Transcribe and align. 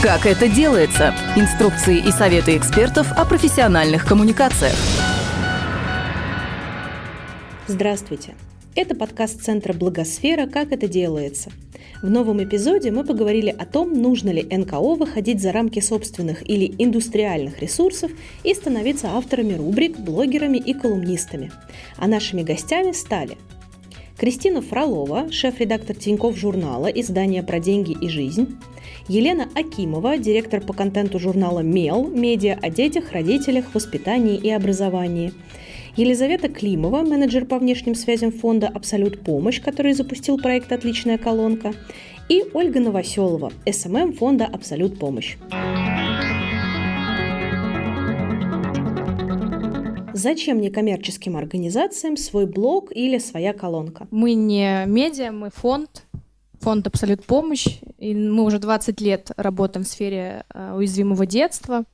Как 0.00 0.26
это 0.26 0.48
делается? 0.48 1.12
Инструкции 1.34 1.98
и 1.98 2.12
советы 2.12 2.56
экспертов 2.56 3.10
о 3.18 3.24
профессиональных 3.24 4.06
коммуникациях. 4.06 4.76
Здравствуйте. 7.66 8.36
Это 8.76 8.94
подкаст 8.94 9.42
Центра 9.42 9.72
Благосфера 9.72 10.46
«Как 10.46 10.70
это 10.70 10.86
делается». 10.86 11.50
В 12.00 12.08
новом 12.08 12.40
эпизоде 12.44 12.92
мы 12.92 13.02
поговорили 13.02 13.50
о 13.50 13.66
том, 13.66 13.92
нужно 13.92 14.30
ли 14.30 14.44
НКО 14.44 14.94
выходить 14.94 15.42
за 15.42 15.50
рамки 15.50 15.80
собственных 15.80 16.48
или 16.48 16.72
индустриальных 16.78 17.60
ресурсов 17.60 18.12
и 18.44 18.54
становиться 18.54 19.08
авторами 19.08 19.54
рубрик, 19.54 19.98
блогерами 19.98 20.58
и 20.58 20.74
колумнистами. 20.74 21.50
А 21.96 22.06
нашими 22.06 22.44
гостями 22.44 22.92
стали 22.92 23.36
Кристина 24.18 24.60
Фролова, 24.60 25.30
шеф-редактор 25.30 25.94
Тиньков 25.94 26.36
журнала 26.36 26.88
«Издание 26.88 27.42
про 27.42 27.60
деньги 27.60 27.96
и 28.00 28.08
жизнь», 28.08 28.58
Елена 29.06 29.48
Акимова, 29.54 30.18
директор 30.18 30.60
по 30.60 30.72
контенту 30.72 31.18
журнала 31.18 31.60
«Мел», 31.60 32.08
медиа 32.08 32.58
о 32.60 32.68
детях, 32.68 33.12
родителях, 33.12 33.74
воспитании 33.74 34.36
и 34.36 34.50
образовании– 34.50 35.32
Елизавета 35.98 36.48
Климова, 36.48 37.02
менеджер 37.02 37.44
по 37.44 37.58
внешним 37.58 37.96
связям 37.96 38.30
фонда 38.30 38.68
«Абсолют 38.68 39.22
помощь», 39.22 39.60
который 39.60 39.94
запустил 39.94 40.38
проект 40.38 40.70
«Отличная 40.70 41.18
колонка», 41.18 41.72
и 42.28 42.44
Ольга 42.54 42.78
Новоселова, 42.78 43.52
SMM 43.68 44.12
фонда 44.12 44.44
«Абсолют 44.44 44.96
помощь». 45.00 45.36
Зачем 50.18 50.60
некоммерческим 50.60 51.36
организациям 51.36 52.16
свой 52.16 52.46
блог 52.46 52.90
или 52.90 53.18
своя 53.18 53.52
колонка? 53.52 54.08
Мы 54.10 54.34
не 54.34 54.84
медиа, 54.84 55.30
мы 55.30 55.50
фонд, 55.50 56.02
фонд 56.60 56.88
«Абсолют 56.88 57.24
помощь». 57.24 57.78
И 57.98 58.16
мы 58.16 58.42
уже 58.42 58.58
20 58.58 59.00
лет 59.00 59.30
работаем 59.36 59.84
в 59.84 59.88
сфере 59.88 60.44
э, 60.52 60.74
уязвимого 60.74 61.24
детства. 61.24 61.84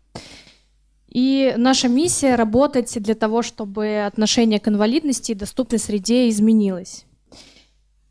И 1.06 1.52
наша 1.58 1.88
миссия— 1.88 2.34
работать 2.36 2.96
для 3.02 3.14
того, 3.14 3.42
чтобы 3.42 4.06
отношение 4.06 4.58
к 4.58 4.68
инвалидности 4.68 5.32
и 5.32 5.34
доступной 5.34 5.78
среде 5.78 6.30
изменилось. 6.30 7.04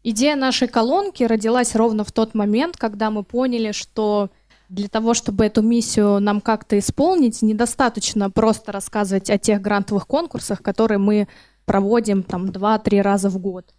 Идея 0.03 0.35
нашей 0.35 0.67
колонки 0.67 1.23
родилась 1.23 1.73
ровно 1.73 2.03
в 2.03 2.11
тот 2.11 2.35
момент, 2.35 2.77
когда 2.77 3.09
мы 3.09 3.23
поняли, 3.23 3.71
что 3.71 4.29
для 4.69 4.87
того, 4.87 5.13
чтобы 5.13 5.45
эту 5.45 5.61
миссию 5.61 6.19
нам 6.19 6.41
как-то 6.41 6.77
исполнить, 6.79 7.41
недостаточно 7.41 8.29
просто 8.29 8.71
рассказывать 8.71 9.29
о 9.29 9.37
тех 9.37 9.61
грантовых 9.61 10.07
конкурсах, 10.07 10.61
которые 10.61 10.97
мы 10.97 11.27
проводим 11.65 12.23
там 12.23 12.47
2-3 12.47 13.01
раза 13.01 13.29
в 13.29 13.37
год. 13.37 13.73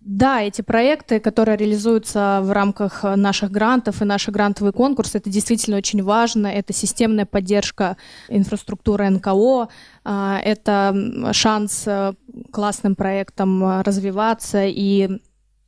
Да, 0.00 0.42
эти 0.42 0.62
проекты, 0.62 1.18
которые 1.18 1.56
реализуются 1.56 2.40
в 2.42 2.52
рамках 2.52 3.02
наших 3.02 3.50
грантов 3.50 4.00
и 4.00 4.04
наши 4.04 4.30
грантовые 4.30 4.72
конкурсы, 4.72 5.18
это 5.18 5.28
действительно 5.28 5.76
очень 5.76 6.02
важно. 6.04 6.46
Это 6.46 6.72
системная 6.72 7.26
поддержка 7.26 7.96
инфраструктуры 8.28 9.10
НКО, 9.10 9.68
а, 10.04 10.38
это 10.38 10.94
шанс 11.32 11.82
э, 11.86 12.14
классным 12.52 12.94
проектам 12.94 13.82
развиваться 13.82 14.64
и 14.64 15.20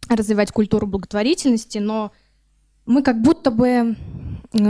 развивать 0.08 0.52
культуру 0.52 0.86
благотворительности, 0.86 1.78
но 1.78 2.12
мы 2.86 3.02
как 3.02 3.20
будто 3.20 3.50
бы 3.50 3.96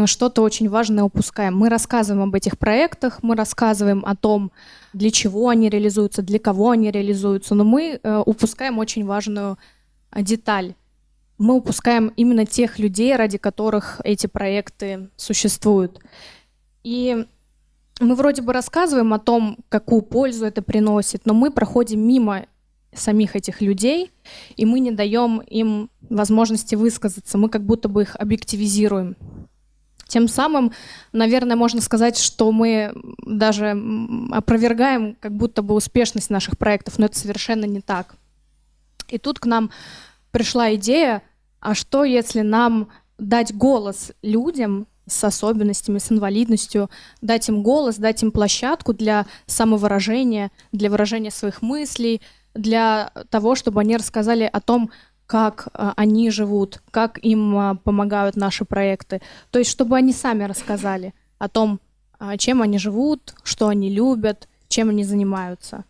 что-то 0.05 0.42
очень 0.42 0.69
важное 0.69 1.05
упускаем. 1.05 1.56
Мы 1.56 1.69
рассказываем 1.69 2.28
об 2.28 2.34
этих 2.34 2.59
проектах, 2.59 3.23
мы 3.23 3.34
рассказываем 3.34 4.05
о 4.05 4.14
том, 4.14 4.53
для 4.92 5.11
чего 5.11 5.48
они 5.48 5.70
реализуются, 5.70 6.23
для 6.23 6.39
кого 6.39 6.70
они 6.70 6.91
реализуются, 6.91 7.55
но 7.55 7.64
мы 7.64 7.98
э, 8.03 8.23
упускаем 8.27 8.78
очень 8.78 9.06
важную 9.06 9.58
э, 10.12 10.23
деталь. 10.23 10.75
Мы 11.39 11.55
упускаем 11.55 12.12
именно 12.17 12.45
тех 12.45 12.78
людей, 12.78 13.17
ради 13.17 13.39
которых 13.39 14.01
эти 14.05 14.27
проекты 14.27 15.08
существуют. 15.17 16.01
И 16.84 17.25
мы 18.01 18.14
вроде 18.14 18.42
бы 18.42 18.53
рассказываем 18.53 19.14
о 19.14 19.19
том, 19.19 19.56
какую 19.70 20.03
пользу 20.03 20.45
это 20.45 20.61
приносит, 20.61 21.25
но 21.25 21.33
мы 21.33 21.51
проходим 21.51 22.07
мимо 22.07 22.45
самих 22.92 23.36
этих 23.36 23.61
людей, 23.61 24.11
и 24.57 24.67
мы 24.67 24.80
не 24.80 24.90
даем 24.90 25.39
им 25.39 25.90
возможности 26.08 26.74
высказаться, 26.74 27.39
мы 27.39 27.48
как 27.48 27.63
будто 27.63 27.89
бы 27.89 28.02
их 28.02 28.17
объективизируем. 28.17 29.17
Тем 30.10 30.26
самым, 30.26 30.72
наверное, 31.12 31.54
можно 31.54 31.80
сказать, 31.80 32.18
что 32.18 32.50
мы 32.50 32.92
даже 33.24 33.80
опровергаем 34.32 35.16
как 35.20 35.32
будто 35.32 35.62
бы 35.62 35.72
успешность 35.74 36.30
наших 36.30 36.58
проектов, 36.58 36.98
но 36.98 37.06
это 37.06 37.16
совершенно 37.16 37.64
не 37.64 37.80
так. 37.80 38.16
И 39.06 39.18
тут 39.18 39.38
к 39.38 39.46
нам 39.46 39.70
пришла 40.32 40.74
идея, 40.74 41.22
а 41.60 41.76
что 41.76 42.02
если 42.02 42.40
нам 42.40 42.88
дать 43.18 43.54
голос 43.54 44.10
людям 44.20 44.88
с 45.06 45.22
особенностями, 45.22 45.98
с 45.98 46.10
инвалидностью, 46.10 46.90
дать 47.20 47.48
им 47.48 47.62
голос, 47.62 47.94
дать 47.96 48.20
им 48.24 48.32
площадку 48.32 48.92
для 48.92 49.27
самовыражения, 49.46 50.50
для 50.72 50.90
выражения 50.90 51.30
своих 51.30 51.62
мыслей, 51.62 52.20
для 52.54 53.12
того, 53.30 53.54
чтобы 53.54 53.80
они 53.80 53.96
рассказали 53.96 54.50
о 54.52 54.60
том, 54.60 54.90
как 55.30 55.68
а, 55.74 55.92
они 55.96 56.29
живут, 56.29 56.83
как 56.91 57.24
им 57.24 57.57
а, 57.57 57.74
помогают 57.77 58.35
наши 58.35 58.64
проекты. 58.64 59.23
То 59.52 59.61
есть, 59.61 59.70
чтобы 59.70 59.96
они 59.96 60.13
сами 60.13 60.42
рассказали 60.42 61.14
о 61.39 61.48
том, 61.48 61.79
а, 62.18 62.36
чем 62.36 62.63
они 62.63 62.79
живут, 62.79 63.35
что 63.45 63.69
они 63.69 63.90
любят, 63.90 64.48
чем 64.67 64.89
они 64.89 65.05
занимаются. 65.05 65.85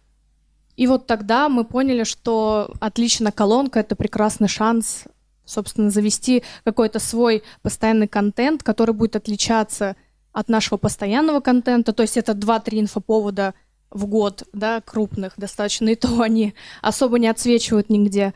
И 0.76 0.86
вот 0.86 1.06
тогда 1.06 1.48
мы 1.48 1.64
поняли, 1.64 2.04
что 2.04 2.74
отлично 2.80 3.32
колонка— 3.32 3.80
это 3.80 3.96
прекрасный 3.96 4.48
шанс, 4.48 5.04
собственно, 5.46 5.88
завести 5.88 6.42
какой-то 6.64 6.98
свой 6.98 7.42
постоянный 7.62 8.08
контент, 8.08 8.62
который 8.62 8.94
будет 8.94 9.16
отличаться 9.16 9.96
от 10.32 10.50
нашего 10.50 10.76
постоянного 10.76 11.40
контента. 11.40 11.94
То 11.94 12.02
есть 12.02 12.18
это 12.18 12.32
2-3 12.32 12.80
инфоповода 12.80 13.54
в 13.90 14.04
год, 14.04 14.42
да, 14.52 14.82
крупных 14.82 15.32
достаточно, 15.38 15.88
и 15.88 15.94
то 15.94 16.20
они 16.20 16.52
особо 16.82 17.18
не 17.18 17.28
отсвечивают 17.28 17.88
нигде. 17.88 18.34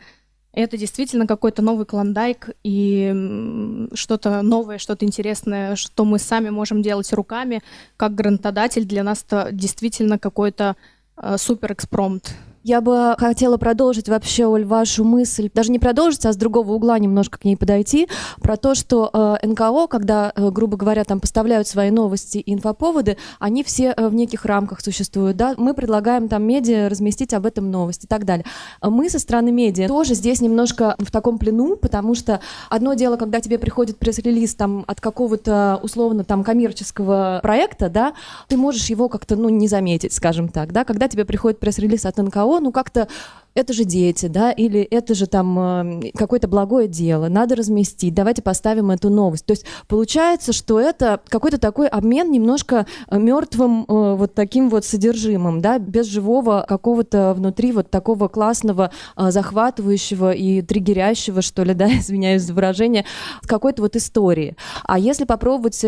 Это 0.55 0.77
действительно 0.77 1.27
какой-то 1.27 1.63
новый 1.63 1.85
клондайк 1.85 2.51
и 2.63 3.89
что-то 3.95 4.41
новое, 4.43 4.79
что-то 4.79 5.05
интересное, 5.05 5.75
что 5.75 6.05
мы 6.05 6.21
сами 6.21 6.51
можем 6.51 6.81
делать 6.81 7.13
руками, 7.13 7.61
как 7.97 8.15
грантодатель. 8.15 8.85
Для 8.85 9.03
нас 9.03 9.25
это 9.27 9.49
действительно 9.51 10.17
какой-то 10.17 10.77
э, 11.17 11.37
супер 11.39 11.73
экспромт. 11.73 12.37
Я 12.67 12.81
бы 12.81 13.15
хотела 13.19 13.59
продолжить 13.59 14.09
вообще, 14.09 14.47
Оль, 14.47 14.65
вашу 14.65 15.05
мысль, 15.05 15.51
даже 15.53 15.71
не 15.71 15.79
продолжить, 15.79 16.25
а 16.25 16.33
с 16.33 16.37
другого 16.37 16.73
угла 16.73 16.99
немножко 16.99 17.39
к 17.39 17.45
ней 17.45 17.59
подойти, 17.59 18.09
про 18.41 18.57
то, 18.57 18.75
что 18.75 19.11
э, 19.13 19.47
НКО, 19.47 19.87
когда, 19.87 20.33
э, 20.35 20.49
грубо 20.51 20.79
говоря, 20.79 21.05
там 21.05 21.21
поставляют 21.21 21.69
свои 21.69 21.91
новости 21.91 22.39
и 22.39 22.55
инфоповоды, 22.55 23.19
они 23.39 23.65
все 23.65 23.93
э, 23.95 24.09
в 24.09 24.15
неких 24.15 24.47
рамках 24.47 24.81
существуют, 24.81 25.37
да, 25.37 25.53
мы 25.59 25.75
предлагаем 25.75 26.27
там 26.27 26.43
медиа 26.45 26.89
разместить 26.89 27.35
об 27.35 27.45
этом 27.45 27.71
новости 27.71 28.07
и 28.07 28.09
так 28.09 28.25
далее. 28.25 28.47
Мы 28.81 29.11
со 29.11 29.19
стороны 29.19 29.53
медиа 29.53 29.87
тоже 29.87 30.15
здесь 30.15 30.41
немножко 30.41 30.97
в 30.99 31.11
таком 31.11 31.37
плену, 31.37 31.77
потому 31.77 32.15
что 32.15 32.41
одно 32.71 32.95
дело, 32.95 33.19
когда 33.19 33.43
тебе 33.43 33.59
приходит 33.59 33.99
пресс-релиз 33.99 34.55
там 34.55 34.85
от 34.87 35.03
какого-то 35.03 35.81
условно 35.83 36.25
там 36.25 36.43
коммерческого 36.43 37.41
проекта, 37.43 37.91
да, 37.91 38.15
ты 38.49 38.57
можешь 38.57 38.87
его 38.87 39.11
как-то, 39.11 39.37
ну, 39.37 39.51
не 39.51 39.69
заметить, 39.69 40.15
скажем 40.15 40.49
так, 40.49 40.73
да, 40.73 40.85
когда 40.85 41.09
тебе 41.09 41.27
приходит 41.27 41.61
пресс-релиз 41.61 42.07
от 42.07 42.17
НКО, 42.17 42.54
ну 42.61 42.73
как-то 42.73 43.09
это 43.55 43.73
же 43.73 43.85
дети, 43.85 44.27
да, 44.27 44.51
или 44.51 44.81
это 44.81 45.15
же 45.15 45.27
там 45.27 45.59
э, 45.59 46.11
какое-то 46.17 46.49
благое 46.49 46.89
дело, 46.89 47.29
надо 47.29 47.55
разместить, 47.55 48.15
давайте 48.15 48.43
поставим 48.43 48.91
эту 48.91 49.11
новость. 49.11 49.47
То 49.47 49.53
есть 49.53 49.65
получается, 49.87 50.53
что 50.53 50.81
это 50.81 51.21
какой-то 51.29 51.59
такой 51.59 51.87
обмен 51.87 52.31
немножко 52.31 52.87
э, 53.09 53.19
мертвым 53.19 53.85
э, 53.85 54.15
вот 54.17 54.35
таким 54.35 54.69
вот 54.71 54.85
содержимым, 54.85 55.61
да, 55.61 55.79
без 55.79 56.07
живого 56.07 56.65
какого-то 56.69 57.35
внутри 57.37 57.73
вот 57.73 57.91
такого 57.91 58.29
классного, 58.29 58.91
захватывающего 59.17 60.33
и 60.33 60.61
триггерящего, 60.63 61.41
что 61.41 61.63
ли, 61.63 61.75
да, 61.75 61.87
извиняюсь 61.87 62.43
за 62.43 62.55
выражение, 62.55 63.05
какой-то 63.47 63.83
вот 63.83 63.95
истории. 63.95 64.57
А 64.85 64.99
если 64.99 65.25
попробовать, 65.25 65.81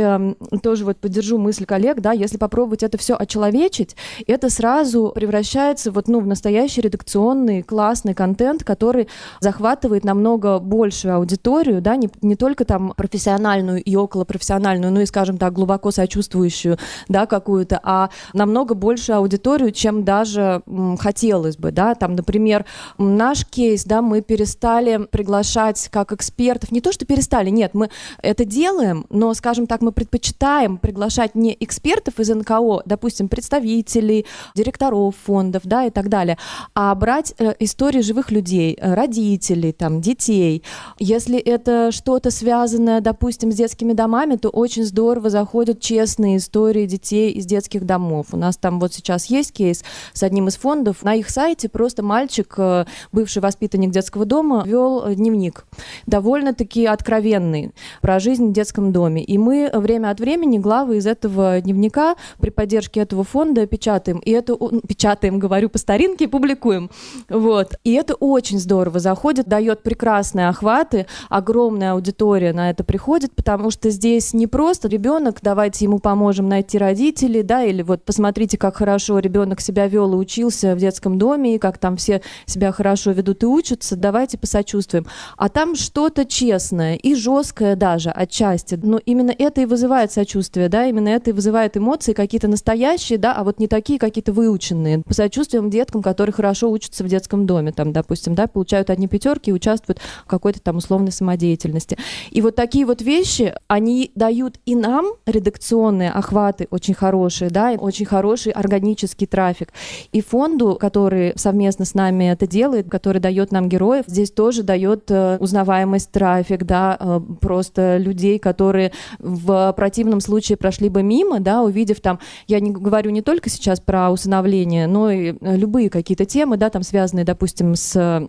тоже 0.62 0.84
вот 0.84 0.98
поддержу 0.98 1.38
мысль 1.38 1.64
коллег, 1.64 2.00
да, 2.00 2.12
если 2.12 2.36
попробовать 2.36 2.82
это 2.82 2.96
все 2.98 3.16
очеловечить, 3.16 3.96
это 4.26 4.50
сразу 4.50 5.12
превращается 5.14 5.90
вот, 5.90 6.08
ну, 6.08 6.20
в 6.20 6.26
настоящий 6.26 6.80
редакционный 6.80 7.55
классный, 7.62 7.86
классный 7.86 8.14
контент, 8.14 8.64
который 8.64 9.08
захватывает 9.40 10.04
намного 10.04 10.58
большую 10.58 11.14
аудиторию, 11.14 11.80
да, 11.80 11.96
не, 11.96 12.10
не 12.20 12.36
только 12.36 12.64
там 12.64 12.92
профессиональную 12.96 13.82
и 13.82 13.96
околопрофессиональную, 13.96 14.92
ну 14.92 15.00
и, 15.00 15.06
скажем 15.06 15.38
так, 15.38 15.52
глубоко 15.52 15.90
сочувствующую, 15.90 16.78
да, 17.08 17.26
какую-то, 17.26 17.80
а 17.82 18.10
намного 18.32 18.74
большую 18.74 19.18
аудиторию, 19.18 19.72
чем 19.72 20.04
даже 20.04 20.62
м, 20.66 20.96
хотелось 20.96 21.56
бы, 21.56 21.70
да, 21.70 21.94
там, 21.94 22.16
например, 22.16 22.64
наш 22.98 23.46
кейс, 23.46 23.84
да, 23.84 24.02
мы 24.02 24.20
перестали 24.20 25.06
приглашать 25.10 25.88
как 25.90 26.12
экспертов, 26.12 26.72
не 26.72 26.80
то, 26.80 26.92
что 26.92 27.06
перестали, 27.06 27.50
нет, 27.50 27.72
мы 27.74 27.88
это 28.22 28.44
делаем, 28.44 29.06
но, 29.10 29.32
скажем 29.34 29.66
так, 29.66 29.80
мы 29.80 29.92
предпочитаем 29.92 30.76
приглашать 30.76 31.34
не 31.34 31.56
экспертов 31.60 32.20
из 32.20 32.28
НКО, 32.28 32.82
допустим, 32.84 33.28
представителей, 33.28 34.26
директоров 34.54 35.14
фондов, 35.24 35.62
да, 35.64 35.86
и 35.86 35.90
так 35.90 36.08
далее, 36.08 36.36
а 36.74 36.94
брать 36.94 37.34
это 37.46 37.64
истории 37.64 38.00
живых 38.00 38.30
людей, 38.30 38.76
э, 38.80 38.94
родителей, 38.94 39.72
там, 39.72 40.00
детей. 40.00 40.62
Если 40.98 41.38
это 41.38 41.92
что-то 41.92 42.30
связанное, 42.30 43.00
допустим, 43.00 43.52
с 43.52 43.56
детскими 43.56 43.92
домами, 43.92 44.36
то 44.36 44.48
очень 44.48 44.84
здорово 44.84 45.30
заходят 45.30 45.80
честные 45.80 46.38
истории 46.38 46.86
детей 46.86 47.30
из 47.32 47.46
детских 47.46 47.84
домов. 47.84 48.28
У 48.32 48.36
нас 48.36 48.56
там 48.56 48.80
вот 48.80 48.94
сейчас 48.94 49.26
есть 49.26 49.52
кейс 49.52 49.84
с 50.12 50.22
одним 50.22 50.48
из 50.48 50.56
фондов. 50.56 51.02
На 51.02 51.14
их 51.14 51.30
сайте 51.30 51.68
просто 51.68 52.02
мальчик, 52.02 52.54
э, 52.58 52.84
бывший 53.12 53.42
воспитанник 53.42 53.90
детского 53.90 54.24
дома, 54.24 54.62
вел 54.66 55.04
э, 55.04 55.14
дневник. 55.14 55.66
Довольно-таки 56.06 56.86
откровенный 56.86 57.72
про 58.00 58.18
жизнь 58.18 58.48
в 58.48 58.52
детском 58.52 58.92
доме. 58.92 59.22
И 59.22 59.38
мы 59.38 59.70
время 59.72 60.10
от 60.10 60.20
времени 60.20 60.58
главы 60.58 60.98
из 60.98 61.06
этого 61.06 61.60
дневника 61.60 62.16
при 62.40 62.50
поддержке 62.50 63.00
этого 63.00 63.24
фонда 63.24 63.66
печатаем. 63.66 64.18
И 64.18 64.30
это 64.30 64.56
печатаем, 64.86 65.38
говорю 65.38 65.68
по 65.68 65.78
старинке, 65.78 66.28
публикуем. 66.28 66.90
Вот. 67.36 67.74
И 67.84 67.92
это 67.92 68.14
очень 68.14 68.58
здорово 68.58 68.98
заходит, 68.98 69.46
дает 69.46 69.82
прекрасные 69.82 70.48
охваты, 70.48 71.06
огромная 71.28 71.92
аудитория 71.92 72.52
на 72.52 72.70
это 72.70 72.82
приходит, 72.82 73.34
потому 73.34 73.70
что 73.70 73.90
здесь 73.90 74.32
не 74.32 74.46
просто 74.46 74.88
ребенок, 74.88 75.38
давайте 75.42 75.84
ему 75.84 75.98
поможем 75.98 76.48
найти 76.48 76.78
родителей, 76.78 77.42
да, 77.42 77.62
или 77.62 77.82
вот 77.82 78.04
посмотрите, 78.04 78.56
как 78.56 78.76
хорошо 78.76 79.18
ребенок 79.18 79.60
себя 79.60 79.86
вел 79.86 80.14
и 80.14 80.16
учился 80.16 80.74
в 80.74 80.78
детском 80.78 81.18
доме, 81.18 81.56
и 81.56 81.58
как 81.58 81.76
там 81.78 81.96
все 81.96 82.22
себя 82.46 82.72
хорошо 82.72 83.10
ведут 83.10 83.42
и 83.42 83.46
учатся, 83.46 83.96
давайте 83.96 84.38
посочувствуем. 84.38 85.06
А 85.36 85.50
там 85.50 85.74
что-то 85.74 86.24
честное 86.24 86.94
и 86.94 87.14
жесткое 87.14 87.76
даже 87.76 88.10
отчасти. 88.10 88.78
Но 88.82 88.98
именно 89.04 89.34
это 89.36 89.60
и 89.60 89.66
вызывает 89.66 90.10
сочувствие, 90.10 90.68
да, 90.68 90.86
именно 90.86 91.08
это 91.08 91.30
и 91.30 91.32
вызывает 91.34 91.76
эмоции 91.76 92.14
какие-то 92.14 92.48
настоящие, 92.48 93.18
да, 93.18 93.34
а 93.34 93.44
вот 93.44 93.58
не 93.58 93.68
такие 93.68 93.98
какие-то 93.98 94.32
выученные. 94.32 95.02
По 95.02 95.12
сочувствием 95.12 95.68
деткам, 95.68 96.02
которые 96.02 96.32
хорошо 96.32 96.70
учатся 96.70 97.04
в 97.04 97.08
детском 97.08 97.25
доме, 97.34 97.72
там, 97.72 97.92
допустим, 97.92 98.34
да, 98.34 98.46
получают 98.46 98.90
одни 98.90 99.08
пятерки 99.08 99.50
и 99.50 99.52
участвуют 99.52 99.98
в 100.24 100.28
какой-то 100.28 100.60
там 100.60 100.76
условной 100.76 101.12
самодеятельности. 101.12 101.96
И 102.30 102.40
вот 102.40 102.54
такие 102.54 102.86
вот 102.86 103.02
вещи, 103.02 103.54
они 103.68 104.10
дают 104.14 104.58
и 104.66 104.74
нам 104.74 105.06
редакционные 105.26 106.10
охваты 106.10 106.68
очень 106.70 106.94
хорошие, 106.94 107.50
да, 107.50 107.72
очень 107.72 108.06
хороший 108.06 108.52
органический 108.52 109.26
трафик. 109.26 109.72
И 110.12 110.20
фонду, 110.20 110.76
который 110.80 111.32
совместно 111.36 111.84
с 111.84 111.94
нами 111.94 112.24
это 112.24 112.46
делает, 112.46 112.88
который 112.90 113.20
дает 113.20 113.52
нам 113.52 113.68
героев, 113.68 114.04
здесь 114.06 114.30
тоже 114.30 114.62
дает 114.62 115.10
э, 115.10 115.38
узнаваемость 115.40 116.10
трафик, 116.10 116.64
да, 116.64 116.96
э, 116.98 117.20
просто 117.40 117.96
людей, 117.98 118.38
которые 118.38 118.92
в 119.18 119.72
противном 119.76 120.20
случае 120.20 120.56
прошли 120.56 120.88
бы 120.88 121.02
мимо, 121.02 121.40
да, 121.40 121.62
увидев 121.62 122.00
там, 122.00 122.18
я 122.46 122.60
не 122.60 122.70
говорю 122.70 123.10
не 123.10 123.22
только 123.22 123.50
сейчас 123.50 123.80
про 123.80 124.10
усыновление, 124.10 124.86
но 124.86 125.10
и 125.10 125.34
э, 125.40 125.56
любые 125.56 125.90
какие-то 125.90 126.24
темы, 126.24 126.56
да, 126.56 126.70
там 126.70 126.82
связанные, 127.16 127.24
допустим, 127.24 127.74
с 127.74 128.28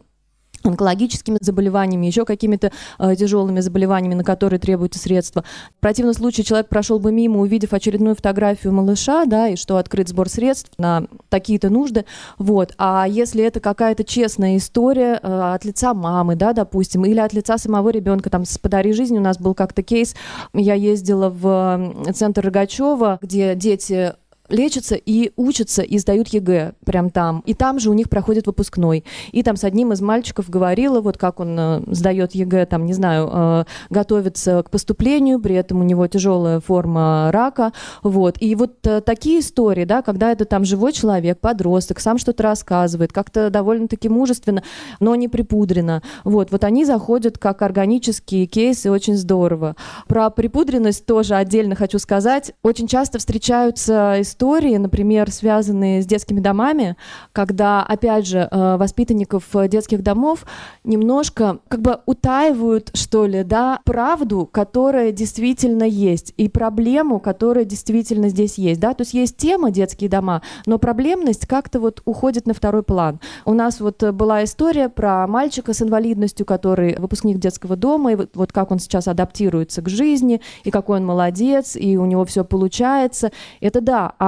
онкологическими 0.64 1.38
заболеваниями, 1.40 2.08
еще 2.08 2.26
какими-то 2.26 2.72
э, 2.98 3.16
тяжелыми 3.16 3.60
заболеваниями, 3.60 4.16
на 4.16 4.24
которые 4.24 4.60
требуются 4.60 5.00
средства. 5.00 5.44
В 5.78 5.82
противном 5.82 6.16
случае 6.16 6.46
человек 6.46 6.68
прошел 6.68 7.00
бы 7.00 7.12
мимо, 7.12 7.42
увидев 7.42 7.74
очередную 7.74 8.16
фотографию 8.16 8.74
малыша, 8.74 9.26
да, 9.26 9.50
и 9.50 9.56
что 9.56 9.78
открыт 9.78 10.10
сбор 10.10 10.30
средств 10.30 10.72
на 10.80 11.06
такие-то 11.30 11.70
нужды, 11.70 12.06
вот. 12.40 12.74
А 12.80 13.06
если 13.08 13.44
это 13.44 13.60
какая-то 13.60 14.04
честная 14.04 14.58
история 14.58 15.20
э, 15.22 15.54
от 15.54 15.64
лица 15.64 15.94
мамы, 15.94 16.36
да, 16.36 16.54
допустим, 16.54 17.06
или 17.06 17.20
от 17.20 17.34
лица 17.34 17.60
самого 17.60 17.90
ребенка, 17.90 18.32
там, 18.32 18.44
с 18.44 18.58
«Подари 18.58 18.94
жизнь» 18.94 19.16
у 19.16 19.22
нас 19.22 19.38
был 19.38 19.54
как-то 19.54 19.84
кейс, 19.84 20.16
я 20.54 20.74
ездила 20.74 21.30
в 21.30 21.94
центр 22.16 22.44
Рогачева, 22.44 23.20
где 23.22 23.54
дети 23.54 24.14
лечатся 24.50 24.96
и 24.96 25.32
учатся, 25.36 25.82
и 25.82 25.98
сдают 25.98 26.30
ЕГЭ 26.30 26.74
прям 26.86 27.10
там. 27.10 27.44
И 27.46 27.54
там 27.54 27.80
же 27.80 27.90
у 27.90 27.94
них 27.94 28.10
проходит 28.10 28.48
выпускной. 28.48 29.04
И 29.32 29.44
там 29.44 29.56
с 29.56 29.64
одним 29.64 29.92
из 29.92 30.02
мальчиков 30.02 30.50
говорила, 30.50 31.02
вот 31.02 31.18
как 31.18 31.40
он 31.40 31.56
э, 31.60 31.82
сдает 31.88 32.34
ЕГЭ, 32.34 32.66
там, 32.66 32.86
не 32.86 32.94
знаю, 32.94 33.30
э, 33.32 33.64
готовится 33.90 34.64
к 34.64 34.70
поступлению, 34.70 35.40
при 35.40 35.56
этом 35.56 35.82
у 35.82 35.84
него 35.84 36.08
тяжелая 36.08 36.60
форма 36.60 37.30
рака, 37.32 37.74
вот. 38.04 38.38
И 38.40 38.56
вот 38.56 38.86
э, 38.88 39.02
такие 39.02 39.40
истории, 39.40 39.86
да, 39.86 40.02
когда 40.02 40.32
это 40.32 40.46
там 40.46 40.66
живой 40.66 40.94
человек, 40.94 41.40
подросток, 41.40 42.00
сам 42.00 42.18
что-то 42.18 42.44
рассказывает, 42.44 43.12
как-то 43.12 43.50
довольно-таки 43.50 44.10
мужественно, 44.10 44.64
но 45.00 45.16
не 45.16 45.28
припудрено, 45.28 46.02
вот. 46.24 46.52
Вот 46.52 46.64
они 46.64 46.86
заходят 46.86 47.38
как 47.38 47.62
органические 47.62 48.46
кейсы, 48.46 48.90
очень 48.92 49.18
здорово. 49.18 49.76
Про 50.08 50.30
припудренность 50.30 51.06
тоже 51.06 51.36
отдельно 51.36 51.76
хочу 51.76 52.00
сказать. 52.00 52.54
Очень 52.64 52.88
часто 52.88 53.20
встречаются 53.20 54.16
истории 54.20 54.37
истории, 54.38 54.78
например, 54.78 55.32
связанные 55.32 56.04
с 56.04 56.06
детскими 56.06 56.40
домами, 56.40 56.96
когда, 57.32 57.82
опять 57.82 58.28
же, 58.28 58.48
э, 58.50 58.78
воспитанников 58.78 59.44
детских 59.68 60.04
домов 60.04 60.46
немножко 60.84 61.58
как 61.68 61.82
бы 61.82 62.02
утаивают, 62.06 62.92
что 62.94 63.26
ли, 63.26 63.44
да, 63.44 63.80
правду, 63.84 64.48
которая 64.52 65.12
действительно 65.12 65.84
есть, 65.84 66.36
и 66.38 66.50
проблему, 66.50 67.20
которая 67.20 67.66
действительно 67.66 68.30
здесь 68.30 68.60
есть, 68.60 68.80
да, 68.80 68.94
то 68.94 69.02
есть 69.02 69.16
есть 69.16 69.38
тема 69.38 69.72
детские 69.72 70.08
дома, 70.08 70.44
но 70.68 70.78
проблемность 70.78 71.48
как-то 71.48 71.80
вот 71.80 72.04
уходит 72.06 72.46
на 72.46 72.54
второй 72.54 72.84
план. 72.84 73.20
У 73.44 73.56
нас 73.56 73.80
вот 73.80 74.04
была 74.04 74.44
история 74.44 74.88
про 74.88 75.26
мальчика 75.26 75.74
с 75.74 75.82
инвалидностью, 75.82 76.46
который 76.46 76.96
выпускник 77.00 77.40
детского 77.40 77.76
дома, 77.76 78.12
и 78.12 78.16
вот, 78.16 78.30
вот 78.36 78.52
как 78.52 78.70
он 78.70 78.78
сейчас 78.78 79.08
адаптируется 79.08 79.82
к 79.82 79.90
жизни, 79.90 80.42
и 80.64 80.70
какой 80.70 81.00
он 81.00 81.06
молодец, 81.08 81.76
и 81.76 81.98
у 81.98 82.06
него 82.06 82.24
все 82.26 82.44
получается. 82.44 83.32
Это 83.62 83.82
да, 83.82 84.14
а 84.20 84.27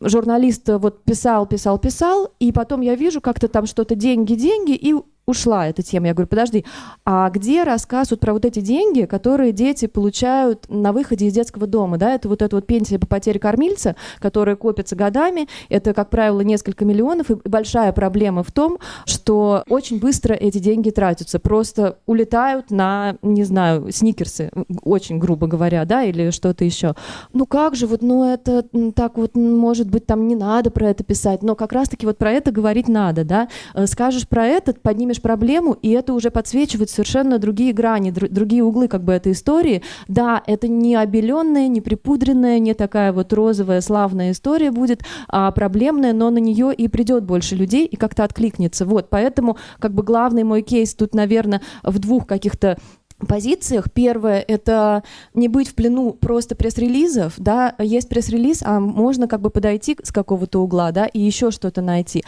журналист 0.00 0.68
вот 0.68 1.04
писал, 1.04 1.46
писал, 1.46 1.78
писал, 1.78 2.32
и 2.38 2.52
потом 2.52 2.80
я 2.80 2.94
вижу 2.94 3.20
как-то 3.20 3.48
там 3.48 3.66
что-то 3.66 3.94
деньги, 3.94 4.34
деньги, 4.34 4.72
и 4.72 4.94
ушла 5.26 5.66
эта 5.66 5.82
тема. 5.82 6.06
Я 6.06 6.14
говорю, 6.14 6.28
подожди, 6.28 6.64
а 7.04 7.28
где 7.30 7.64
рассказ 7.64 8.10
вот 8.10 8.20
про 8.20 8.32
вот 8.32 8.44
эти 8.44 8.60
деньги, 8.60 9.02
которые 9.02 9.52
дети 9.52 9.86
получают 9.86 10.66
на 10.68 10.92
выходе 10.92 11.26
из 11.26 11.34
детского 11.34 11.66
дома, 11.66 11.98
да, 11.98 12.14
это 12.14 12.28
вот 12.28 12.42
эта 12.42 12.56
вот 12.56 12.66
пенсия 12.66 12.98
по 12.98 13.06
потере 13.06 13.40
кормильца, 13.40 13.96
которая 14.20 14.56
копится 14.56 14.94
годами, 14.94 15.48
это, 15.68 15.92
как 15.94 16.10
правило, 16.10 16.40
несколько 16.40 16.84
миллионов, 16.84 17.30
и 17.30 17.34
большая 17.44 17.92
проблема 17.92 18.42
в 18.42 18.52
том, 18.52 18.78
что 19.04 19.64
очень 19.68 19.98
быстро 19.98 20.32
эти 20.34 20.58
деньги 20.58 20.90
тратятся, 20.90 21.38
просто 21.38 21.98
улетают 22.06 22.70
на, 22.70 23.16
не 23.22 23.44
знаю, 23.44 23.90
сникерсы, 23.90 24.50
очень 24.82 25.18
грубо 25.18 25.46
говоря, 25.46 25.84
да, 25.84 26.04
или 26.04 26.30
что-то 26.30 26.64
еще. 26.64 26.94
Ну 27.32 27.46
как 27.46 27.74
же, 27.74 27.86
вот, 27.86 28.02
ну 28.02 28.32
это 28.32 28.64
так 28.94 29.18
вот, 29.18 29.34
может 29.34 29.90
быть, 29.90 30.06
там 30.06 30.28
не 30.28 30.36
надо 30.36 30.70
про 30.70 30.88
это 30.90 31.02
писать, 31.02 31.42
но 31.42 31.56
как 31.56 31.72
раз-таки 31.72 32.06
вот 32.06 32.16
про 32.18 32.30
это 32.30 32.52
говорить 32.52 32.88
надо, 32.88 33.24
да, 33.24 33.48
э, 33.74 33.86
скажешь 33.86 34.28
про 34.28 34.46
это, 34.46 34.72
поднимешь 34.72 35.15
видишь 35.16 35.22
проблему, 35.22 35.76
и 35.82 35.90
это 35.90 36.12
уже 36.12 36.30
подсвечивает 36.30 36.90
совершенно 36.90 37.38
другие 37.38 37.72
грани, 37.72 38.10
др- 38.10 38.28
другие 38.28 38.62
углы 38.62 38.88
как 38.88 39.02
бы 39.02 39.12
этой 39.12 39.32
истории. 39.32 39.82
Да, 40.08 40.42
это 40.46 40.68
не 40.68 40.96
обеленная, 40.96 41.68
не 41.68 41.80
припудренная, 41.80 42.58
не 42.58 42.74
такая 42.74 43.12
вот 43.12 43.32
розовая, 43.32 43.80
славная 43.80 44.32
история 44.32 44.70
будет, 44.70 45.02
а 45.28 45.50
проблемная, 45.50 46.12
но 46.12 46.30
на 46.30 46.38
нее 46.38 46.72
и 46.74 46.88
придет 46.88 47.24
больше 47.24 47.56
людей 47.56 47.86
и 47.86 47.96
как-то 47.96 48.24
откликнется. 48.24 48.84
Вот, 48.84 49.08
поэтому 49.10 49.56
как 49.78 49.92
бы 49.92 50.02
главный 50.02 50.44
мой 50.44 50.62
кейс 50.62 50.94
тут, 50.94 51.14
наверное, 51.14 51.60
в 51.82 51.98
двух 51.98 52.26
каких-то 52.26 52.76
позициях. 53.18 53.90
Первое— 53.92 54.44
это 54.48 55.02
не 55.34 55.48
быть 55.48 55.68
в 55.68 55.74
плену 55.74 56.12
просто 56.12 56.54
пресс-релизов, 56.54 57.34
да, 57.38 57.74
есть 57.78 58.08
пресс-релиз, 58.08 58.62
а 58.64 58.80
можно 58.80 59.28
как 59.28 59.40
бы 59.40 59.50
подойти 59.50 59.96
с 60.02 60.12
какого-то 60.12 60.60
угла, 60.60 60.92
да, 60.92 61.06
и 61.06 61.20
еще 61.20 61.50
что-то 61.50 61.82
найти. 61.82 62.24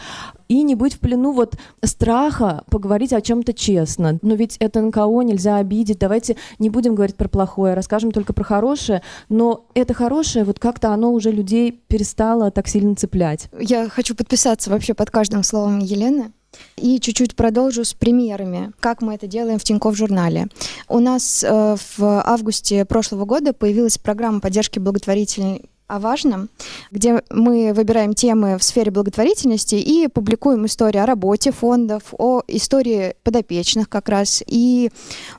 И 0.47 0.63
не 0.63 0.75
быть 0.75 0.95
в 0.95 0.99
плену 0.99 1.31
вот 1.31 1.55
страха 1.83 2.63
поговорить 2.71 3.13
о 3.13 3.21
чем-то 3.21 3.53
честно. 3.53 4.17
Но 4.21 4.33
ведь 4.33 4.57
это 4.57 4.81
НКО, 4.81 5.21
нельзя 5.21 5.57
обидеть, 5.57 5.99
давайте 5.99 6.37
не 6.57 6.69
будем 6.69 6.95
говорить 6.95 7.15
про 7.15 7.29
плохое, 7.29 7.75
расскажем 7.75 8.11
только 8.11 8.33
про 8.33 8.43
хорошее, 8.43 9.03
но 9.29 9.67
это 9.75 9.93
хорошее, 9.93 10.45
вот 10.45 10.59
как-то 10.59 10.91
оно 10.91 11.11
уже 11.11 11.31
людей 11.31 11.71
перестало 11.71 12.51
так 12.51 12.67
сильно 12.67 12.95
цеплять. 12.95 13.49
Я 13.59 13.89
хочу 13.89 14.15
подписаться 14.15 14.69
вообще 14.69 14.93
под 14.93 15.11
каждым 15.11 15.43
словом 15.43 15.79
Елены. 15.79 16.31
И 16.77 16.99
чуть-чуть 16.99 17.35
продолжу 17.35 17.83
с 17.83 17.93
примерами, 17.93 18.71
как 18.79 19.01
мы 19.01 19.15
это 19.15 19.27
делаем 19.27 19.59
в 19.59 19.63
Тинькофф 19.63 19.95
журнале. 19.95 20.47
У 20.87 20.99
нас 20.99 21.43
э, 21.43 21.75
в 21.97 22.23
августе 22.25 22.85
прошлого 22.85 23.25
года 23.25 23.53
появилась 23.53 23.97
программа 23.97 24.39
поддержки 24.39 24.79
благотворительной 24.79 25.69
о 25.89 25.99
важном, 25.99 26.49
где 26.91 27.21
мы 27.31 27.73
выбираем 27.73 28.13
темы 28.13 28.57
в 28.57 28.63
сфере 28.63 28.91
благотворительности 28.91 29.75
и 29.75 30.07
публикуем 30.07 30.65
истории 30.67 30.99
о 30.99 31.05
работе 31.05 31.51
фондов, 31.51 32.13
о 32.17 32.43
истории 32.47 33.15
подопечных 33.23 33.89
как 33.89 34.07
раз 34.07 34.43
и 34.45 34.91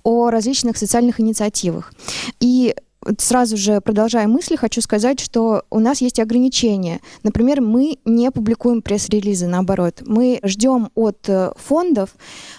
о 0.02 0.28
различных 0.30 0.76
социальных 0.76 1.20
инициативах. 1.20 1.94
И 2.40 2.74
сразу 3.18 3.56
же 3.56 3.80
продолжая 3.80 4.28
мысли, 4.28 4.56
хочу 4.56 4.80
сказать, 4.80 5.20
что 5.20 5.64
у 5.70 5.78
нас 5.78 6.00
есть 6.00 6.20
ограничения. 6.20 7.00
Например, 7.22 7.60
мы 7.60 7.98
не 8.04 8.30
публикуем 8.30 8.82
пресс-релизы, 8.82 9.46
наоборот. 9.46 10.02
Мы 10.06 10.40
ждем 10.42 10.90
от 10.94 11.28
э, 11.28 11.52
фондов 11.56 12.10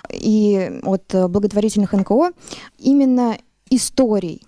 и 0.10 0.80
от 0.84 1.04
благотворительных 1.30 1.94
НКО 1.94 2.32
именно 2.80 3.38
историй, 3.70 4.42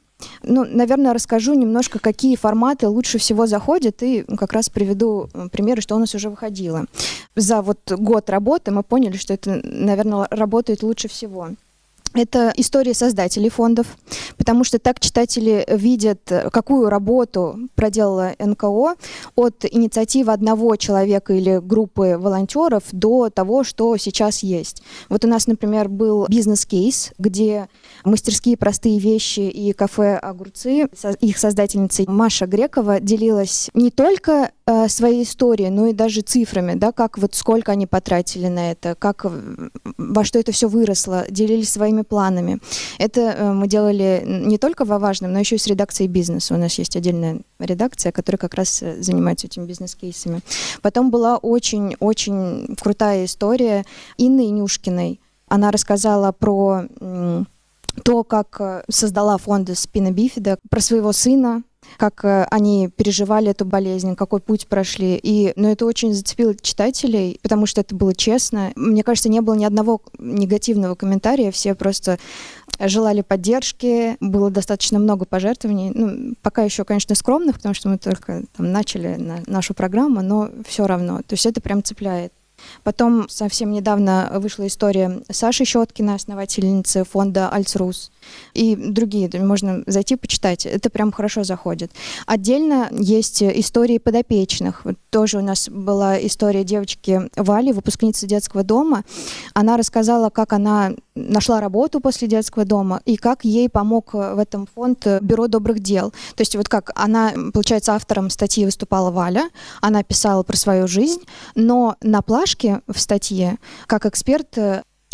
Ну, 0.43 0.65
наверное, 0.65 1.13
расскажу 1.13 1.53
немножко, 1.53 1.99
какие 1.99 2.35
форматы 2.35 2.87
лучше 2.87 3.17
всего 3.17 3.47
заходят, 3.47 4.03
и 4.03 4.23
как 4.37 4.53
раз 4.53 4.69
приведу 4.69 5.29
примеры, 5.51 5.81
что 5.81 5.95
у 5.95 5.99
нас 5.99 6.13
уже 6.15 6.29
выходило. 6.29 6.85
За 7.35 7.61
вот 7.61 7.79
год 7.91 8.29
работы 8.29 8.71
мы 8.71 8.83
поняли, 8.83 9.17
что 9.17 9.33
это, 9.33 9.61
наверное, 9.63 10.27
работает 10.29 10.83
лучше 10.83 11.07
всего. 11.07 11.49
Это 12.13 12.53
история 12.55 12.93
создателей 12.93 13.49
фондов, 13.49 13.87
потому 14.37 14.63
что 14.63 14.77
так 14.77 14.99
читатели 14.99 15.65
видят, 15.67 16.19
какую 16.51 16.89
работу 16.89 17.57
проделала 17.75 18.33
НКО 18.39 18.95
от 19.35 19.65
инициативы 19.65 20.31
одного 20.31 20.75
человека 20.75 21.33
или 21.33 21.59
группы 21.59 22.17
волонтеров 22.19 22.83
до 22.91 23.29
того, 23.29 23.63
что 23.63 23.97
сейчас 23.97 24.43
есть. 24.43 24.83
Вот 25.09 25.25
у 25.25 25.27
нас, 25.27 25.47
например, 25.47 25.89
был 25.89 26.27
бизнес-кейс, 26.27 27.13
где 27.17 27.67
мастерские 28.03 28.57
простые 28.57 28.99
вещи 28.99 29.41
и 29.41 29.73
кафе 29.73 30.15
«Огурцы», 30.17 30.87
их 31.19 31.37
создательницей 31.37 32.05
Маша 32.07 32.45
Грекова 32.45 32.99
делилась 32.99 33.69
не 33.73 33.89
только 33.89 34.51
своей 34.87 35.23
историей, 35.23 35.69
но 35.69 35.87
и 35.87 35.93
даже 35.93 36.21
цифрами, 36.21 36.75
да, 36.75 36.93
как 36.93 37.17
вот 37.17 37.35
сколько 37.35 37.73
они 37.73 37.85
потратили 37.85 38.47
на 38.47 38.71
это, 38.71 38.95
как 38.95 39.25
во 39.97 40.23
что 40.23 40.39
это 40.39 40.51
все 40.53 40.69
выросло, 40.69 41.25
делились 41.29 41.71
своими 41.71 42.01
планами. 42.01 42.59
Это 42.97 43.21
э, 43.21 43.51
мы 43.51 43.67
делали 43.67 44.23
не 44.25 44.57
только 44.57 44.85
во 44.85 44.99
важном, 44.99 45.33
но 45.33 45.39
еще 45.39 45.55
и 45.55 45.59
с 45.59 45.67
редакцией 45.67 46.07
бизнеса. 46.07 46.53
У 46.53 46.57
нас 46.57 46.77
есть 46.79 46.95
отдельная 46.95 47.41
редакция, 47.59 48.11
которая 48.11 48.37
как 48.37 48.53
раз 48.53 48.81
э, 48.81 49.01
занимается 49.01 49.47
этими 49.47 49.65
бизнес-кейсами. 49.65 50.41
Потом 50.81 51.11
была 51.11 51.37
очень-очень 51.37 52.75
крутая 52.79 53.25
история 53.25 53.85
Инны 54.17 54.49
Нюшкиной. 54.49 55.19
Она 55.47 55.71
рассказала 55.71 56.31
про 56.31 56.85
то, 58.03 58.23
как 58.23 58.57
э, 58.59 58.83
создала 58.89 59.37
фонды 59.37 59.75
Спина 59.75 60.11
Бифида, 60.11 60.57
про 60.69 60.79
своего 60.79 61.11
сына, 61.11 61.63
как 61.97 62.23
э, 62.25 62.45
они 62.51 62.89
переживали 62.89 63.51
эту 63.51 63.65
болезнь, 63.65 64.15
какой 64.15 64.39
путь 64.39 64.67
прошли. 64.67 65.19
И, 65.21 65.53
ну, 65.55 65.69
это 65.69 65.85
очень 65.85 66.13
зацепило 66.13 66.55
читателей, 66.55 67.39
потому 67.41 67.65
что 67.65 67.81
это 67.81 67.95
было 67.95 68.13
честно. 68.13 68.71
Мне 68.75 69.03
кажется, 69.03 69.29
не 69.29 69.41
было 69.41 69.53
ни 69.55 69.65
одного 69.65 70.01
негативного 70.19 70.95
комментария, 70.95 71.51
все 71.51 71.75
просто 71.75 72.19
желали 72.79 73.21
поддержки, 73.21 74.17
было 74.19 74.49
достаточно 74.49 74.99
много 74.99 75.25
пожертвований. 75.25 75.91
Ну, 75.93 76.35
пока 76.41 76.63
еще, 76.63 76.83
конечно, 76.83 77.15
скромных, 77.15 77.57
потому 77.57 77.75
что 77.75 77.89
мы 77.89 77.97
только 77.97 78.43
там, 78.55 78.71
начали 78.71 79.15
на 79.15 79.41
нашу 79.47 79.73
программу, 79.73 80.21
но 80.21 80.49
все 80.67 80.87
равно. 80.87 81.17
То 81.19 81.33
есть 81.33 81.45
это 81.45 81.61
прям 81.61 81.83
цепляет. 81.83 82.33
Потом 82.83 83.27
совсем 83.29 83.71
недавно 83.71 84.31
вышла 84.35 84.67
история 84.67 85.21
Саши 85.29 85.65
Щеткина, 85.65 86.15
основательницы 86.15 87.03
фонда 87.03 87.49
«Альцрус», 87.49 88.11
и 88.53 88.75
другие, 88.75 89.29
можно 89.41 89.83
зайти 89.87 90.15
почитать, 90.15 90.65
это 90.65 90.89
прям 90.89 91.11
хорошо 91.11 91.43
заходит. 91.43 91.91
Отдельно 92.25 92.89
есть 92.91 93.41
истории 93.41 93.97
подопечных. 93.97 94.85
Вот 94.85 94.95
тоже 95.09 95.37
у 95.37 95.41
нас 95.41 95.69
была 95.69 96.17
история 96.25 96.63
девочки 96.63 97.29
Вали, 97.35 97.71
выпускницы 97.71 98.27
детского 98.27 98.63
дома. 98.63 99.03
Она 99.53 99.77
рассказала, 99.77 100.29
как 100.29 100.53
она 100.53 100.93
нашла 101.15 101.61
работу 101.61 101.99
после 101.99 102.27
детского 102.27 102.65
дома 102.65 103.01
и 103.05 103.17
как 103.17 103.45
ей 103.45 103.69
помог 103.69 104.13
в 104.13 104.39
этом 104.39 104.67
фонд 104.73 105.05
Бюро 105.21 105.47
добрых 105.47 105.79
дел. 105.79 106.11
То 106.35 106.41
есть 106.41 106.55
вот 106.55 106.69
как 106.69 106.91
она, 106.95 107.33
получается, 107.53 107.93
автором 107.93 108.29
статьи 108.29 108.65
выступала 108.65 109.11
Валя, 109.11 109.49
она 109.81 110.03
писала 110.03 110.43
про 110.43 110.57
свою 110.57 110.87
жизнь, 110.87 111.21
но 111.55 111.95
на 112.01 112.21
плашке 112.21 112.81
в 112.87 112.99
статье, 112.99 113.57
как 113.87 114.05
эксперт, 114.05 114.57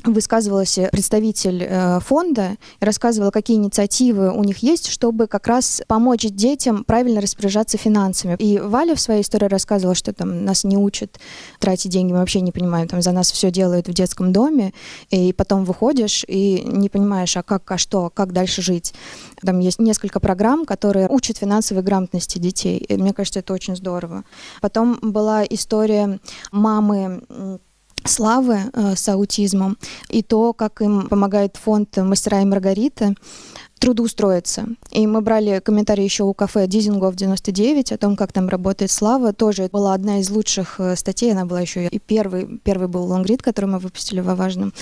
высказывалась 0.03 0.79
представитель 0.91 1.63
э, 1.63 1.99
фонда 1.99 2.57
и 2.79 2.85
рассказывала, 2.85 3.31
какие 3.31 3.57
инициативы 3.57 4.31
у 4.31 4.43
них 4.43 4.59
есть, 4.59 4.87
чтобы 4.87 5.27
как 5.27 5.47
раз 5.47 5.81
помочь 5.87 6.23
детям 6.23 6.83
правильно 6.83 7.21
распоряжаться 7.21 7.77
финансами. 7.77 8.35
И 8.39 8.59
Валя 8.59 8.95
в 8.95 9.01
своей 9.01 9.21
истории 9.21 9.47
рассказывала, 9.47 9.95
что 9.95 10.13
там 10.13 10.45
нас 10.45 10.63
не 10.63 10.77
учат 10.77 11.19
тратить 11.59 11.91
деньги, 11.91 12.11
мы 12.11 12.19
вообще 12.19 12.41
не 12.41 12.51
понимаем, 12.51 12.87
там 12.87 13.01
за 13.01 13.11
нас 13.11 13.31
все 13.31 13.51
делают 13.51 13.87
в 13.87 13.93
детском 13.93 14.31
доме, 14.31 14.73
и 15.09 15.33
потом 15.33 15.65
выходишь 15.65 16.25
и 16.27 16.63
не 16.65 16.89
понимаешь, 16.89 17.35
а 17.37 17.43
как, 17.43 17.69
а 17.71 17.77
что, 17.77 18.09
как 18.09 18.33
дальше 18.33 18.61
жить. 18.61 18.93
Там 19.41 19.59
есть 19.59 19.79
несколько 19.79 20.19
программ, 20.19 20.65
которые 20.65 21.07
учат 21.07 21.37
финансовой 21.37 21.83
грамотности 21.83 22.39
детей. 22.39 22.77
И 22.77 22.97
мне 22.97 23.13
кажется, 23.13 23.39
это 23.39 23.53
очень 23.53 23.75
здорово. 23.75 24.23
Потом 24.61 24.99
была 25.01 25.43
история 25.45 26.19
мамы 26.51 27.59
славы 28.05 28.59
э, 28.73 28.95
с 28.95 29.07
аутизмом 29.09 29.77
и 30.09 30.23
то, 30.23 30.53
как 30.53 30.81
им 30.81 31.07
помогает 31.07 31.57
фонд 31.57 31.97
«Мастера 31.97 32.41
и 32.41 32.45
Маргарита», 32.45 33.15
трудоустроиться. 33.79 34.67
И 34.91 35.07
мы 35.07 35.21
брали 35.21 35.61
комментарии 35.63 36.03
еще 36.03 36.23
у 36.23 36.33
кафе 36.33 36.67
Дизингов 36.67 37.15
99 37.15 37.93
о 37.93 37.97
том, 37.97 38.15
как 38.15 38.33
там 38.33 38.49
работает 38.49 38.91
Слава. 38.91 39.33
Тоже 39.33 39.69
была 39.71 39.93
одна 39.93 40.19
из 40.19 40.29
лучших 40.29 40.79
э, 40.79 40.95
статей, 40.95 41.31
она 41.31 41.45
была 41.45 41.61
еще 41.61 41.87
и 41.87 41.99
первый, 41.99 42.59
первый 42.63 42.87
был 42.87 43.05
лонгрид, 43.05 43.41
который 43.41 43.65
мы 43.65 43.79
выпустили 43.79 44.19
во 44.19 44.35
Важном. 44.35 44.73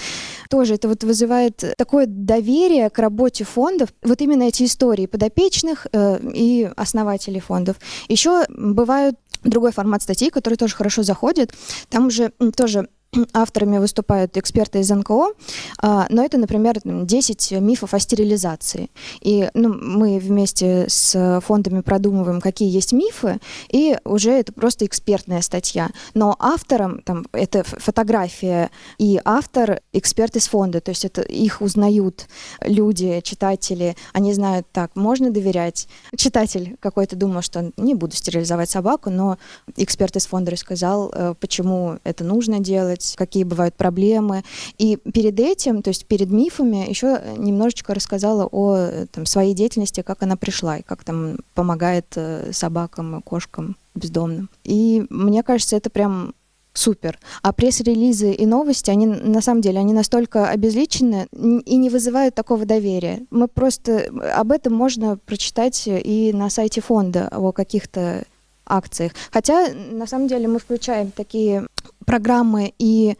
Тоже 0.49 0.73
это 0.73 0.87
вот 0.87 1.03
вызывает 1.03 1.63
такое 1.77 2.07
доверие 2.07 2.89
к 2.89 2.97
работе 2.99 3.43
фондов. 3.43 3.89
Вот 4.01 4.21
именно 4.21 4.43
эти 4.43 4.63
истории 4.63 5.05
подопечных 5.05 5.85
э, 5.91 6.19
и 6.33 6.69
основателей 6.75 7.39
фондов. 7.39 7.77
Еще 8.09 8.45
бывают 8.49 9.15
другой 9.43 9.71
формат 9.71 10.01
статей, 10.01 10.31
который 10.31 10.55
тоже 10.55 10.75
хорошо 10.75 11.03
заходит. 11.03 11.53
Там 11.89 12.07
уже 12.07 12.31
тоже 12.55 12.89
авторами 13.33 13.77
выступают 13.77 14.37
эксперты 14.37 14.79
из 14.79 14.89
НКО, 14.89 15.33
а, 15.81 16.07
но 16.09 16.23
это, 16.23 16.37
например, 16.37 16.79
10 16.83 17.51
мифов 17.53 17.93
о 17.93 17.99
стерилизации. 17.99 18.89
И 19.21 19.49
ну, 19.53 19.73
мы 19.73 20.19
вместе 20.19 20.85
с 20.87 21.41
фондами 21.45 21.81
продумываем, 21.81 22.41
какие 22.41 22.69
есть 22.69 22.93
мифы, 22.93 23.39
и 23.69 23.97
уже 24.03 24.31
это 24.31 24.53
просто 24.53 24.85
экспертная 24.85 25.41
статья. 25.41 25.89
Но 26.13 26.35
автором, 26.39 27.01
там, 27.01 27.25
это 27.31 27.63
фотография, 27.63 28.69
и 28.97 29.19
автор— 29.23 29.81
эксперт 29.93 30.35
из 30.35 30.47
фонда, 30.47 30.81
то 30.81 30.91
есть 30.91 31.05
это 31.05 31.21
их 31.21 31.61
узнают 31.61 32.27
люди, 32.61 33.21
читатели, 33.23 33.95
они 34.13 34.33
знают, 34.33 34.67
так, 34.71 34.95
можно 34.95 35.31
доверять. 35.31 35.87
Читатель 36.15 36.77
какой-то 36.79 37.15
думал, 37.15 37.41
что 37.41 37.71
не 37.77 37.95
буду 37.95 38.15
стерилизовать 38.15 38.69
собаку, 38.69 39.09
но 39.09 39.37
эксперт 39.75 40.15
из 40.15 40.25
фонда 40.25 40.51
рассказал, 40.51 41.11
э, 41.13 41.35
почему 41.39 41.99
это 42.03 42.23
нужно 42.23 42.59
делать, 42.59 42.96
делать, 42.97 43.15
какие 43.17 43.43
бывают 43.43 43.75
проблемы. 43.75 44.43
И 44.77 44.97
перед 44.97 45.39
этим, 45.39 45.81
то 45.81 45.89
есть 45.89 46.05
перед 46.05 46.29
мифами, 46.29 46.89
еще 46.89 47.21
немножечко 47.37 47.93
рассказала 47.93 48.47
о 48.51 49.05
там, 49.11 49.25
своей 49.25 49.53
деятельности, 49.53 50.01
как 50.01 50.23
она 50.23 50.35
пришла 50.35 50.77
и 50.77 50.83
как 50.83 51.03
там 51.03 51.37
помогает 51.53 52.05
э, 52.15 52.51
собакам, 52.51 53.21
кошкам 53.21 53.75
бездомным. 53.95 54.49
И 54.63 55.05
мне 55.09 55.43
кажется, 55.43 55.75
это 55.75 55.89
прям 55.89 56.33
супер. 56.73 57.17
А 57.41 57.53
пресс-релизы 57.53 58.31
и 58.31 58.45
новости, 58.45 58.91
они 58.91 59.07
на 59.07 59.41
самом 59.41 59.61
деле, 59.61 59.79
они 59.79 59.93
настолько 59.93 60.47
обезличены 60.47 61.27
и 61.31 61.75
не 61.75 61.89
вызывают 61.89 62.35
такого 62.35 62.65
доверия. 62.65 63.25
Мы 63.31 63.47
просто 63.47 64.11
об 64.35 64.51
этом 64.51 64.73
можно 64.73 65.17
прочитать 65.17 65.83
и 65.87 66.31
на 66.33 66.51
сайте 66.51 66.81
фонда 66.81 67.29
о 67.29 67.51
каких-то 67.51 68.25
акциях. 68.67 69.13
Хотя, 69.31 69.73
на 69.73 70.07
самом 70.07 70.27
деле, 70.27 70.47
мы 70.47 70.59
включаем 70.59 71.11
такие 71.11 71.67
программы 72.05 72.73
и 72.79 73.15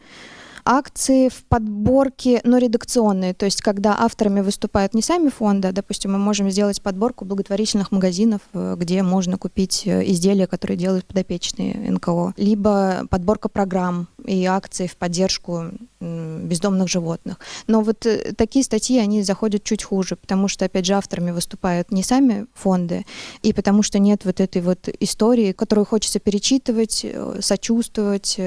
акции 0.68 1.30
в 1.30 1.44
подборке, 1.44 2.42
но 2.44 2.58
редакционные, 2.58 3.32
то 3.32 3.46
есть 3.46 3.62
когда 3.62 3.96
авторами 3.98 4.40
выступают 4.40 4.92
не 4.92 5.00
сами 5.00 5.30
фонды, 5.30 5.68
а, 5.68 5.72
допустим, 5.72 6.12
мы 6.12 6.18
можем 6.18 6.50
сделать 6.50 6.82
подборку 6.82 7.24
благотворительных 7.24 7.90
магазинов, 7.90 8.42
э, 8.52 8.76
где 8.78 9.02
можно 9.02 9.38
купить 9.38 9.86
э, 9.86 10.04
изделия, 10.10 10.46
которые 10.46 10.76
делают 10.76 11.06
подопечные 11.06 11.90
НКО, 11.90 12.34
либо 12.36 13.06
подборка 13.08 13.48
программ 13.48 14.08
и 14.26 14.44
акций 14.44 14.88
в 14.88 14.96
поддержку 14.98 15.70
бездомных 16.00 16.88
животных. 16.88 17.38
Но 17.66 17.80
вот 17.80 18.06
э, 18.06 18.32
такие 18.34 18.64
статьи, 18.64 18.98
они 18.98 19.22
заходят 19.22 19.64
чуть 19.64 19.82
хуже, 19.82 20.16
потому 20.16 20.48
что, 20.48 20.64
опять 20.64 20.86
же, 20.86 20.94
авторами 20.94 21.30
выступают 21.30 21.90
не 21.90 22.02
сами 22.02 22.46
фонды, 22.54 23.04
и 23.42 23.52
потому 23.52 23.82
что 23.82 23.98
нет 23.98 24.24
вот 24.24 24.40
этой 24.40 24.62
вот 24.62 24.88
истории, 25.00 25.52
которую 25.52 25.84
хочется 25.86 26.20
перечитывать, 26.20 27.04
сочувствовать, 27.40 28.38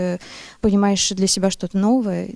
понимаешь 0.61 1.09
для 1.09 1.27
себя 1.27 1.51
что-то 1.51 1.77
новое, 1.77 2.35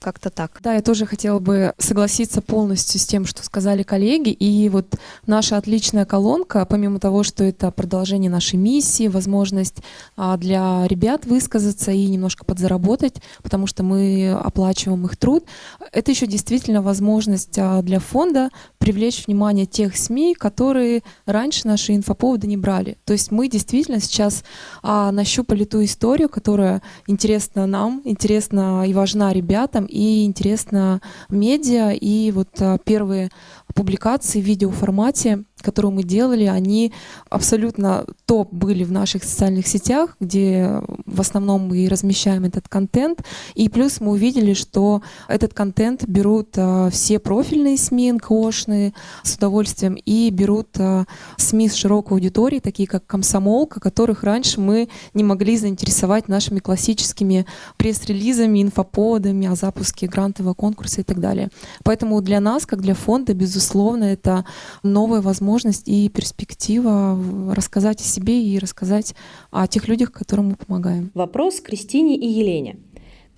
как-то 0.00 0.30
так. 0.30 0.58
Да, 0.62 0.74
я 0.74 0.82
тоже 0.82 1.06
хотела 1.06 1.38
бы 1.38 1.74
согласиться 1.78 2.40
полностью 2.40 2.98
с 2.98 3.06
тем, 3.06 3.26
что 3.26 3.44
сказали 3.44 3.82
коллеги. 3.82 4.30
И 4.30 4.68
вот 4.68 4.96
наша 5.26 5.56
отличная 5.56 6.04
колонка, 6.04 6.64
помимо 6.64 6.98
того, 6.98 7.22
что 7.22 7.44
это 7.44 7.70
продолжение 7.70 8.30
нашей 8.30 8.56
миссии, 8.56 9.08
возможность 9.08 9.76
а, 10.16 10.36
для 10.36 10.86
ребят 10.86 11.26
высказаться 11.26 11.90
и 11.90 12.06
немножко 12.06 12.44
подзаработать, 12.44 13.16
потому 13.42 13.66
что 13.66 13.82
мы 13.82 14.32
оплачиваем 14.32 15.04
их 15.04 15.16
труд, 15.16 15.44
это 15.92 16.10
еще 16.10 16.26
действительно 16.26 16.82
возможность 16.82 17.58
а, 17.58 17.82
для 17.82 18.00
фонда 18.00 18.50
привлечь 18.78 19.26
внимание 19.26 19.66
тех 19.66 19.96
СМИ, 19.96 20.34
которые 20.34 21.02
раньше 21.26 21.68
наши 21.68 21.94
инфоповоды 21.94 22.46
не 22.46 22.56
брали. 22.56 22.96
То 23.04 23.12
есть 23.12 23.30
мы 23.30 23.48
действительно 23.48 24.00
сейчас 24.00 24.44
а, 24.82 25.12
нащупали 25.12 25.64
ту 25.64 25.84
историю, 25.84 26.28
которая 26.28 26.80
интересна 27.06 27.66
нам, 27.66 28.00
интересна 28.04 28.84
и 28.86 28.94
важна 28.94 29.32
ребятам, 29.32 29.86
и 29.90 30.24
интересно 30.24 31.00
медиа. 31.28 31.92
И 31.92 32.30
вот 32.30 32.48
а, 32.60 32.78
первые 32.78 33.30
публикации 33.74 34.40
в 34.40 34.44
видеоформате 34.44 35.44
которую 35.62 35.92
мы 35.92 36.02
делали, 36.02 36.44
они 36.44 36.92
абсолютно 37.28 38.04
топ 38.26 38.52
были 38.52 38.84
в 38.84 38.92
наших 38.92 39.24
социальных 39.24 39.66
сетях, 39.66 40.16
где 40.20 40.80
в 41.06 41.20
основном 41.20 41.68
мы 41.68 41.88
размещаем 41.88 42.44
этот 42.44 42.68
контент. 42.68 43.24
И 43.54 43.68
плюс 43.68 44.00
мы 44.00 44.12
увидели, 44.12 44.54
что 44.54 45.02
этот 45.28 45.54
контент 45.54 46.06
берут 46.06 46.50
а, 46.56 46.90
все 46.90 47.18
профильные 47.18 47.76
СМИ, 47.76 48.12
НКОшные 48.12 48.94
с 49.22 49.34
удовольствием, 49.34 49.94
и 49.94 50.30
берут 50.30 50.68
а, 50.78 51.04
СМИ 51.36 51.68
с 51.68 51.74
широкой 51.74 52.18
аудиторией, 52.18 52.60
такие 52.60 52.88
как 52.88 53.06
«Комсомолка», 53.06 53.80
которых 53.80 54.22
раньше 54.22 54.60
мы 54.60 54.88
не 55.14 55.24
могли 55.24 55.56
заинтересовать 55.56 56.28
нашими 56.28 56.58
классическими 56.58 57.46
пресс-релизами, 57.76 58.62
инфоповодами 58.62 59.46
о 59.46 59.54
запуске 59.54 60.06
грантового 60.06 60.54
конкурса 60.54 61.00
и 61.00 61.04
так 61.04 61.20
далее. 61.20 61.48
Поэтому 61.84 62.20
для 62.20 62.40
нас, 62.40 62.66
как 62.66 62.80
для 62.80 62.94
фонда, 62.94 63.34
безусловно, 63.34 63.59
это 64.04 64.44
новая 64.82 65.20
возможность 65.20 65.88
и 65.88 66.08
перспектива 66.08 67.18
рассказать 67.54 68.00
о 68.00 68.04
себе 68.04 68.42
и 68.42 68.58
рассказать 68.58 69.14
о 69.50 69.66
тех 69.66 69.88
людях, 69.88 70.12
которым 70.12 70.48
мы 70.48 70.56
помогаем. 70.56 71.10
Вопрос 71.14 71.60
к 71.60 71.64
Кристине 71.64 72.16
и 72.16 72.26
Елене. 72.26 72.78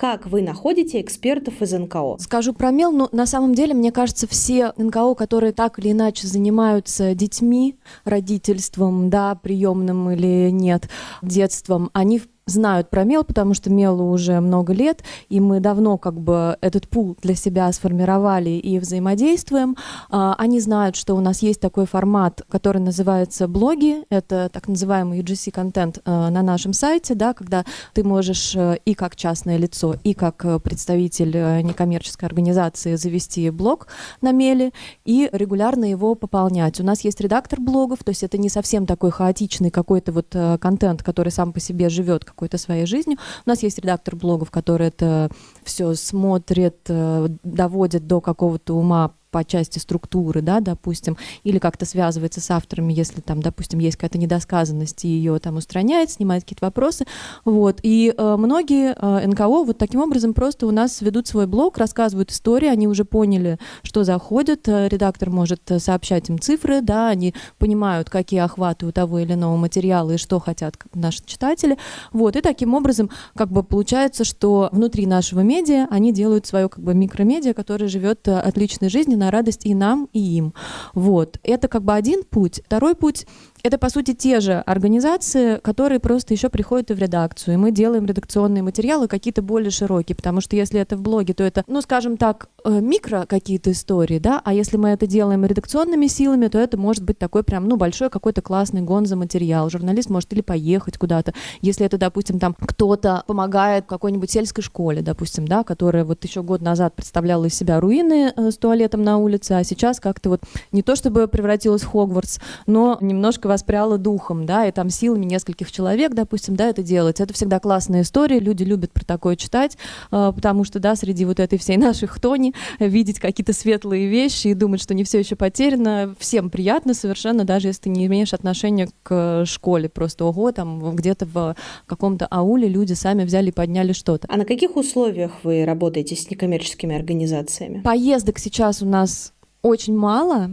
Как 0.02 0.26
вы 0.26 0.42
находите 0.42 1.00
экспертов 1.00 1.62
из 1.62 1.72
НКО? 1.72 2.16
Скажу 2.18 2.52
про 2.54 2.72
МЕЛ, 2.72 2.90
но 2.90 3.08
на 3.12 3.24
самом 3.24 3.54
деле, 3.54 3.72
мне 3.72 3.92
кажется, 3.92 4.26
все 4.26 4.72
НКО, 4.76 5.14
которые 5.14 5.52
так 5.52 5.78
или 5.78 5.92
иначе 5.92 6.26
занимаются 6.26 7.14
детьми, 7.14 7.76
родительством, 8.04 9.10
да, 9.10 9.36
приемным 9.36 10.10
или 10.10 10.50
нет, 10.50 10.88
детством, 11.22 11.90
они 11.92 12.18
в 12.18 12.26
знают 12.46 12.90
про 12.90 13.04
мел, 13.04 13.24
потому 13.24 13.54
что 13.54 13.70
мелу 13.70 14.10
уже 14.10 14.40
много 14.40 14.72
лет, 14.72 15.02
и 15.28 15.40
мы 15.40 15.60
давно 15.60 15.96
как 15.98 16.18
бы 16.18 16.56
этот 16.60 16.88
пул 16.88 17.16
для 17.22 17.34
себя 17.34 17.70
сформировали 17.72 18.50
и 18.50 18.78
взаимодействуем. 18.78 19.76
А, 20.10 20.34
они 20.38 20.60
знают, 20.60 20.96
что 20.96 21.14
у 21.14 21.20
нас 21.20 21.42
есть 21.42 21.60
такой 21.60 21.86
формат, 21.86 22.42
который 22.48 22.78
называется 22.78 23.46
блоги, 23.48 24.04
это 24.10 24.50
так 24.52 24.68
называемый 24.68 25.20
UGC-контент 25.20 25.98
э, 26.04 26.10
на 26.28 26.42
нашем 26.42 26.72
сайте, 26.72 27.14
да, 27.14 27.32
когда 27.32 27.64
ты 27.94 28.02
можешь 28.02 28.54
э, 28.56 28.78
и 28.84 28.94
как 28.94 29.16
частное 29.16 29.56
лицо, 29.56 29.94
и 30.02 30.14
как 30.14 30.44
э, 30.44 30.58
представитель 30.58 31.62
некоммерческой 31.62 32.28
организации 32.28 32.96
завести 32.96 33.48
блог 33.50 33.86
на 34.20 34.32
меле 34.32 34.72
и 35.04 35.28
регулярно 35.32 35.84
его 35.84 36.14
пополнять. 36.14 36.80
У 36.80 36.84
нас 36.84 37.02
есть 37.02 37.20
редактор 37.20 37.60
блогов, 37.60 38.04
то 38.04 38.10
есть 38.10 38.22
это 38.22 38.38
не 38.38 38.48
совсем 38.48 38.86
такой 38.86 39.10
хаотичный 39.10 39.70
какой-то 39.70 40.12
вот 40.12 40.34
контент, 40.60 41.02
который 41.02 41.30
сам 41.30 41.52
по 41.52 41.60
себе 41.60 41.88
живет, 41.88 42.24
какой-то 42.32 42.58
своей 42.58 42.86
жизнью. 42.86 43.18
У 43.46 43.48
нас 43.48 43.62
есть 43.62 43.78
редактор 43.78 44.16
блогов, 44.16 44.50
который 44.50 44.88
это 44.88 45.30
все 45.64 45.94
смотрит, 45.94 46.78
э, 46.88 47.28
доводит 47.42 48.06
до 48.06 48.20
какого-то 48.20 48.74
ума 48.74 49.12
по 49.32 49.44
части 49.44 49.78
структуры, 49.78 50.42
да, 50.42 50.60
допустим, 50.60 51.16
или 51.42 51.58
как-то 51.58 51.86
связывается 51.86 52.40
с 52.40 52.50
авторами, 52.50 52.92
если 52.92 53.20
там, 53.20 53.42
допустим, 53.42 53.80
есть 53.80 53.96
какая-то 53.96 54.18
недосказанность, 54.18 55.04
и 55.04 55.08
ее 55.08 55.38
там 55.40 55.56
устраняет, 55.56 56.10
снимает 56.10 56.44
какие-то 56.44 56.66
вопросы, 56.66 57.06
вот, 57.44 57.80
и 57.82 58.14
э, 58.16 58.36
многие 58.38 58.94
э, 58.96 59.26
НКО 59.26 59.64
вот 59.64 59.78
таким 59.78 60.00
образом 60.00 60.34
просто 60.34 60.66
у 60.66 60.70
нас 60.70 61.00
ведут 61.00 61.26
свой 61.26 61.46
блог, 61.46 61.78
рассказывают 61.78 62.30
истории, 62.30 62.68
они 62.68 62.86
уже 62.86 63.04
поняли, 63.04 63.58
что 63.82 64.04
заходят, 64.04 64.68
э, 64.68 64.88
редактор 64.88 65.30
может 65.30 65.62
сообщать 65.78 66.28
им 66.28 66.38
цифры, 66.38 66.82
да, 66.82 67.08
они 67.08 67.34
понимают, 67.58 68.10
какие 68.10 68.40
охваты 68.40 68.86
у 68.86 68.92
того 68.92 69.18
или 69.18 69.32
иного 69.32 69.56
материала 69.56 70.10
и 70.12 70.16
что 70.18 70.38
хотят 70.40 70.76
наши 70.92 71.24
читатели, 71.24 71.78
вот, 72.12 72.36
и 72.36 72.42
таким 72.42 72.74
образом 72.74 73.08
как 73.34 73.50
бы 73.50 73.62
получается, 73.62 74.24
что 74.24 74.68
внутри 74.72 75.06
нашего 75.06 75.40
медиа 75.40 75.88
они 75.90 76.12
делают 76.12 76.46
свое 76.46 76.68
как 76.68 76.84
бы 76.84 76.92
микромедиа, 76.92 77.54
которое 77.54 77.88
живет 77.88 78.28
э, 78.28 78.38
отличной 78.38 78.90
жизнью, 78.90 79.21
на 79.22 79.30
радость 79.30 79.66
и 79.66 79.74
нам, 79.74 80.08
и 80.12 80.20
им. 80.20 80.52
Вот. 80.94 81.38
Это 81.44 81.68
как 81.68 81.84
бы 81.84 81.94
один 81.94 82.24
путь. 82.24 82.60
Второй 82.66 82.94
путь 82.94 83.26
это, 83.62 83.78
по 83.78 83.88
сути, 83.88 84.12
те 84.12 84.40
же 84.40 84.54
организации, 84.54 85.58
которые 85.58 86.00
просто 86.00 86.34
еще 86.34 86.48
приходят 86.48 86.90
и 86.90 86.94
в 86.94 86.98
редакцию. 86.98 87.54
И 87.54 87.56
мы 87.56 87.70
делаем 87.70 88.06
редакционные 88.06 88.62
материалы 88.62 89.06
какие-то 89.06 89.42
более 89.42 89.70
широкие, 89.70 90.16
потому 90.16 90.40
что 90.40 90.56
если 90.56 90.80
это 90.80 90.96
в 90.96 91.02
блоге, 91.02 91.32
то 91.34 91.44
это, 91.44 91.62
ну, 91.68 91.80
скажем 91.80 92.16
так, 92.16 92.48
э, 92.64 92.80
микро 92.80 93.24
какие-то 93.28 93.70
истории, 93.70 94.18
да, 94.18 94.40
а 94.44 94.52
если 94.52 94.76
мы 94.76 94.90
это 94.90 95.06
делаем 95.06 95.44
редакционными 95.44 96.08
силами, 96.08 96.48
то 96.48 96.58
это 96.58 96.76
может 96.76 97.04
быть 97.04 97.18
такой 97.18 97.44
прям, 97.44 97.68
ну, 97.68 97.76
большой 97.76 98.10
какой-то 98.10 98.42
классный 98.42 98.82
гонза 98.82 99.14
материал. 99.14 99.70
Журналист 99.70 100.10
может 100.10 100.32
или 100.32 100.40
поехать 100.40 100.98
куда-то, 100.98 101.32
если 101.60 101.86
это, 101.86 101.98
допустим, 101.98 102.40
там 102.40 102.54
кто-то 102.58 103.22
помогает 103.26 103.86
какой-нибудь 103.86 104.30
сельской 104.30 104.64
школе, 104.64 105.02
допустим, 105.02 105.46
да, 105.46 105.62
которая 105.62 106.04
вот 106.04 106.24
еще 106.24 106.42
год 106.42 106.62
назад 106.62 106.94
представляла 106.94 107.44
из 107.44 107.54
себя 107.54 107.78
руины 107.78 108.32
э, 108.34 108.50
с 108.50 108.56
туалетом 108.56 109.02
на 109.02 109.18
улице, 109.18 109.52
а 109.52 109.62
сейчас 109.62 110.00
как-то 110.00 110.30
вот 110.30 110.42
не 110.72 110.82
то 110.82 110.96
чтобы 110.96 111.28
превратилась 111.28 111.82
в 111.82 111.90
Хогвартс, 111.90 112.38
но 112.66 112.98
немножко 113.00 113.51
воспряла 113.52 113.98
духом, 113.98 114.46
да, 114.46 114.66
и 114.66 114.72
там 114.72 114.88
силами 114.88 115.26
нескольких 115.26 115.70
человек, 115.70 116.14
допустим, 116.14 116.56
да, 116.56 116.68
это 116.68 116.82
делать. 116.82 117.20
Это 117.20 117.34
всегда 117.34 117.60
классная 117.60 118.02
история, 118.02 118.38
люди 118.38 118.62
любят 118.62 118.92
про 118.92 119.04
такое 119.04 119.36
читать, 119.36 119.76
а, 120.10 120.32
потому 120.32 120.64
что, 120.64 120.80
да, 120.80 120.96
среди 120.96 121.24
вот 121.26 121.38
этой 121.38 121.58
всей 121.58 121.76
нашей 121.76 122.08
хтони 122.08 122.54
видеть 122.78 123.20
какие-то 123.20 123.52
светлые 123.52 124.08
вещи 124.08 124.48
и 124.48 124.54
думать, 124.54 124.80
что 124.80 124.94
не 124.94 125.04
все 125.04 125.18
еще 125.18 125.36
потеряно, 125.36 126.14
всем 126.18 126.48
приятно 126.48 126.94
совершенно, 126.94 127.44
даже 127.44 127.68
если 127.68 127.82
ты 127.82 127.90
не 127.90 128.06
имеешь 128.06 128.32
отношения 128.32 128.88
к 129.02 129.44
школе, 129.46 129.88
просто 129.88 130.24
ого, 130.24 130.50
там 130.52 130.96
где-то 130.96 131.26
в 131.26 131.54
каком-то 131.86 132.26
ауле 132.26 132.68
люди 132.68 132.94
сами 132.94 133.24
взяли 133.24 133.48
и 133.48 133.52
подняли 133.52 133.92
что-то. 133.92 134.26
А 134.30 134.36
на 134.38 134.46
каких 134.46 134.76
условиях 134.76 135.32
вы 135.42 135.66
работаете 135.66 136.16
с 136.16 136.30
некоммерческими 136.30 136.96
организациями? 136.96 137.82
Поездок 137.82 138.38
сейчас 138.38 138.82
у 138.82 138.86
нас 138.86 139.34
очень 139.60 139.96
мало 139.96 140.50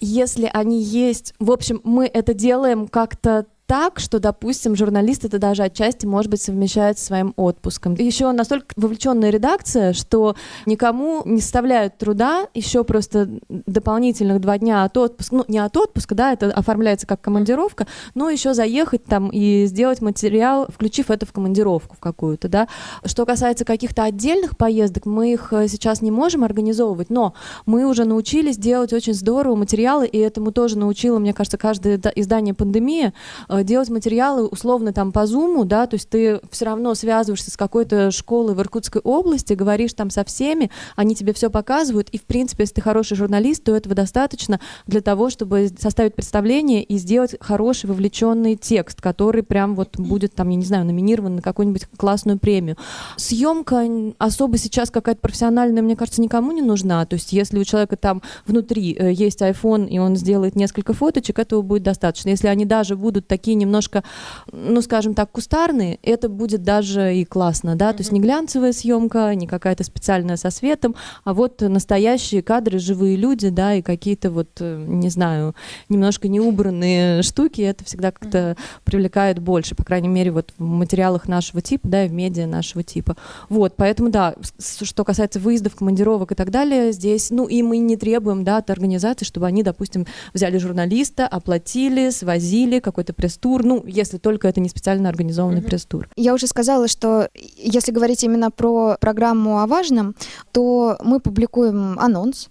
если 0.00 0.50
они 0.52 0.82
есть, 0.82 1.34
в 1.38 1.50
общем, 1.50 1.80
мы 1.84 2.06
это 2.06 2.34
делаем 2.34 2.88
как-то 2.88 3.46
так, 3.70 4.00
что, 4.00 4.18
допустим, 4.18 4.74
журналист 4.74 5.24
это 5.24 5.38
даже 5.38 5.62
отчасти, 5.62 6.04
может 6.04 6.28
быть, 6.28 6.42
совмещает 6.42 6.98
с 6.98 7.04
своим 7.04 7.34
отпуском. 7.36 7.94
Еще 7.94 8.32
настолько 8.32 8.74
вовлеченная 8.74 9.30
редакция, 9.30 9.92
что 9.92 10.34
никому 10.66 11.22
не 11.24 11.40
составляют 11.40 11.96
труда 11.96 12.48
еще 12.52 12.82
просто 12.82 13.28
дополнительных 13.48 14.40
два 14.40 14.58
дня 14.58 14.82
от 14.82 14.96
отпуска, 14.96 15.36
ну, 15.36 15.44
не 15.46 15.60
от 15.60 15.76
отпуска, 15.76 16.16
да, 16.16 16.32
это 16.32 16.50
оформляется 16.50 17.06
как 17.06 17.20
командировка, 17.20 17.86
но 18.16 18.28
еще 18.28 18.54
заехать 18.54 19.04
там 19.04 19.28
и 19.28 19.66
сделать 19.66 20.00
материал, 20.00 20.66
включив 20.68 21.08
это 21.08 21.24
в 21.24 21.32
командировку 21.32 21.94
в 21.94 22.00
какую-то, 22.00 22.48
да. 22.48 22.66
Что 23.04 23.24
касается 23.24 23.64
каких-то 23.64 24.02
отдельных 24.02 24.56
поездок, 24.56 25.06
мы 25.06 25.32
их 25.32 25.52
э, 25.52 25.68
сейчас 25.68 26.02
не 26.02 26.10
можем 26.10 26.42
организовывать, 26.42 27.08
но 27.08 27.34
мы 27.66 27.86
уже 27.86 28.04
научились 28.04 28.58
делать 28.58 28.92
очень 28.92 29.14
здорово 29.14 29.54
материалы, 29.54 30.08
и 30.08 30.18
этому 30.18 30.50
тоже 30.50 30.76
научила, 30.76 31.20
мне 31.20 31.32
кажется, 31.32 31.56
каждое 31.56 32.00
издание 32.16 32.52
пандемии, 32.52 33.12
э, 33.48 33.59
делать 33.64 33.90
материалы 33.90 34.46
условно 34.46 34.92
там 34.92 35.12
по 35.12 35.26
зуму, 35.26 35.64
да, 35.64 35.86
то 35.86 35.94
есть 35.94 36.08
ты 36.08 36.40
все 36.50 36.64
равно 36.64 36.94
связываешься 36.94 37.50
с 37.50 37.56
какой-то 37.56 38.10
школой 38.10 38.54
в 38.54 38.60
Иркутской 38.60 39.00
области, 39.02 39.54
говоришь 39.54 39.92
там 39.94 40.10
со 40.10 40.24
всеми, 40.24 40.70
они 40.96 41.14
тебе 41.14 41.32
все 41.32 41.50
показывают, 41.50 42.08
и 42.10 42.18
в 42.18 42.22
принципе, 42.22 42.64
если 42.64 42.76
ты 42.76 42.80
хороший 42.80 43.16
журналист, 43.16 43.64
то 43.64 43.74
этого 43.74 43.94
достаточно 43.94 44.60
для 44.86 45.00
того, 45.00 45.30
чтобы 45.30 45.70
составить 45.78 46.14
представление 46.14 46.82
и 46.82 46.98
сделать 46.98 47.36
хороший 47.40 47.86
вовлеченный 47.86 48.56
текст, 48.56 49.00
который 49.00 49.42
прям 49.42 49.74
вот 49.74 49.98
будет 49.98 50.34
там, 50.34 50.48
я 50.50 50.56
не 50.56 50.64
знаю, 50.64 50.84
номинирован 50.84 51.36
на 51.36 51.42
какую-нибудь 51.42 51.86
классную 51.96 52.38
премию. 52.38 52.76
Съемка 53.16 53.86
особо 54.18 54.58
сейчас 54.58 54.90
какая-то 54.90 55.20
профессиональная, 55.20 55.82
мне 55.82 55.96
кажется, 55.96 56.20
никому 56.20 56.52
не 56.52 56.62
нужна. 56.62 57.04
То 57.06 57.14
есть 57.14 57.32
если 57.32 57.58
у 57.58 57.64
человека 57.64 57.96
там 57.96 58.22
внутри 58.46 58.96
э, 58.98 59.12
есть 59.12 59.42
iPhone, 59.42 59.88
и 59.88 59.98
он 59.98 60.16
сделает 60.16 60.56
несколько 60.56 60.92
фоточек, 60.92 61.38
этого 61.38 61.62
будет 61.62 61.82
достаточно. 61.82 62.30
Если 62.30 62.48
они 62.48 62.64
даже 62.64 62.96
будут 62.96 63.26
такие 63.26 63.49
такие 63.50 63.54
немножко, 63.54 64.04
ну, 64.52 64.80
скажем 64.82 65.14
так, 65.14 65.30
кустарные, 65.32 65.98
это 66.02 66.28
будет 66.28 66.62
даже 66.62 67.16
и 67.16 67.24
классно, 67.24 67.74
да, 67.74 67.90
mm-hmm. 67.90 67.96
то 67.96 68.00
есть 68.00 68.12
не 68.12 68.20
глянцевая 68.20 68.72
съемка, 68.72 69.34
не 69.34 69.46
какая-то 69.46 69.82
специальная 69.82 70.36
со 70.36 70.50
светом, 70.50 70.94
а 71.24 71.34
вот 71.34 71.60
настоящие 71.60 72.42
кадры, 72.42 72.78
живые 72.78 73.16
люди, 73.16 73.48
да, 73.48 73.74
и 73.74 73.82
какие-то 73.82 74.30
вот, 74.30 74.48
э, 74.60 74.84
не 74.86 75.08
знаю, 75.10 75.54
немножко 75.88 76.28
неубранные 76.28 77.22
штуки, 77.22 77.62
это 77.62 77.84
всегда 77.84 78.12
как-то 78.12 78.38
mm-hmm. 78.38 78.56
привлекает 78.84 79.38
больше, 79.40 79.74
по 79.74 79.84
крайней 79.84 80.08
мере, 80.08 80.30
вот 80.30 80.52
в 80.56 80.62
материалах 80.62 81.26
нашего 81.26 81.60
типа, 81.60 81.88
да, 81.88 82.04
и 82.04 82.08
в 82.08 82.12
медиа 82.12 82.46
нашего 82.46 82.82
типа. 82.82 83.16
Вот, 83.48 83.74
поэтому, 83.76 84.10
да, 84.10 84.34
что 84.58 85.04
касается 85.04 85.40
выездов, 85.40 85.74
командировок 85.74 86.32
и 86.32 86.34
так 86.34 86.50
далее, 86.50 86.92
здесь, 86.92 87.30
ну, 87.30 87.46
и 87.46 87.62
мы 87.62 87.78
не 87.78 87.96
требуем, 87.96 88.44
да, 88.44 88.58
от 88.58 88.70
организации, 88.70 89.24
чтобы 89.24 89.46
они, 89.46 89.62
допустим, 89.62 90.06
взяли 90.34 90.58
журналиста, 90.58 91.26
оплатили, 91.26 92.10
свозили 92.10 92.78
какой-то 92.78 93.12
пресс 93.12 93.29
пресс-тур, 93.30 93.64
ну, 93.64 93.84
если 93.86 94.18
только 94.18 94.48
это 94.48 94.60
не 94.60 94.68
специально 94.68 95.08
организованный 95.08 95.60
mm-hmm. 95.60 95.66
пресс-тур. 95.66 96.08
Я 96.16 96.34
уже 96.34 96.46
сказала, 96.46 96.88
что 96.88 97.28
если 97.34 97.92
говорить 97.92 98.24
именно 98.24 98.50
про 98.50 98.96
программу 99.00 99.60
о 99.60 99.66
важном, 99.66 100.14
то 100.52 100.98
мы 101.02 101.20
публикуем 101.20 101.98
анонс, 101.98 102.48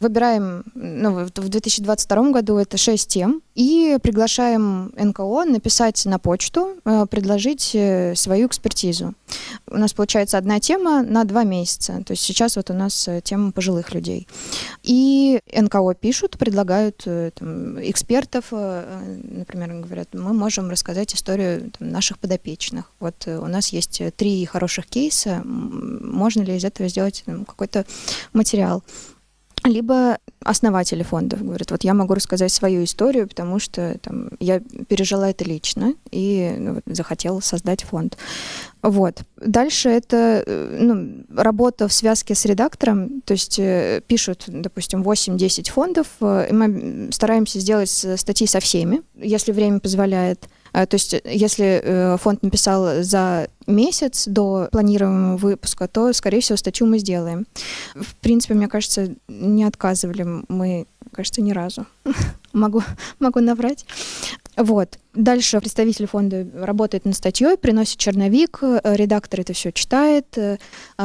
Выбираем, 0.00 0.64
ну, 0.74 1.24
в 1.24 1.30
2022 1.30 2.30
году 2.30 2.56
это 2.56 2.76
6 2.76 3.08
тем, 3.08 3.42
и 3.54 3.98
приглашаем 4.02 4.92
НКО 4.96 5.44
написать 5.44 6.06
на 6.06 6.18
почту, 6.18 6.76
э, 6.84 7.04
предложить 7.04 7.72
э, 7.74 8.14
свою 8.16 8.46
экспертизу. 8.46 9.14
У 9.66 9.76
нас 9.76 9.92
получается 9.92 10.38
одна 10.38 10.58
тема 10.60 11.02
на 11.02 11.24
два 11.24 11.44
месяца. 11.44 12.02
То 12.06 12.12
есть 12.12 12.22
сейчас 12.22 12.56
вот 12.56 12.70
у 12.70 12.74
нас 12.74 13.06
э, 13.08 13.20
тема 13.22 13.52
пожилых 13.52 13.92
людей. 13.92 14.26
И 14.82 15.40
НКО 15.54 15.94
пишут, 15.94 16.38
предлагают 16.38 17.06
там, 17.34 17.78
экспертов, 17.82 18.52
например, 18.52 19.82
говорят, 19.82 20.08
мы 20.14 20.32
можем 20.32 20.70
рассказать 20.70 21.14
историю 21.14 21.70
там, 21.78 21.90
наших 21.90 22.18
подопечных. 22.18 22.90
Вот 22.98 23.26
у 23.26 23.46
нас 23.46 23.68
есть 23.68 24.00
три 24.16 24.46
хороших 24.46 24.86
кейса, 24.86 25.42
можно 25.44 26.40
ли 26.42 26.56
из 26.56 26.64
этого 26.64 26.88
сделать 26.88 27.24
какой-то 27.46 27.84
материал 28.32 28.82
либо 29.64 30.18
основатели 30.42 31.02
фондов 31.02 31.44
говорят, 31.44 31.70
вот 31.70 31.84
я 31.84 31.92
могу 31.94 32.14
рассказать 32.14 32.52
свою 32.52 32.84
историю, 32.84 33.28
потому 33.28 33.58
что 33.58 33.98
там, 34.00 34.30
я 34.40 34.60
пережила 34.88 35.28
это 35.30 35.44
лично 35.44 35.94
и 36.10 36.54
ну, 36.58 36.80
захотела 36.86 37.40
создать 37.40 37.82
фонд. 37.84 38.16
Вот. 38.82 39.22
Дальше 39.36 39.90
это 39.90 40.42
э, 40.46 40.78
ну, 40.80 41.24
работа 41.36 41.88
в 41.88 41.92
связке 41.92 42.34
с 42.34 42.44
редактором, 42.46 43.20
то 43.22 43.32
есть 43.32 43.58
э, 43.58 44.00
пишут, 44.06 44.44
допустим, 44.46 45.02
8-10 45.02 45.70
фондов, 45.70 46.06
э, 46.20 46.46
и 46.48 46.52
мы 46.52 47.08
стараемся 47.12 47.60
сделать 47.60 47.90
статьи 47.90 48.46
со 48.46 48.60
всеми, 48.60 49.02
если 49.14 49.52
время 49.52 49.80
позволяет. 49.80 50.48
А, 50.72 50.86
то 50.86 50.94
есть, 50.94 51.16
если 51.24 52.16
фонд 52.18 52.42
написал 52.44 53.02
за 53.02 53.48
месяц 53.70 54.26
до 54.26 54.68
планируемого 54.70 55.36
выпуска, 55.36 55.88
то, 55.88 56.12
скорее 56.12 56.40
всего, 56.40 56.56
статью 56.56 56.86
мы 56.86 56.98
сделаем. 56.98 57.46
В 57.94 58.14
принципе, 58.16 58.54
мне 58.54 58.68
кажется, 58.68 59.14
не 59.28 59.64
отказывали 59.64 60.26
мы, 60.48 60.86
кажется, 61.12 61.42
ни 61.42 61.52
разу. 61.52 61.86
могу, 62.52 62.82
могу 63.18 63.40
наврать. 63.40 63.86
Вот. 64.56 64.98
Дальше 65.14 65.58
представитель 65.58 66.06
фонда 66.06 66.46
работает 66.54 67.04
над 67.04 67.16
статьей, 67.16 67.56
приносит 67.56 67.98
черновик, 67.98 68.58
э, 68.62 68.80
редактор 68.84 69.40
это 69.40 69.52
все 69.52 69.72
читает, 69.72 70.36
э, 70.36 70.58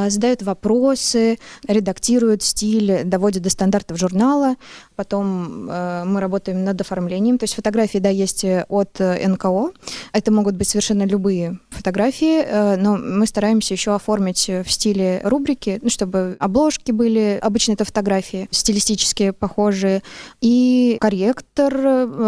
задает 0.09 0.43
вопросы, 0.43 1.39
редактирует 1.67 2.43
стиль, 2.43 3.03
доводит 3.03 3.41
до 3.41 3.49
стандартов 3.49 3.97
журнала. 3.97 4.55
Потом 4.95 5.69
э, 5.69 6.03
мы 6.05 6.19
работаем 6.19 6.63
над 6.63 6.79
оформлением. 6.81 7.37
То 7.39 7.45
есть 7.45 7.55
фотографии, 7.55 7.97
да, 7.97 8.09
есть 8.09 8.45
от 8.67 8.99
НКО. 8.99 9.71
Это 10.11 10.31
могут 10.31 10.55
быть 10.55 10.67
совершенно 10.67 11.03
любые 11.03 11.59
фотографии, 11.69 12.45
но 12.77 12.97
мы 12.97 13.27
стараемся 13.27 13.73
еще 13.73 13.95
оформить 13.95 14.47
в 14.47 14.69
стиле 14.69 15.21
рубрики, 15.23 15.79
ну, 15.81 15.89
чтобы 15.89 16.37
обложки 16.39 16.91
были. 16.91 17.39
Обычно 17.41 17.73
это 17.73 17.85
фотографии 17.85 18.47
стилистически 18.51 19.31
похожие. 19.31 20.01
И 20.41 20.97
корректор 20.99 21.73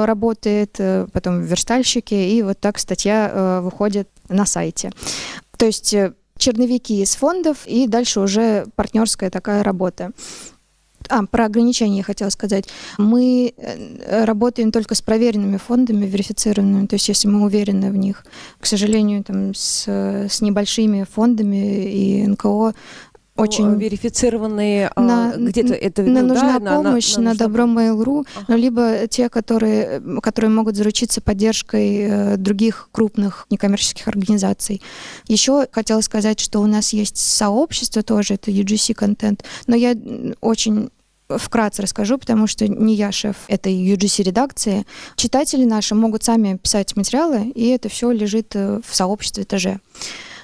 работает, 0.06 0.80
потом 1.12 1.42
верстальщик 1.42 1.78
верстальщики, 1.78 2.14
и 2.14 2.44
вот 2.44 2.60
так 2.60 2.78
статья 2.80 3.30
э, 3.32 3.62
выходит 3.62 4.10
на 4.30 4.46
сайте. 4.46 4.92
То 5.58 5.66
есть 5.66 5.94
э, 5.94 6.14
черновики 6.38 7.02
из 7.02 7.16
фондов, 7.16 7.66
и 7.66 7.88
дальше 7.88 8.20
уже 8.20 8.66
партнерская 8.76 9.30
такая 9.30 9.64
работа. 9.64 10.12
А, 11.10 11.26
про 11.26 11.46
ограничения 11.46 11.98
я 11.98 12.04
хотела 12.04 12.30
сказать. 12.30 12.66
Мы 12.98 13.54
э, 13.58 14.26
работаем 14.26 14.72
только 14.72 14.96
с 14.96 15.02
проверенными 15.02 15.58
фондами, 15.58 16.06
верифицированными, 16.06 16.88
то 16.88 16.96
есть 16.96 17.08
если 17.08 17.28
мы 17.28 17.44
уверены 17.44 17.92
в 17.92 17.98
них. 17.98 18.26
К 18.60 18.66
сожалению, 18.66 19.24
там, 19.24 19.54
с, 19.54 19.88
с 19.88 20.42
небольшими 20.42 21.06
фондами 21.10 21.90
и 21.90 22.28
НКО 22.28 22.74
очень 23.38 23.76
верифицированные 23.76 24.92
а, 24.96 25.02
на, 25.02 25.34
где-то 25.38 25.74
это 25.74 26.02
на 26.02 26.22
ну, 26.22 26.30
нужна 26.30 26.60
да, 26.60 26.76
помощь 26.76 27.16
на, 27.16 27.22
на, 27.22 27.26
на, 27.26 27.34
на 27.34 27.38
добро 27.38 27.64
Mail.ru, 27.66 28.26
ага. 28.36 28.46
ну, 28.48 28.58
либо 28.58 29.08
те, 29.08 29.30
которые, 29.30 30.02
которые 30.22 30.52
могут 30.52 30.76
заручиться 30.76 31.22
поддержкой 31.22 31.98
э, 32.00 32.38
других 32.38 32.90
крупных 32.92 33.46
некоммерческих 33.50 34.08
организаций. 34.08 34.82
Еще 35.28 35.68
хотела 35.72 36.02
сказать, 36.02 36.40
что 36.40 36.60
у 36.60 36.66
нас 36.66 36.94
есть 36.94 37.18
сообщество 37.18 38.04
тоже, 38.04 38.36
это 38.36 38.52
UGC 38.52 38.94
контент, 38.94 39.44
но 39.68 39.76
я 39.76 39.96
очень 40.42 40.90
вкратце 41.30 41.82
расскажу, 41.82 42.18
потому 42.18 42.48
что 42.48 42.68
не 42.68 42.96
я 42.96 43.12
шеф 43.12 43.36
этой 43.48 43.74
UGC-редакции. 43.74 44.86
Читатели 45.16 45.66
наши 45.66 45.94
могут 45.94 46.24
сами 46.24 46.58
писать 46.58 46.96
материалы, 46.96 47.50
и 47.50 47.68
это 47.68 47.90
все 47.90 48.12
лежит 48.12 48.56
э, 48.56 48.80
в 48.86 48.96
сообществе 48.96 49.44
ТЖ. 49.44 49.80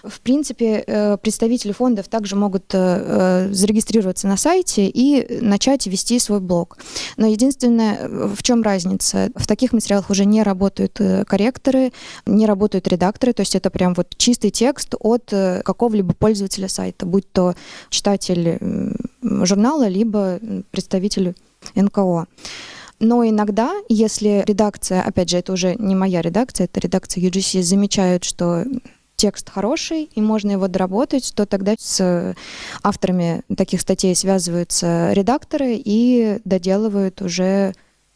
В 0.03 0.19
принципе, 0.19 0.83
э, 0.85 1.17
представители 1.17 1.71
фондов 1.71 2.09
также 2.09 2.35
могут 2.35 2.73
э, 2.73 2.77
э, 2.77 3.53
зарегистрироваться 3.53 4.27
на 4.27 4.35
сайте 4.35 4.87
и 4.87 5.39
начать 5.39 5.87
вести 5.87 6.19
свой 6.19 6.41
блог. 6.41 6.77
Но 7.15 7.25
единственное, 7.25 8.09
в 8.09 8.43
чем 8.43 8.63
разница? 8.63 9.31
В 9.35 9.47
таких 9.47 9.71
материалах 9.71 10.09
уже 10.09 10.25
не 10.25 10.43
работают 10.43 10.99
корректоры, 11.25 11.93
не 12.25 12.45
работают 12.45 12.87
редакторы, 12.89 13.31
то 13.31 13.43
есть 13.43 13.55
это 13.55 13.69
прям 13.69 13.93
вот 13.93 14.13
чистый 14.17 14.49
текст 14.49 14.93
от 14.99 15.25
какого-либо 15.29 16.13
пользователя 16.13 16.67
сайта, 16.67 17.05
будь 17.05 17.31
то 17.31 17.55
читатель 17.89 18.59
журнала, 19.21 19.87
либо 19.87 20.39
представитель 20.71 21.33
НКО. 21.75 22.27
Но 22.99 23.25
иногда, 23.25 23.73
если 23.87 24.43
редакция, 24.45 25.01
опять 25.01 25.29
же, 25.29 25.37
это 25.37 25.53
уже 25.53 25.75
не 25.75 25.95
моя 25.95 26.21
редакция, 26.21 26.65
это 26.65 26.81
редакция 26.81 27.23
UGC, 27.23 27.61
замечают, 27.61 28.23
что 28.23 28.65
текст 29.23 29.49
хороший, 29.49 30.09
и 30.13 30.19
можно 30.19 30.51
его 30.51 30.67
доработать, 30.67 31.31
то 31.33 31.45
тогда 31.45 31.75
с 31.79 32.35
авторами 32.83 33.43
таких 33.55 33.79
статей 33.79 34.13
связываются 34.17 35.13
редакторы 35.13 35.75
и 35.77 36.39
доделывают 36.43 37.21
уже 37.21 37.73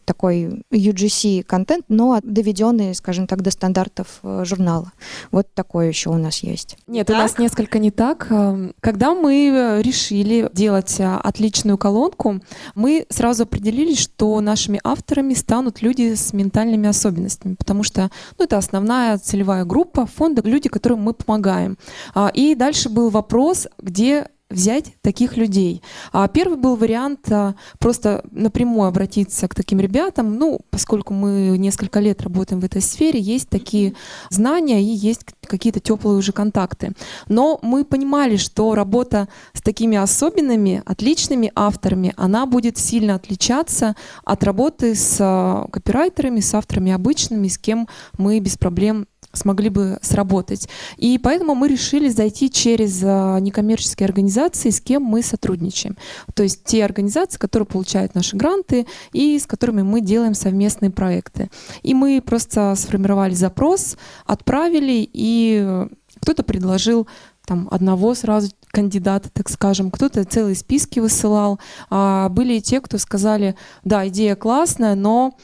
такой 0.08 0.64
UGC 0.72 1.44
контент, 1.44 1.86
но 1.90 2.20
доведенный, 2.24 2.96
скажем 2.96 3.28
так, 3.28 3.42
до 3.42 3.52
стандартов 3.52 4.20
э, 4.24 4.44
журнала. 4.46 4.94
Вот 5.32 5.54
такое 5.54 5.90
еще 5.90 6.10
у 6.10 6.18
нас 6.18 6.40
есть. 6.40 6.78
Нет, 6.88 7.08
так? 7.08 7.18
у 7.18 7.20
нас 7.20 7.38
несколько 7.38 7.78
не 7.78 7.92
так. 7.92 8.28
Эм, 8.32 8.74
когда 8.80 9.14
мы 9.14 9.50
э, 9.50 9.82
решили 9.82 10.50
делать 10.54 11.00
э, 11.00 11.04
отличную 11.04 11.78
колонку, 11.78 12.40
мы 12.74 13.06
сразу 13.10 13.44
определились, 13.44 14.00
что 14.00 14.40
нашими 14.40 14.80
авторами 14.84 15.34
станут 15.34 15.82
люди 15.82 16.16
с 16.16 16.32
ментальными 16.32 16.88
особенностями, 16.88 17.56
потому 17.56 17.84
что 17.84 18.10
ну, 18.40 18.46
это 18.46 18.58
основная 18.58 19.18
целевая 19.18 19.66
группа 19.66 20.06
фонда, 20.06 20.42
люди, 20.48 20.70
которым 20.70 21.02
мы 21.02 21.14
помогаем. 21.14 21.78
А, 22.16 22.32
и 22.34 22.56
дальше 22.56 22.88
был 22.90 23.10
вопрос, 23.10 23.68
где 23.78 24.28
взять 24.50 24.94
таких 25.02 25.36
людей. 25.36 25.82
А 26.14 26.28
первый 26.28 26.58
был 26.58 26.76
вариант 26.76 27.30
а, 27.32 27.56
просто 27.80 28.24
напрямую 28.32 28.88
обратиться 28.88 29.48
к 29.48 29.56
таким 29.56 29.80
ребятам. 29.80 30.38
Ну, 30.38 30.60
поскольку 30.70 31.14
мы 31.14 31.58
несколько 31.58 32.00
лет 32.00 32.22
работаем 32.22 32.62
в 32.62 32.66
этой 32.66 32.82
сфере, 32.82 33.20
есть 33.20 33.50
такие 33.50 33.94
знания 34.30 34.82
и 34.82 34.86
есть 34.86 35.26
какие-то 35.46 35.80
теплые 35.80 36.18
уже 36.18 36.32
контакты. 36.32 36.94
Но 37.28 37.60
мы 37.62 37.84
понимали, 37.84 38.38
что 38.38 38.74
работа 38.74 39.28
с 39.54 39.62
такими 39.62 39.98
особенными, 39.98 40.82
отличными 40.86 41.52
авторами, 41.54 42.14
она 42.16 42.46
будет 42.46 42.78
сильно 42.78 43.16
отличаться 43.16 43.96
от 44.24 44.44
работы 44.46 44.96
с 44.96 45.18
а, 45.20 45.68
копирайтерами, 45.72 46.40
с 46.40 46.54
авторами 46.54 46.94
обычными, 46.94 47.50
с 47.50 47.58
кем 47.58 47.88
мы 48.18 48.40
без 48.40 48.58
проблем 48.58 49.08
смогли 49.38 49.70
бы 49.70 50.00
сработать. 50.02 50.68
И 50.98 51.18
поэтому 51.18 51.56
мы 51.56 51.68
решили 51.68 52.10
зайти 52.10 52.50
через 52.50 53.02
а, 53.04 53.40
некоммерческие 53.40 54.06
организации, 54.06 54.70
с 54.70 54.82
кем 54.82 55.04
мы 55.04 55.22
сотрудничаем. 55.22 55.98
То 56.34 56.44
есть 56.44 56.64
те 56.64 56.84
организации, 56.84 57.38
которые 57.38 57.68
получают 57.68 58.16
наши 58.16 58.36
гранты 58.36 58.88
и 59.14 59.38
с 59.40 59.46
которыми 59.46 59.82
мы 59.82 60.02
делаем 60.02 60.34
совместные 60.34 60.92
проекты. 60.92 61.50
И 61.84 61.94
мы 61.94 62.22
просто 62.22 62.74
сформировали 62.76 63.34
запрос, 63.34 63.98
отправили, 64.26 65.08
и 65.12 65.88
кто-то 66.22 66.44
предложил 66.44 67.08
там 67.46 67.70
одного 67.72 68.14
сразу 68.14 68.52
кандидата, 68.72 69.30
так 69.30 69.50
скажем, 69.50 69.90
кто-то 69.90 70.24
целые 70.26 70.56
списки 70.56 71.00
высылал. 71.00 71.60
А 71.90 72.28
были 72.30 72.56
и 72.56 72.62
те, 72.62 72.82
кто 72.82 72.98
сказали, 72.98 73.56
да, 73.86 74.08
идея 74.10 74.36
классная, 74.36 74.96
но 74.96 75.38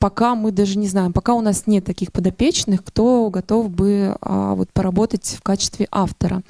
пока 0.00 0.34
мы 0.34 0.50
даже 0.50 0.78
не 0.78 0.88
знаем, 0.88 1.12
пока 1.12 1.34
у 1.34 1.42
нас 1.42 1.66
нет 1.66 1.84
таких 1.84 2.10
подопечных, 2.10 2.82
кто 2.82 3.28
готов 3.30 3.70
бы 3.70 4.16
а, 4.20 4.54
вот 4.54 4.72
поработать 4.72 5.36
в 5.38 5.42
качестве 5.42 5.86
автора. 5.92 6.42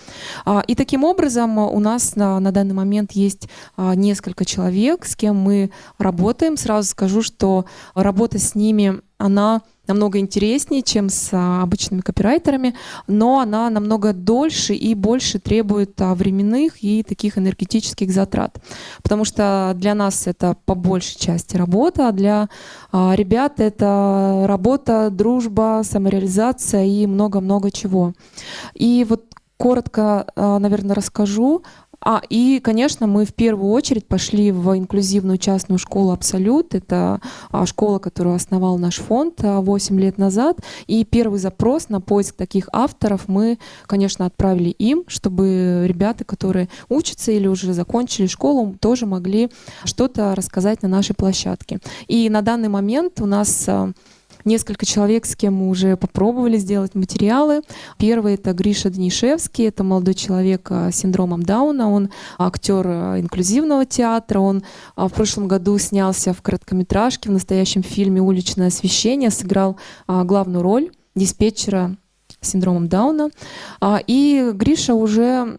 А, 0.46 0.62
и 0.66 0.74
таким 0.74 1.04
образом 1.04 1.58
у 1.58 1.80
нас 1.80 2.14
на, 2.14 2.38
на 2.38 2.52
данный 2.52 2.74
момент 2.74 3.12
есть 3.12 3.48
а, 3.76 3.94
несколько 3.94 4.44
человек, 4.44 5.04
с 5.04 5.16
кем 5.16 5.36
мы 5.36 5.72
работаем. 5.98 6.56
Сразу 6.56 6.88
скажу, 6.88 7.22
что 7.22 7.66
работа 7.94 8.38
с 8.38 8.54
ними, 8.54 9.00
она 9.18 9.62
намного 9.90 10.18
интереснее, 10.18 10.82
чем 10.82 11.08
с 11.08 11.30
а, 11.32 11.62
обычными 11.62 12.00
копирайтерами, 12.00 12.74
но 13.06 13.40
она 13.40 13.68
намного 13.70 14.12
дольше 14.12 14.74
и 14.74 14.94
больше 14.94 15.38
требует 15.38 16.00
а, 16.00 16.14
временных 16.14 16.82
и 16.82 17.02
таких 17.02 17.36
энергетических 17.36 18.10
затрат. 18.10 18.60
Потому 19.02 19.24
что 19.24 19.72
для 19.74 19.94
нас 19.94 20.26
это 20.26 20.56
по 20.64 20.74
большей 20.74 21.18
части 21.18 21.56
работа, 21.56 22.08
а 22.08 22.12
для 22.12 22.48
а, 22.92 23.14
ребят 23.14 23.60
это 23.60 24.44
работа, 24.46 25.10
дружба, 25.10 25.82
самореализация 25.84 26.84
и 26.84 27.06
много-много 27.06 27.70
чего. 27.70 28.14
И 28.74 29.04
вот 29.08 29.24
коротко, 29.56 30.26
наверное, 30.36 30.94
расскажу 30.94 31.62
А, 32.02 32.22
и, 32.30 32.60
конечно, 32.60 33.06
мы 33.06 33.24
в 33.26 33.34
первую 33.34 33.72
очередь 33.72 34.06
пошли 34.06 34.52
в 34.52 34.76
инклюзивную 34.76 35.38
частную 35.38 35.78
школу 35.78 36.12
«Абсолют». 36.12 36.74
Это 36.74 37.20
а, 37.50 37.66
школа, 37.66 37.98
которую 37.98 38.36
основал 38.36 38.78
наш 38.78 38.96
фонд 38.96 39.40
а, 39.42 39.60
8 39.60 40.00
лет 40.00 40.16
назад. 40.16 40.60
И 40.86 41.04
первый 41.04 41.38
запрос 41.38 41.90
на 41.90 42.00
поиск 42.00 42.36
таких 42.36 42.68
авторов 42.72 43.28
мы, 43.28 43.58
конечно, 43.86 44.24
отправили 44.24 44.70
им, 44.70 45.04
чтобы 45.08 45.84
ребята, 45.86 46.24
которые 46.24 46.68
учатся 46.88 47.32
или 47.32 47.46
уже 47.46 47.74
закончили 47.74 48.26
школу, 48.26 48.74
тоже 48.80 49.04
могли 49.04 49.50
что-то 49.84 50.34
рассказать 50.34 50.82
на 50.82 50.88
нашей 50.88 51.14
площадке. 51.14 51.80
И 52.08 52.30
на 52.30 52.40
данный 52.40 52.68
момент 52.68 53.20
у 53.20 53.26
нас 53.26 53.64
а, 53.68 53.92
несколько 54.44 54.86
человек, 54.86 55.26
с 55.26 55.36
кем 55.36 55.54
мы 55.54 55.68
уже 55.68 55.96
попробовали 55.96 56.56
сделать 56.56 56.94
материалы. 56.94 57.62
Первый 57.98 58.34
это 58.34 58.52
Гриша 58.52 58.90
Днишевский, 58.90 59.68
это 59.68 59.84
молодой 59.84 60.14
человек 60.14 60.68
а, 60.70 60.90
с 60.90 60.96
синдромом 60.96 61.42
Дауна, 61.42 61.90
он 61.90 62.10
актер 62.38 62.86
а, 62.86 63.20
инклюзивного 63.20 63.86
театра, 63.86 64.40
он 64.40 64.62
а, 64.96 65.08
в 65.08 65.12
прошлом 65.12 65.48
году 65.48 65.78
снялся 65.78 66.32
в 66.32 66.42
короткометражке, 66.42 67.28
в 67.28 67.32
настоящем 67.32 67.82
фильме 67.82 68.20
«Уличное 68.20 68.68
освещение», 68.68 69.30
сыграл 69.30 69.76
главную 70.06 70.62
роль 70.62 70.90
диспетчера 71.14 71.96
с 72.40 72.50
синдромом 72.50 72.88
Дауна. 72.88 73.30
И 74.06 74.50
Гриша 74.54 74.94
уже 74.94 75.58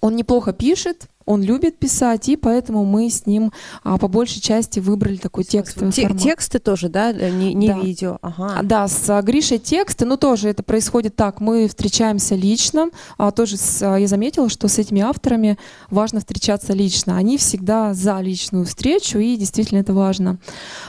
он 0.00 0.16
неплохо 0.16 0.52
пишет, 0.52 1.08
он 1.26 1.42
любит 1.42 1.78
писать, 1.78 2.28
и 2.28 2.36
поэтому 2.36 2.84
мы 2.84 3.08
с 3.10 3.26
ним 3.26 3.52
а, 3.82 3.98
по 3.98 4.08
большей 4.08 4.40
части 4.40 4.80
выбрали 4.80 5.16
такой 5.16 5.44
текстовый 5.44 5.92
Те- 5.92 6.02
формат. 6.02 6.22
Тексты 6.22 6.58
тоже, 6.58 6.88
да, 6.88 7.12
э, 7.12 7.30
не, 7.30 7.54
не 7.54 7.68
Да. 7.68 7.78
видео. 7.78 8.18
Ага. 8.22 8.56
А, 8.58 8.62
Да, 8.62 8.88
с 8.88 9.08
а, 9.10 9.20
Гришей 9.22 9.58
тексты, 9.58 10.04
ну 10.04 10.16
тоже 10.16 10.48
это 10.48 10.62
происходит 10.62 11.16
так, 11.16 11.40
мы 11.40 11.66
встречаемся 11.68 12.34
лично, 12.34 12.90
а, 13.18 13.30
тоже 13.30 13.56
с, 13.56 13.82
а, 13.82 13.96
я 13.96 14.06
заметила, 14.06 14.48
что 14.48 14.68
с 14.68 14.78
этими 14.78 15.00
авторами 15.00 15.58
важно 15.90 16.20
встречаться 16.20 16.72
лично, 16.72 17.16
они 17.16 17.38
всегда 17.38 17.94
за 17.94 18.20
личную 18.20 18.64
встречу, 18.64 19.18
и 19.18 19.36
действительно 19.36 19.78
это 19.80 19.92
важно. 19.94 20.38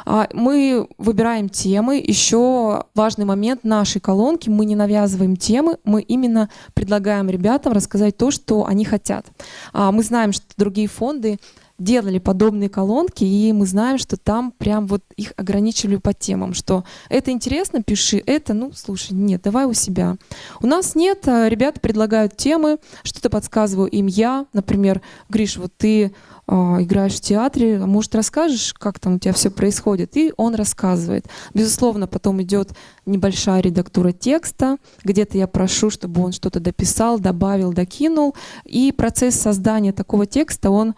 А, 0.06 0.28
Мы 0.34 0.88
выбираем 0.98 1.50
темы, 1.50 1.98
еще 1.98 2.84
важный 2.93 3.26
момент 3.26 3.63
нашей 3.63 4.00
колонки, 4.02 4.50
мы 4.50 4.65
не 4.65 4.76
навязываем 4.76 5.36
темы, 5.38 5.78
мы 5.86 6.02
именно 6.02 6.50
предлагаем 6.74 7.30
ребятам 7.30 7.74
рассказать 7.74 8.17
то, 8.17 8.32
что 8.32 8.65
они 8.65 8.86
хотят. 8.86 9.26
А, 9.74 9.91
Мы 9.91 10.04
знаем, 10.04 10.25
что 10.34 10.46
другие 10.58 10.88
фонды 10.88 11.40
делали 11.78 12.20
подобные 12.20 12.70
колонки, 12.70 13.24
и 13.24 13.52
мы 13.52 13.66
знаем, 13.66 13.98
что 13.98 14.18
там 14.18 14.52
прям 14.52 14.88
вот 14.88 15.04
их 15.18 15.34
ограничивали 15.36 15.98
по 15.98 16.14
темам, 16.14 16.54
что 16.54 16.86
это 17.10 17.32
интересно, 17.32 17.84
пиши, 17.84 18.22
это, 18.26 18.54
ну, 18.54 18.72
слушай, 18.74 19.14
нет, 19.14 19.42
давай 19.42 19.66
у 19.66 19.74
себя. 19.74 20.16
У 20.62 20.68
нас 20.68 20.96
нет, 20.96 21.28
а, 21.28 21.50
ребята 21.50 21.80
предлагают 21.80 22.38
темы, 22.38 22.78
что-то 23.04 23.30
подсказываю 23.30 23.90
им 23.90 24.08
я, 24.08 24.46
например, 24.54 25.02
Гриш, 25.30 25.58
вот 25.58 25.74
ты 25.78 26.14
а, 26.48 26.78
играешь 26.82 27.16
в 27.16 27.22
театре, 27.22 27.78
а 27.78 27.86
может 27.86 28.16
расскажешь, 28.16 28.74
как 28.74 29.00
там 29.00 29.16
у 29.16 29.20
тебя 29.20 29.34
все 29.34 29.50
происходит? 29.50 30.16
И 30.16 30.32
он 30.38 30.56
рассказывает. 30.56 31.26
Безусловно, 31.54 32.08
потом 32.08 32.42
идет 32.42 32.72
небольшая 33.06 33.62
редактура 33.62 34.12
текста, 34.12 34.78
где-то 35.04 35.38
я 35.38 35.48
прошу, 35.48 35.90
чтобы 35.90 36.24
он 36.24 36.32
что-то 36.32 36.60
дописал, 36.60 37.20
добавил, 37.20 37.74
докинул, 37.74 38.36
и 38.64 38.92
процесс 38.92 39.36
создания 39.36 39.92
такого 39.92 40.26
текста, 40.26 40.70
он 40.70 40.96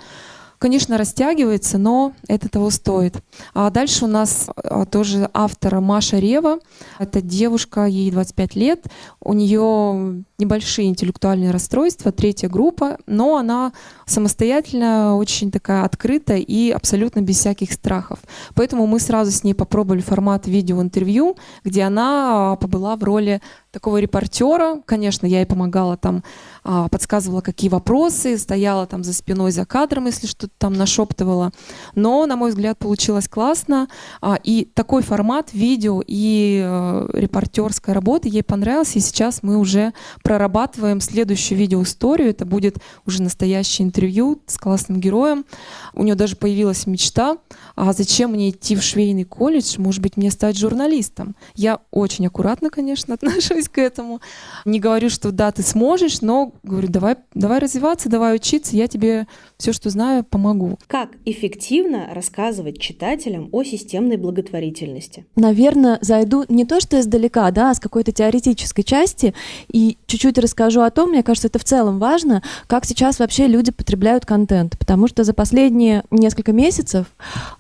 конечно, 0.58 0.98
растягивается, 0.98 1.78
но 1.78 2.14
это 2.28 2.50
того 2.50 2.70
стоит. 2.70 3.22
А 3.54 3.70
дальше 3.70 4.06
у 4.06 4.08
нас 4.08 4.50
а, 4.56 4.86
тоже 4.86 5.30
автора 5.34 5.80
Маша 5.80 6.20
Рева. 6.20 6.60
Это 7.00 7.22
девушка, 7.22 7.86
ей 7.86 8.12
25 8.12 8.56
лет. 8.56 8.86
У 9.20 9.34
нее 9.34 10.24
небольшие 10.38 10.88
интеллектуальные 10.88 11.52
расстройства, 11.52 12.12
третья 12.12 12.48
группа, 12.48 12.98
но 13.08 13.38
она 13.38 13.74
самостоятельно, 14.06 15.16
очень 15.16 15.52
такая 15.52 15.84
открытая 15.84 16.38
и 16.38 16.70
абсолютно 16.70 17.22
без 17.22 17.38
всяких 17.38 17.72
страхов. 17.72 18.20
Поэтому 18.54 18.86
мы 18.86 19.00
сразу 19.00 19.32
с 19.32 19.44
ней 19.44 19.54
попробовали 19.54 20.02
формат 20.02 20.48
видеоинтервью, 20.48 21.36
где 21.64 21.84
она 21.84 22.52
а, 22.52 22.56
побыла 22.56 22.96
в 22.96 23.04
роли 23.04 23.42
такого 23.72 23.98
репортера. 23.98 24.82
Конечно, 24.86 25.26
я 25.28 25.40
ей 25.40 25.46
помогала 25.46 25.98
там, 25.98 26.24
а, 26.64 26.88
подсказывала, 26.88 27.42
какие 27.42 27.70
вопросы, 27.70 28.38
стояла 28.38 28.88
там 28.88 29.04
за 29.04 29.14
спиной, 29.14 29.52
за 29.52 29.66
кадром, 29.66 30.06
если 30.06 30.28
что-то 30.28 30.54
там 30.58 30.74
нашептывала. 30.74 31.52
Но, 31.96 32.26
на 32.26 32.36
мой 32.36 32.52
взгляд, 32.52 32.78
получилось 32.78 33.28
классно. 33.28 33.88
А, 34.22 34.40
И 34.44 34.66
такой 34.66 35.02
формат 35.02 35.54
видео 35.54 36.02
и 36.06 36.62
э, 36.64 37.10
репортерская 37.14 37.94
работа 37.94 38.28
ей 38.28 38.44
понравился. 38.44 39.00
И 39.00 39.02
сейчас 39.02 39.44
мы 39.44 39.58
уже 39.58 39.94
прорабатываем 40.28 41.00
следующую 41.00 41.58
видеоисторию. 41.58 42.32
Это 42.32 42.46
будет 42.46 42.80
уже 43.06 43.22
настоящее 43.22 43.88
интервью 43.88 44.42
с 44.46 44.58
классным 44.58 45.00
героем. 45.00 45.46
У 45.94 46.04
нее 46.04 46.16
даже 46.16 46.36
появилась 46.36 46.86
мечта, 46.86 47.38
а 47.78 47.94
зачем 47.94 48.32
мне 48.32 48.50
идти 48.50 48.76
в 48.76 48.84
швейный 48.84 49.24
колледж, 49.24 49.76
может 49.78 50.02
быть, 50.02 50.18
мне 50.18 50.30
стать 50.30 50.58
журналистом. 50.58 51.38
Я 51.56 51.80
очень 51.92 52.28
аккуратно, 52.28 52.70
конечно, 52.70 53.14
отношусь 53.14 53.70
к 53.70 53.78
этому. 53.78 54.20
Не 54.66 54.82
говорю, 54.82 55.10
что 55.10 55.32
да, 55.32 55.50
ты 55.54 55.64
сможешь, 55.64 56.20
но 56.20 56.52
говорю, 56.62 56.90
давай, 56.90 57.16
давай 57.34 57.60
развиваться, 57.60 58.10
давай 58.10 58.36
учиться, 58.36 58.76
я 58.76 58.90
тебе 58.90 59.28
все, 59.58 59.72
что 59.72 59.90
знаю, 59.90 60.26
помогу. 60.26 60.78
Как 60.88 61.12
эффективно 61.24 62.10
рассказывать 62.12 62.82
читателям 62.82 63.48
о 63.54 63.64
системной 63.64 64.18
благотворительности? 64.18 65.26
Наверное, 65.38 66.00
зайду 66.02 66.44
не 66.50 66.66
то 66.66 66.82
что 66.82 67.00
издалека, 67.00 67.50
да, 67.52 67.72
а 67.72 67.74
с 67.74 67.80
какой-то 67.80 68.12
теоретической 68.12 68.84
части 68.84 69.34
и 69.72 69.98
чуть-чуть 70.18 70.38
расскажу 70.40 70.82
о 70.82 70.90
том, 70.90 71.10
мне 71.10 71.22
кажется, 71.22 71.48
это 71.48 71.60
в 71.60 71.64
целом 71.64 72.00
важно, 72.00 72.42
как 72.66 72.86
сейчас 72.86 73.20
вообще 73.20 73.48
люди 73.48 73.72
потребляют 73.72 74.26
контент, 74.26 74.78
потому 74.78 75.08
что 75.08 75.24
за 75.24 75.34
последние 75.34 76.04
несколько 76.10 76.52
месяцев 76.52 77.06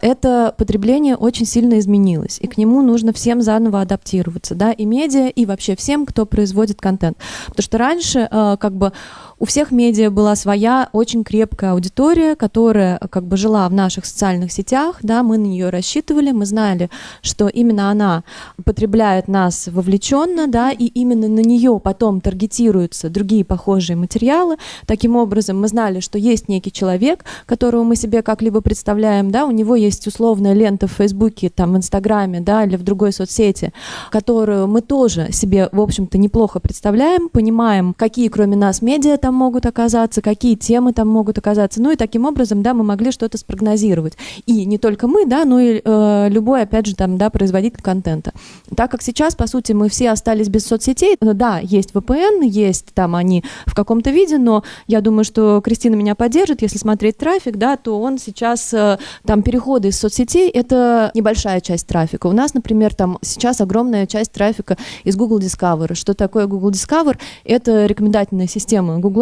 это 0.01 0.53
потребление 0.57 1.15
очень 1.15 1.45
сильно 1.45 1.77
изменилось, 1.77 2.39
и 2.41 2.47
к 2.47 2.57
нему 2.57 2.81
нужно 2.81 3.13
всем 3.13 3.41
заново 3.41 3.81
адаптироваться, 3.81 4.55
да, 4.55 4.71
и 4.71 4.85
медиа, 4.85 5.27
и 5.27 5.45
вообще 5.45 5.75
всем, 5.75 6.05
кто 6.05 6.25
производит 6.25 6.81
контент. 6.81 7.17
Потому 7.47 7.63
что 7.63 7.77
раньше 7.77 8.27
э, 8.29 8.57
как 8.59 8.73
бы 8.73 8.91
у 9.39 9.45
всех 9.45 9.71
медиа 9.71 10.09
была 10.09 10.35
своя 10.35 10.89
очень 10.93 11.23
крепкая 11.23 11.73
аудитория, 11.73 12.35
которая 12.35 12.97
как 13.09 13.23
бы 13.25 13.37
жила 13.37 13.69
в 13.69 13.73
наших 13.73 14.05
социальных 14.05 14.51
сетях, 14.51 14.97
да, 15.03 15.21
мы 15.21 15.37
на 15.37 15.45
нее 15.45 15.69
рассчитывали, 15.69 16.31
мы 16.31 16.45
знали, 16.45 16.89
что 17.21 17.47
именно 17.47 17.91
она 17.91 18.23
потребляет 18.65 19.27
нас 19.27 19.67
вовлеченно, 19.67 20.47
да, 20.47 20.71
и 20.71 20.85
именно 20.85 21.27
на 21.27 21.41
нее 21.41 21.79
потом 21.83 22.19
таргетируются 22.19 23.09
другие 23.09 23.45
похожие 23.45 23.95
материалы. 23.95 24.57
Таким 24.87 25.15
образом, 25.15 25.61
мы 25.61 25.67
знали, 25.67 25.99
что 25.99 26.17
есть 26.17 26.49
некий 26.49 26.71
человек, 26.71 27.23
которого 27.45 27.83
мы 27.83 27.95
себе 27.95 28.23
как-либо 28.23 28.61
представляем, 28.61 29.29
да, 29.29 29.45
у 29.45 29.51
него 29.51 29.75
есть 29.75 30.07
условная 30.07 30.53
лента 30.53 30.87
в 30.87 30.93
Фейсбуке, 30.93 31.49
там, 31.49 31.73
в 31.73 31.77
Инстаграме, 31.77 32.39
да, 32.39 32.63
или 32.63 32.75
в 32.75 32.83
другой 32.83 33.13
соцсети, 33.13 33.71
которую 34.09 34.67
мы 34.67 34.81
тоже 34.81 35.31
себе, 35.31 35.69
в 35.71 35.79
общем-то, 35.79 36.17
неплохо 36.17 36.59
представляем, 36.59 37.29
понимаем, 37.29 37.93
какие 37.93 38.29
кроме 38.29 38.55
нас 38.55 38.81
медиа 38.81 39.17
там 39.27 39.35
могут 39.35 39.65
оказаться, 39.65 40.21
какие 40.21 40.55
темы 40.55 40.93
там 40.93 41.09
могут 41.09 41.37
оказаться, 41.37 41.81
ну 41.81 41.91
и 41.91 41.97
таким 41.97 42.23
образом, 42.23 42.63
да, 42.63 42.73
мы 42.73 42.85
могли 42.85 43.11
что-то 43.11 43.37
спрогнозировать. 43.37 44.13
И 44.45 44.63
не 44.63 44.77
только 44.77 45.09
мы, 45.09 45.25
да, 45.25 45.43
но 45.43 45.59
и 45.59 45.81
э, 45.83 46.29
любой, 46.29 46.61
опять 46.61 46.85
же, 46.85 46.95
там, 46.95 47.17
да, 47.17 47.29
производитель 47.29 47.81
контента. 47.81 48.31
Так 48.73 48.89
как 48.89 49.01
сейчас, 49.01 49.35
по 49.35 49.45
сути, 49.45 49.73
мы 49.73 49.89
все 49.89 50.11
остались 50.11 50.47
без 50.47 50.65
соцсетей, 50.65 51.17
ну 51.19 51.33
да, 51.33 51.59
есть 51.59 51.91
VPN, 51.91 52.45
есть 52.45 52.93
там 52.93 53.17
они 53.17 53.43
в 53.65 53.75
каком-то 53.75 54.11
виде, 54.11 54.37
но 54.37 54.63
я 54.87 55.01
думаю, 55.01 55.25
что 55.25 55.59
Кристина 55.61 55.95
меня 55.95 56.15
поддержит, 56.15 56.61
если 56.61 56.77
смотреть 56.77 57.17
трафик, 57.17 57.57
да, 57.57 57.75
то 57.75 57.99
он 57.99 58.19
сейчас, 58.19 58.73
э, 58.73 58.97
там, 59.25 59.41
переходы 59.41 59.89
из 59.89 59.99
соцсетей, 59.99 60.49
это 60.49 61.11
небольшая 61.15 61.59
часть 61.59 61.85
трафика. 61.85 62.27
У 62.27 62.31
нас, 62.31 62.53
например, 62.53 62.95
там 62.95 63.17
сейчас 63.21 63.59
огромная 63.59 64.07
часть 64.07 64.31
трафика 64.31 64.77
из 65.03 65.17
Google 65.17 65.39
Discover. 65.39 65.95
Что 65.95 66.13
такое 66.13 66.47
Google 66.47 66.71
Discover? 66.71 67.17
Это 67.43 67.87
рекомендательная 67.87 68.47
система 68.47 68.99
Google, 68.99 69.16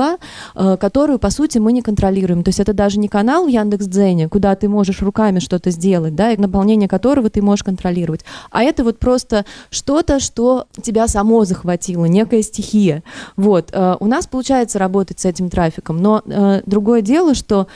э, 0.56 0.78
которую, 0.80 1.20
по 1.20 1.30
сути, 1.30 1.58
мы 1.58 1.72
не 1.72 1.82
контролируем. 1.82 2.44
То 2.44 2.50
есть 2.50 2.60
это 2.60 2.74
даже 2.74 3.00
не 3.00 3.08
канал 3.08 3.46
в 3.46 3.50
Яндекс.Дзене, 3.50 4.30
куда 4.30 4.56
ты 4.56 4.70
можешь 4.70 5.02
руками 5.02 5.40
что-то 5.40 5.72
сделать, 5.72 6.16
да, 6.16 6.32
и 6.32 6.38
наполнение 6.38 6.88
которого 6.88 7.30
ты 7.30 7.42
можешь 7.42 7.64
контролировать. 7.64 8.22
А 8.52 8.64
это 8.64 8.84
вот 8.84 9.00
просто 9.00 9.46
что-то, 9.70 10.20
что 10.20 10.66
тебя 10.82 11.08
само 11.08 11.46
захватило, 11.46 12.06
некая 12.06 12.42
стихия. 12.42 13.04
Вот. 13.36 13.70
э, 13.72 13.96
У 14.00 14.08
нас 14.08 14.28
получается 14.28 14.80
работать 14.80 15.20
с 15.20 15.26
этим 15.26 15.50
трафиком, 15.50 16.02
но 16.02 16.22
э, 16.26 16.62
другое 16.66 17.02
дело, 17.02 17.34
что 17.34 17.68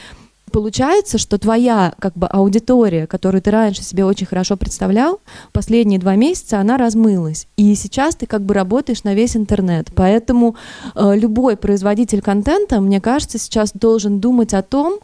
Получается, 0.49 1.17
что 1.17 1.38
твоя 1.38 1.93
как 1.99 2.13
бы 2.13 2.27
аудитория, 2.27 3.07
которую 3.07 3.41
ты 3.41 3.51
раньше 3.51 3.83
себе 3.83 4.05
очень 4.05 4.25
хорошо 4.25 4.57
представлял, 4.57 5.19
последние 5.51 5.99
два 5.99 6.15
месяца 6.15 6.59
она 6.59 6.77
размылась. 6.77 7.47
И 7.57 7.75
сейчас 7.75 8.15
ты 8.15 8.25
как 8.25 8.41
бы 8.41 8.53
работаешь 8.53 9.03
на 9.03 9.13
весь 9.13 9.35
интернет. 9.35 9.89
Поэтому 9.95 10.55
э, 10.95 11.15
любой 11.15 11.57
производитель 11.57 12.21
контента, 12.21 12.81
мне 12.81 12.99
кажется, 12.99 13.38
сейчас 13.38 13.71
должен 13.73 14.19
думать 14.19 14.53
о 14.53 14.62
том, 14.62 14.99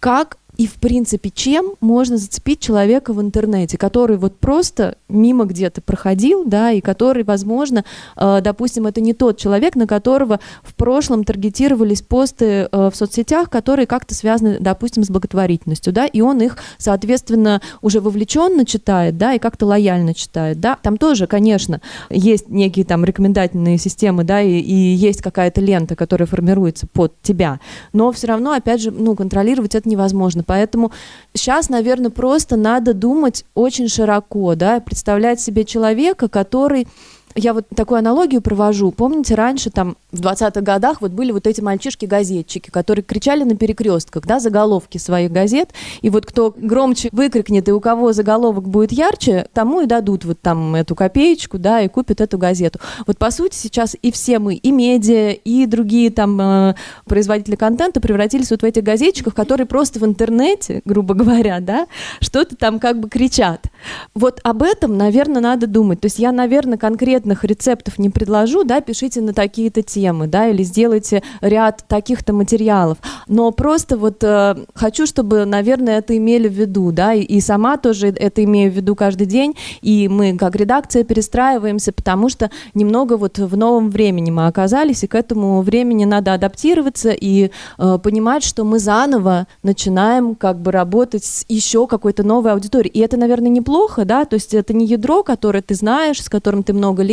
как 0.00 0.38
и, 0.60 0.66
в 0.66 0.74
принципе, 0.74 1.30
чем 1.30 1.72
можно 1.80 2.18
зацепить 2.18 2.60
человека 2.60 3.14
в 3.14 3.20
интернете, 3.22 3.78
который 3.78 4.18
вот 4.18 4.36
просто 4.36 4.98
мимо 5.08 5.46
где-то 5.46 5.80
проходил, 5.80 6.44
да, 6.44 6.70
и 6.70 6.82
который, 6.82 7.24
возможно, 7.24 7.82
э, 8.14 8.40
допустим, 8.42 8.86
это 8.86 9.00
не 9.00 9.14
тот 9.14 9.38
человек, 9.38 9.74
на 9.74 9.86
которого 9.86 10.38
в 10.62 10.74
прошлом 10.74 11.24
таргетировались 11.24 12.02
посты 12.02 12.44
э, 12.44 12.90
в 12.92 12.94
соцсетях, 12.94 13.48
которые 13.48 13.86
как-то 13.86 14.14
связаны, 14.14 14.58
допустим, 14.60 15.02
с 15.02 15.08
благотворительностью, 15.08 15.94
да, 15.94 16.04
и 16.04 16.20
он 16.20 16.42
их, 16.42 16.58
соответственно, 16.76 17.62
уже 17.80 18.00
вовлеченно 18.02 18.66
читает, 18.66 19.16
да, 19.16 19.32
и 19.32 19.38
как-то 19.38 19.64
лояльно 19.64 20.12
читает, 20.12 20.60
да. 20.60 20.76
Там 20.82 20.98
тоже, 20.98 21.26
конечно, 21.26 21.80
есть 22.10 22.50
некие 22.50 22.84
там 22.84 23.02
рекомендательные 23.06 23.78
системы, 23.78 24.24
да, 24.24 24.42
и, 24.42 24.58
и 24.58 24.74
есть 24.74 25.22
какая-то 25.22 25.62
лента, 25.62 25.96
которая 25.96 26.26
формируется 26.26 26.86
под 26.86 27.14
тебя, 27.22 27.60
но 27.94 28.12
все 28.12 28.26
равно, 28.26 28.52
опять 28.52 28.82
же, 28.82 28.90
ну, 28.90 29.16
контролировать 29.16 29.74
это 29.74 29.88
невозможно, 29.88 30.44
поэтому 30.50 30.90
сейчас, 31.32 31.68
наверное, 31.68 32.10
просто 32.10 32.56
надо 32.56 32.92
думать 32.92 33.44
очень 33.54 33.86
широко, 33.86 34.56
да, 34.56 34.80
представлять 34.80 35.40
себе 35.40 35.64
человека, 35.64 36.28
который 36.28 36.88
я 37.34 37.54
вот 37.54 37.66
такую 37.74 37.98
аналогию 37.98 38.42
провожу. 38.42 38.90
Помните, 38.90 39.34
раньше 39.34 39.70
там 39.70 39.96
в 40.10 40.20
20-х 40.20 40.60
годах 40.60 41.00
вот 41.00 41.12
были 41.12 41.32
вот 41.32 41.46
эти 41.46 41.60
мальчишки-газетчики, 41.60 42.70
которые 42.70 43.02
кричали 43.02 43.44
на 43.44 43.56
перекрестках, 43.56 44.24
да, 44.26 44.40
заголовки 44.40 44.98
своих 44.98 45.30
газет, 45.30 45.70
и 46.02 46.10
вот 46.10 46.26
кто 46.26 46.52
громче 46.56 47.08
выкрикнет, 47.12 47.68
и 47.68 47.72
у 47.72 47.80
кого 47.80 48.12
заголовок 48.12 48.68
будет 48.68 48.92
ярче, 48.92 49.46
тому 49.52 49.82
и 49.82 49.86
дадут 49.86 50.24
вот 50.24 50.40
там 50.40 50.74
эту 50.74 50.94
копеечку, 50.94 51.58
да, 51.58 51.80
и 51.80 51.88
купят 51.88 52.20
эту 52.20 52.38
газету. 52.38 52.80
Вот 53.06 53.18
по 53.18 53.30
сути 53.30 53.54
сейчас 53.54 53.96
и 54.00 54.10
все 54.10 54.38
мы, 54.38 54.54
и 54.54 54.70
медиа, 54.72 55.30
и 55.30 55.66
другие 55.66 56.10
там 56.10 56.40
э, 56.40 56.74
производители 57.06 57.56
контента 57.56 58.00
превратились 58.00 58.50
вот 58.50 58.62
в 58.62 58.64
этих 58.64 58.82
газетчиков, 58.82 59.34
которые 59.34 59.66
просто 59.66 60.00
в 60.00 60.04
интернете, 60.04 60.82
грубо 60.84 61.14
говоря, 61.14 61.60
да, 61.60 61.86
что-то 62.20 62.56
там 62.56 62.80
как 62.80 62.98
бы 62.98 63.08
кричат. 63.08 63.66
Вот 64.14 64.40
об 64.42 64.62
этом, 64.62 64.96
наверное, 64.96 65.40
надо 65.40 65.66
думать. 65.66 66.00
То 66.00 66.06
есть 66.06 66.18
я, 66.18 66.32
наверное, 66.32 66.78
конкретных 67.20 67.44
рецептов 67.44 67.98
не 67.98 68.10
предложу, 68.10 68.64
да, 68.64 68.80
пишите 68.80 69.20
на 69.20 69.32
такие-то 69.32 69.82
темы, 69.82 70.26
да, 70.26 70.48
или 70.48 70.62
сделайте 70.62 71.22
ряд 71.40 71.84
таких-то 71.86 72.32
материалов. 72.32 72.98
Но 73.28 73.50
просто 73.50 73.96
вот 73.96 74.24
э, 74.24 74.56
хочу, 74.74 75.06
чтобы, 75.06 75.44
наверное, 75.44 75.98
это 75.98 76.16
имели 76.16 76.48
в 76.48 76.52
виду, 76.52 76.92
да, 76.92 77.12
и, 77.12 77.20
и 77.22 77.40
сама 77.40 77.76
тоже 77.76 78.08
это 78.08 78.42
имею 78.44 78.72
в 78.72 78.74
виду 78.74 78.94
каждый 78.94 79.26
день, 79.26 79.54
и 79.82 80.08
мы 80.08 80.36
как 80.38 80.56
редакция 80.56 81.04
перестраиваемся, 81.04 81.92
потому 81.92 82.28
что 82.28 82.50
немного 82.74 83.16
вот 83.16 83.38
в 83.38 83.56
новом 83.56 83.90
времени 83.90 84.30
мы 84.30 84.46
оказались, 84.46 85.04
и 85.04 85.06
к 85.06 85.14
этому 85.14 85.62
времени 85.62 86.06
надо 86.06 86.32
адаптироваться 86.32 87.10
и 87.10 87.50
э, 87.78 87.98
понимать, 88.02 88.42
что 88.44 88.64
мы 88.64 88.78
заново 88.78 89.46
начинаем 89.62 90.34
как 90.34 90.60
бы 90.60 90.72
работать 90.72 91.24
с 91.24 91.44
еще 91.48 91.86
какой-то 91.86 92.22
новой 92.22 92.52
аудиторией. 92.52 92.92
И 92.92 93.00
это, 93.00 93.16
наверное, 93.16 93.50
не 93.50 93.60
плохо, 93.60 94.04
да, 94.04 94.24
то 94.24 94.34
есть 94.34 94.54
это 94.54 94.72
не 94.72 94.86
ядро, 94.86 95.22
которое 95.22 95.62
ты 95.62 95.74
знаешь, 95.74 96.22
с 96.22 96.28
которым 96.28 96.62
ты 96.62 96.72
много 96.72 97.02
лет, 97.02 97.09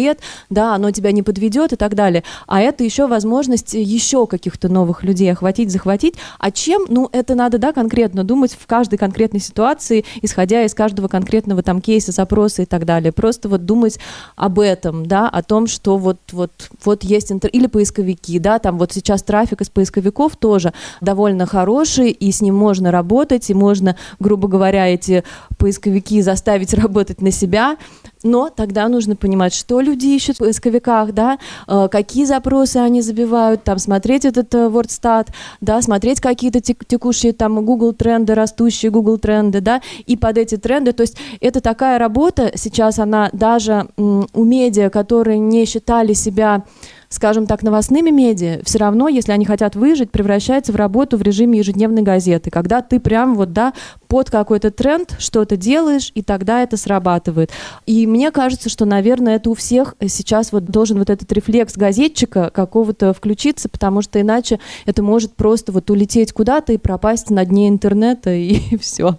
да, 0.49 0.75
оно 0.75 0.91
тебя 0.91 1.11
не 1.11 1.23
подведет 1.23 1.73
и 1.73 1.75
так 1.75 1.95
далее, 1.95 2.23
а 2.47 2.61
это 2.61 2.83
еще 2.83 3.07
возможность 3.07 3.73
еще 3.73 4.27
каких-то 4.27 4.69
новых 4.69 5.03
людей 5.03 5.31
охватить, 5.31 5.71
захватить, 5.71 6.15
а 6.39 6.51
чем, 6.51 6.85
ну, 6.89 7.09
это 7.11 7.35
надо, 7.35 7.57
да, 7.57 7.73
конкретно 7.73 8.23
думать 8.23 8.57
в 8.59 8.65
каждой 8.67 8.97
конкретной 8.97 9.39
ситуации, 9.39 10.05
исходя 10.21 10.63
из 10.63 10.73
каждого 10.73 11.07
конкретного 11.07 11.63
там 11.63 11.81
кейса, 11.81 12.11
запроса 12.11 12.63
и 12.63 12.65
так 12.65 12.85
далее, 12.85 13.11
просто 13.11 13.49
вот 13.49 13.65
думать 13.65 13.99
об 14.35 14.59
этом, 14.59 15.05
да, 15.05 15.27
о 15.29 15.41
том, 15.43 15.67
что 15.67 15.97
вот, 15.97 16.19
вот, 16.31 16.51
вот 16.83 17.03
есть 17.03 17.31
интер... 17.31 17.49
или 17.49 17.67
поисковики, 17.67 18.39
да, 18.39 18.59
там 18.59 18.77
вот 18.77 18.93
сейчас 18.93 19.23
трафик 19.23 19.61
из 19.61 19.69
поисковиков 19.69 20.35
тоже 20.35 20.73
довольно 21.01 21.45
хороший, 21.45 22.11
и 22.11 22.31
с 22.31 22.41
ним 22.41 22.55
можно 22.55 22.91
работать, 22.91 23.49
и 23.49 23.53
можно, 23.53 23.95
грубо 24.19 24.47
говоря, 24.47 24.87
эти 24.87 25.23
поисковики 25.57 26.21
заставить 26.21 26.73
работать 26.73 27.21
на 27.21 27.31
себя, 27.31 27.77
но 28.23 28.49
тогда 28.49 28.87
нужно 28.87 29.15
понимать, 29.15 29.53
что 29.53 29.81
люди 29.81 30.07
ищут 30.07 30.37
в 30.37 30.39
поисковиках, 30.39 31.13
да, 31.13 31.37
э, 31.67 31.87
какие 31.91 32.25
запросы 32.25 32.77
они 32.77 33.01
забивают, 33.01 33.63
там, 33.63 33.79
смотреть 33.79 34.25
этот 34.25 34.53
э, 34.55 34.67
WordStat, 34.67 35.27
да, 35.61 35.81
смотреть 35.81 36.19
какие-то 36.19 36.61
текущие 36.61 37.33
там 37.33 37.65
Google 37.65 37.93
тренды, 37.93 38.35
растущие 38.35 38.91
Google 38.91 39.17
тренды, 39.17 39.61
да, 39.61 39.81
и 40.05 40.17
под 40.17 40.37
эти 40.37 40.57
тренды, 40.57 40.91
то 40.93 41.01
есть 41.01 41.17
это 41.41 41.61
такая 41.61 41.99
работа, 41.99 42.51
сейчас 42.55 42.99
она 42.99 43.29
даже 43.33 43.87
у 43.97 44.43
медиа, 44.43 44.89
которые 44.89 45.39
не 45.39 45.65
считали 45.65 46.13
себя 46.13 46.63
скажем 47.09 47.47
так, 47.47 47.63
новостными 47.63 48.09
медиа, 48.09 48.59
все 48.63 48.79
равно, 48.79 49.07
если 49.07 49.31
они 49.31 49.45
хотят 49.45 49.75
выжить, 49.75 50.11
превращается 50.11 50.71
в 50.71 50.75
работу 50.75 51.17
в 51.17 51.21
режиме 51.21 51.59
ежедневной 51.59 52.01
газеты, 52.01 52.49
когда 52.49 52.81
ты 52.81 52.99
прям 52.99 53.35
вот, 53.35 53.53
да, 53.53 53.73
под 54.07 54.29
какой-то 54.29 54.71
тренд 54.71 55.15
что-то 55.19 55.57
делаешь, 55.57 56.11
и 56.15 56.21
тогда 56.21 56.63
это 56.63 56.77
срабатывает. 56.77 57.51
И 57.85 58.05
мне 58.07 58.31
кажется, 58.31 58.69
что, 58.69 58.85
наверное, 58.85 59.35
это 59.35 59.49
у 59.49 59.53
всех 59.53 59.95
сейчас 60.07 60.51
вот 60.51 60.65
должен 60.65 60.99
вот 60.99 61.09
этот 61.09 61.31
рефлекс 61.31 61.75
газетчика 61.75 62.49
какого-то 62.53 63.13
включиться, 63.13 63.69
потому 63.69 64.01
что 64.01 64.19
иначе 64.19 64.59
это 64.85 65.03
может 65.03 65.35
просто 65.35 65.71
вот 65.71 65.89
улететь 65.89 66.33
куда-то 66.33 66.73
и 66.73 66.77
пропасть 66.77 67.29
на 67.29 67.45
дне 67.45 67.69
интернета, 67.69 68.31
и 68.33 68.77
все. 68.77 69.17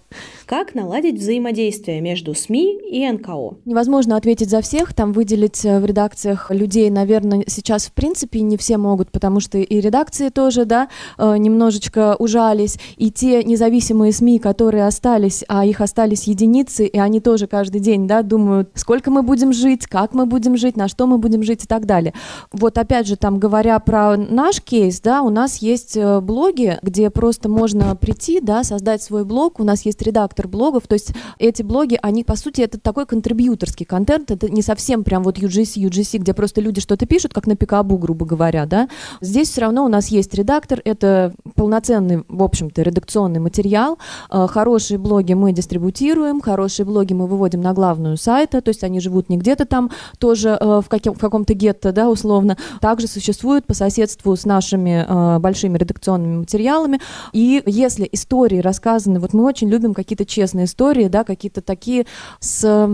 Как 0.48 0.74
наладить 0.74 1.20
взаимодействие 1.20 2.00
между 2.00 2.34
СМИ 2.34 2.80
и 2.90 3.06
НКО? 3.06 3.58
Невозможно 3.66 4.16
ответить 4.16 4.48
за 4.48 4.62
всех, 4.62 4.94
там 4.94 5.12
выделить 5.12 5.62
э, 5.62 5.78
в 5.78 5.84
редакциях 5.84 6.50
людей, 6.50 6.88
наверное, 6.88 7.44
сейчас 7.46 7.84
в 7.84 7.92
принципе 7.92 8.40
не 8.40 8.56
все 8.56 8.78
могут, 8.78 9.10
потому 9.10 9.40
что 9.40 9.58
и 9.58 9.78
редакции 9.78 10.30
тоже, 10.30 10.64
да, 10.64 10.88
э, 11.18 11.36
немножечко 11.36 12.16
ужались, 12.18 12.78
и 12.96 13.10
те 13.10 13.44
независимые 13.44 14.10
СМИ, 14.10 14.38
которые 14.38 14.86
остались, 14.86 15.44
а 15.48 15.66
их 15.66 15.82
остались 15.82 16.22
единицы, 16.22 16.86
и 16.86 16.98
они 16.98 17.20
тоже 17.20 17.46
каждый 17.46 17.82
день, 17.82 18.06
да, 18.06 18.22
думают, 18.22 18.70
сколько 18.72 19.10
мы 19.10 19.22
будем 19.22 19.52
жить, 19.52 19.86
как 19.86 20.14
мы 20.14 20.24
будем 20.24 20.56
жить, 20.56 20.78
на 20.78 20.88
что 20.88 21.06
мы 21.06 21.18
будем 21.18 21.42
жить 21.42 21.64
и 21.64 21.66
так 21.66 21.84
далее. 21.84 22.14
Вот 22.52 22.78
опять 22.78 23.06
же, 23.06 23.16
там, 23.16 23.38
говоря 23.38 23.78
про 23.80 24.16
наш 24.16 24.62
кейс, 24.62 25.02
да, 25.02 25.20
у 25.20 25.28
нас 25.28 25.58
есть 25.58 25.94
э, 25.98 26.22
блоги, 26.22 26.78
где 26.80 27.10
просто 27.10 27.50
можно 27.50 27.94
прийти, 27.94 28.40
да, 28.40 28.64
создать 28.64 29.02
свой 29.02 29.26
блог, 29.26 29.60
у 29.60 29.64
нас 29.64 29.84
есть 29.84 30.00
редактор 30.00 30.37
редактор 30.38 30.48
блогов, 30.48 30.86
то 30.86 30.94
есть 30.94 31.12
эти 31.38 31.62
блоги, 31.62 31.98
они, 32.02 32.24
по 32.24 32.36
сути, 32.36 32.60
это 32.62 32.78
такой 32.78 33.06
контрибьюторский 33.06 33.86
контент, 33.86 34.30
это 34.30 34.48
не 34.48 34.62
совсем 34.62 35.04
прям 35.04 35.22
вот 35.22 35.38
UGC, 35.38 35.88
UGC, 35.88 36.18
где 36.18 36.32
просто 36.32 36.60
люди 36.60 36.80
что-то 36.80 37.06
пишут, 37.06 37.32
как 37.32 37.46
на 37.46 37.56
пикабу, 37.56 37.98
грубо 37.98 38.24
говоря, 38.26 38.66
да. 38.66 38.88
Здесь 39.20 39.50
все 39.50 39.62
равно 39.62 39.84
у 39.84 39.88
нас 39.88 40.08
есть 40.08 40.34
редактор, 40.34 40.80
это 40.84 41.32
полноценный, 41.54 42.24
в 42.28 42.42
общем-то, 42.42 42.82
редакционный 42.82 43.40
материал, 43.40 43.98
э, 44.30 44.46
хорошие 44.48 44.98
блоги 44.98 45.34
мы 45.34 45.52
дистрибутируем, 45.52 46.40
хорошие 46.40 46.86
блоги 46.86 47.12
мы 47.14 47.26
выводим 47.26 47.60
на 47.60 47.72
главную 47.72 48.16
сайта, 48.16 48.60
то 48.60 48.70
есть 48.70 48.84
они 48.84 49.00
живут 49.00 49.28
не 49.28 49.38
где-то 49.38 49.64
там 49.64 49.90
тоже 50.18 50.56
э, 50.60 50.80
в, 50.84 50.88
каким, 50.88 51.14
в 51.14 51.18
каком-то 51.18 51.54
гетто, 51.54 51.92
да, 51.92 52.08
условно, 52.08 52.56
также 52.80 53.08
существуют 53.08 53.66
по 53.66 53.74
соседству 53.74 54.36
с 54.36 54.44
нашими 54.44 55.04
э, 55.08 55.38
большими 55.38 55.78
редакционными 55.78 56.38
материалами, 56.38 57.00
и 57.32 57.62
если 57.66 58.08
истории 58.12 58.58
рассказаны, 58.58 59.20
вот 59.20 59.32
мы 59.32 59.44
очень 59.44 59.68
любим 59.68 59.94
какие-то 59.94 60.27
честные 60.28 60.66
истории, 60.66 61.08
да, 61.08 61.24
какие-то 61.24 61.60
такие 61.62 62.06
с, 62.40 62.88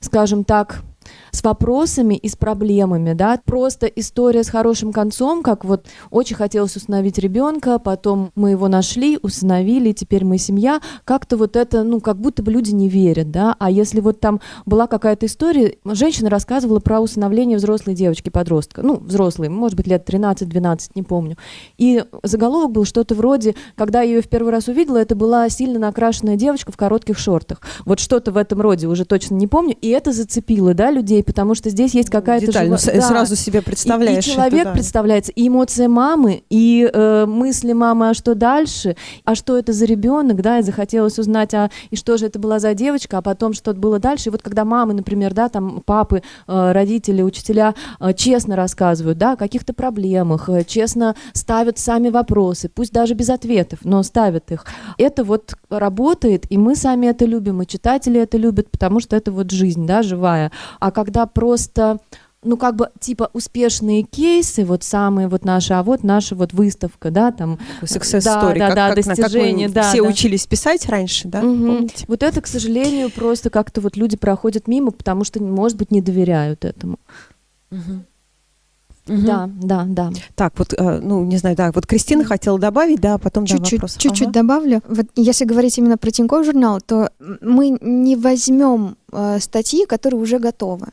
скажем 0.00 0.44
так, 0.44 0.82
с 1.30 1.42
вопросами 1.42 2.14
и 2.14 2.28
с 2.28 2.36
проблемами, 2.36 3.12
да, 3.12 3.40
просто 3.44 3.86
история 3.86 4.44
с 4.44 4.48
хорошим 4.48 4.92
концом, 4.92 5.42
как 5.42 5.64
вот 5.64 5.86
очень 6.10 6.36
хотелось 6.36 6.76
установить 6.76 7.18
ребенка, 7.18 7.78
потом 7.78 8.30
мы 8.34 8.50
его 8.50 8.68
нашли, 8.68 9.18
установили, 9.22 9.92
теперь 9.92 10.24
мы 10.24 10.38
семья, 10.38 10.80
как-то 11.04 11.36
вот 11.36 11.56
это, 11.56 11.82
ну, 11.82 12.00
как 12.00 12.18
будто 12.18 12.42
бы 12.42 12.50
люди 12.50 12.70
не 12.72 12.88
верят, 12.88 13.30
да, 13.30 13.54
а 13.58 13.70
если 13.70 14.00
вот 14.00 14.20
там 14.20 14.40
была 14.64 14.86
какая-то 14.86 15.26
история, 15.26 15.76
женщина 15.84 16.30
рассказывала 16.30 16.80
про 16.80 17.00
усыновление 17.00 17.58
взрослой 17.58 17.94
девочки-подростка, 17.94 18.82
ну, 18.82 18.96
взрослой, 18.96 19.48
может 19.48 19.76
быть, 19.76 19.86
лет 19.86 20.08
13-12, 20.08 20.92
не 20.94 21.02
помню, 21.02 21.36
и 21.78 22.04
заголовок 22.22 22.72
был 22.72 22.84
что-то 22.84 23.14
вроде, 23.14 23.54
когда 23.74 24.02
я 24.02 24.16
ее 24.16 24.22
в 24.22 24.28
первый 24.28 24.52
раз 24.52 24.68
увидела, 24.68 24.98
это 24.98 25.14
была 25.14 25.48
сильно 25.48 25.78
накрашенная 25.78 26.36
девочка 26.36 26.72
в 26.72 26.76
коротких 26.76 27.18
шортах, 27.18 27.60
вот 27.84 28.00
что-то 28.00 28.32
в 28.32 28.36
этом 28.36 28.60
роде, 28.60 28.86
уже 28.86 29.04
точно 29.04 29.34
не 29.34 29.46
помню, 29.46 29.76
и 29.80 29.88
это 29.88 30.12
зацепило, 30.12 30.74
да, 30.74 30.90
людей, 30.90 31.22
потому 31.26 31.54
что 31.54 31.70
здесь 31.70 31.94
есть 31.94 32.10
какая-то... 32.10 32.46
Детально, 32.46 32.78
жива... 32.78 32.94
да. 32.94 33.02
сразу 33.02 33.36
себе 33.36 33.62
представляешь. 33.62 34.26
И, 34.26 34.30
и 34.30 34.32
человек 34.32 34.60
это, 34.60 34.64
да. 34.70 34.72
представляется, 34.72 35.32
и 35.32 35.48
эмоция 35.48 35.88
мамы, 35.88 36.44
и 36.48 36.88
э, 36.92 37.26
мысли 37.26 37.72
мамы, 37.72 38.10
а 38.10 38.14
что 38.14 38.34
дальше, 38.34 38.96
а 39.24 39.34
что 39.34 39.58
это 39.58 39.72
за 39.72 39.84
ребенок, 39.84 40.40
да, 40.40 40.60
и 40.60 40.62
захотелось 40.62 41.18
узнать, 41.18 41.52
а 41.54 41.70
и 41.90 41.96
что 41.96 42.16
же 42.16 42.26
это 42.26 42.38
была 42.38 42.58
за 42.58 42.74
девочка, 42.74 43.18
а 43.18 43.22
потом 43.22 43.52
что 43.52 43.74
было 43.74 43.98
дальше. 43.98 44.28
И 44.28 44.32
вот 44.32 44.42
когда 44.42 44.64
мамы, 44.64 44.94
например, 44.94 45.34
да, 45.34 45.48
там 45.48 45.82
папы, 45.84 46.22
э, 46.46 46.72
родители, 46.72 47.22
учителя 47.22 47.74
э, 48.00 48.12
честно 48.14 48.56
рассказывают, 48.56 49.18
да, 49.18 49.32
о 49.32 49.36
каких-то 49.36 49.72
проблемах, 49.72 50.48
э, 50.48 50.64
честно 50.64 51.14
ставят 51.32 51.78
сами 51.78 52.08
вопросы, 52.08 52.68
пусть 52.68 52.92
даже 52.92 53.14
без 53.14 53.30
ответов, 53.30 53.80
но 53.82 54.02
ставят 54.02 54.50
их. 54.52 54.64
Это 54.98 55.24
вот 55.24 55.54
работает, 55.68 56.46
и 56.50 56.58
мы 56.58 56.76
сами 56.76 57.06
это 57.06 57.24
любим, 57.24 57.62
и 57.62 57.66
читатели 57.66 58.20
это 58.20 58.38
любят, 58.38 58.70
потому 58.70 59.00
что 59.00 59.16
это 59.16 59.32
вот 59.32 59.50
жизнь, 59.50 59.86
да, 59.86 60.02
живая. 60.02 60.52
А 60.80 60.90
когда 61.06 61.26
просто 61.26 62.00
ну, 62.42 62.56
как 62.56 62.76
бы, 62.76 62.90
типа, 63.00 63.30
успешные 63.32 64.02
кейсы, 64.02 64.64
вот 64.64 64.84
самые 64.84 65.26
вот 65.26 65.44
наши, 65.44 65.72
а 65.72 65.82
вот 65.82 66.04
наша 66.04 66.36
вот 66.36 66.52
выставка, 66.52 67.10
да, 67.10 67.32
там. 67.32 67.58
Success 67.82 68.22
да, 68.22 68.40
story, 68.40 68.58
да, 68.58 68.66
как, 68.68 68.76
да, 68.76 68.88
как, 68.88 68.96
на- 68.96 69.02
как 69.02 69.06
мы 69.06 69.16
достижения, 69.16 69.68
да, 69.68 69.90
все 69.90 70.02
да. 70.02 70.08
учились 70.08 70.46
писать 70.46 70.86
раньше, 70.86 71.26
да? 71.26 71.40
Помните? 71.40 72.04
Вот 72.06 72.22
это, 72.22 72.40
к 72.40 72.46
сожалению, 72.46 73.10
просто 73.10 73.50
как-то 73.50 73.80
вот 73.80 73.96
люди 73.96 74.16
проходят 74.16 74.68
мимо, 74.68 74.92
потому 74.92 75.24
что, 75.24 75.42
может 75.42 75.76
быть, 75.76 75.90
не 75.90 76.00
доверяют 76.00 76.64
этому. 76.64 77.00
Мгм. 79.06 79.24
Да, 79.24 79.50
да, 79.62 79.84
да. 79.88 80.10
Так, 80.34 80.54
вот, 80.58 80.74
э, 80.76 81.00
ну, 81.00 81.24
не 81.24 81.36
знаю, 81.36 81.56
да, 81.56 81.70
вот 81.72 81.86
Кристина 81.86 82.24
хотела 82.24 82.58
добавить, 82.58 83.00
да, 83.00 83.14
а 83.14 83.18
потом 83.18 83.44
да, 83.44 83.56
Чуть-чуть, 83.56 83.72
вопрос. 83.74 83.96
чуть-чуть 83.96 84.28
Ага. 84.28 84.32
добавлю. 84.32 84.82
Вот 84.88 85.06
если 85.14 85.44
говорить 85.44 85.78
именно 85.78 85.96
про 85.96 86.10
Тинькофф 86.10 86.44
журнал, 86.44 86.80
то 86.80 87.10
мы 87.40 87.78
не 87.80 88.16
возьмем 88.16 88.96
э, 89.12 89.38
статьи, 89.40 89.86
которые 89.86 90.20
уже 90.20 90.38
готовы. 90.38 90.88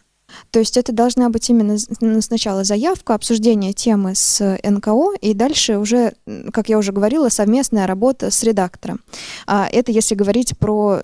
То 0.52 0.60
есть 0.60 0.78
это 0.78 0.92
должна 0.92 1.30
быть 1.30 1.50
именно 1.50 1.78
сначала 2.22 2.64
заявка, 2.64 3.16
обсуждение 3.16 3.74
темы 3.74 4.16
с 4.16 4.60
НКО, 4.64 5.16
и 5.22 5.34
дальше 5.34 5.78
уже, 5.78 6.14
как 6.52 6.70
я 6.70 6.78
уже 6.78 6.92
говорила, 6.92 7.30
совместная 7.30 7.88
работа 7.88 8.32
с 8.32 8.44
редактором. 8.44 9.02
А 9.48 9.68
это 9.72 9.92
если 9.92 10.16
говорить 10.16 10.58
про 10.58 11.00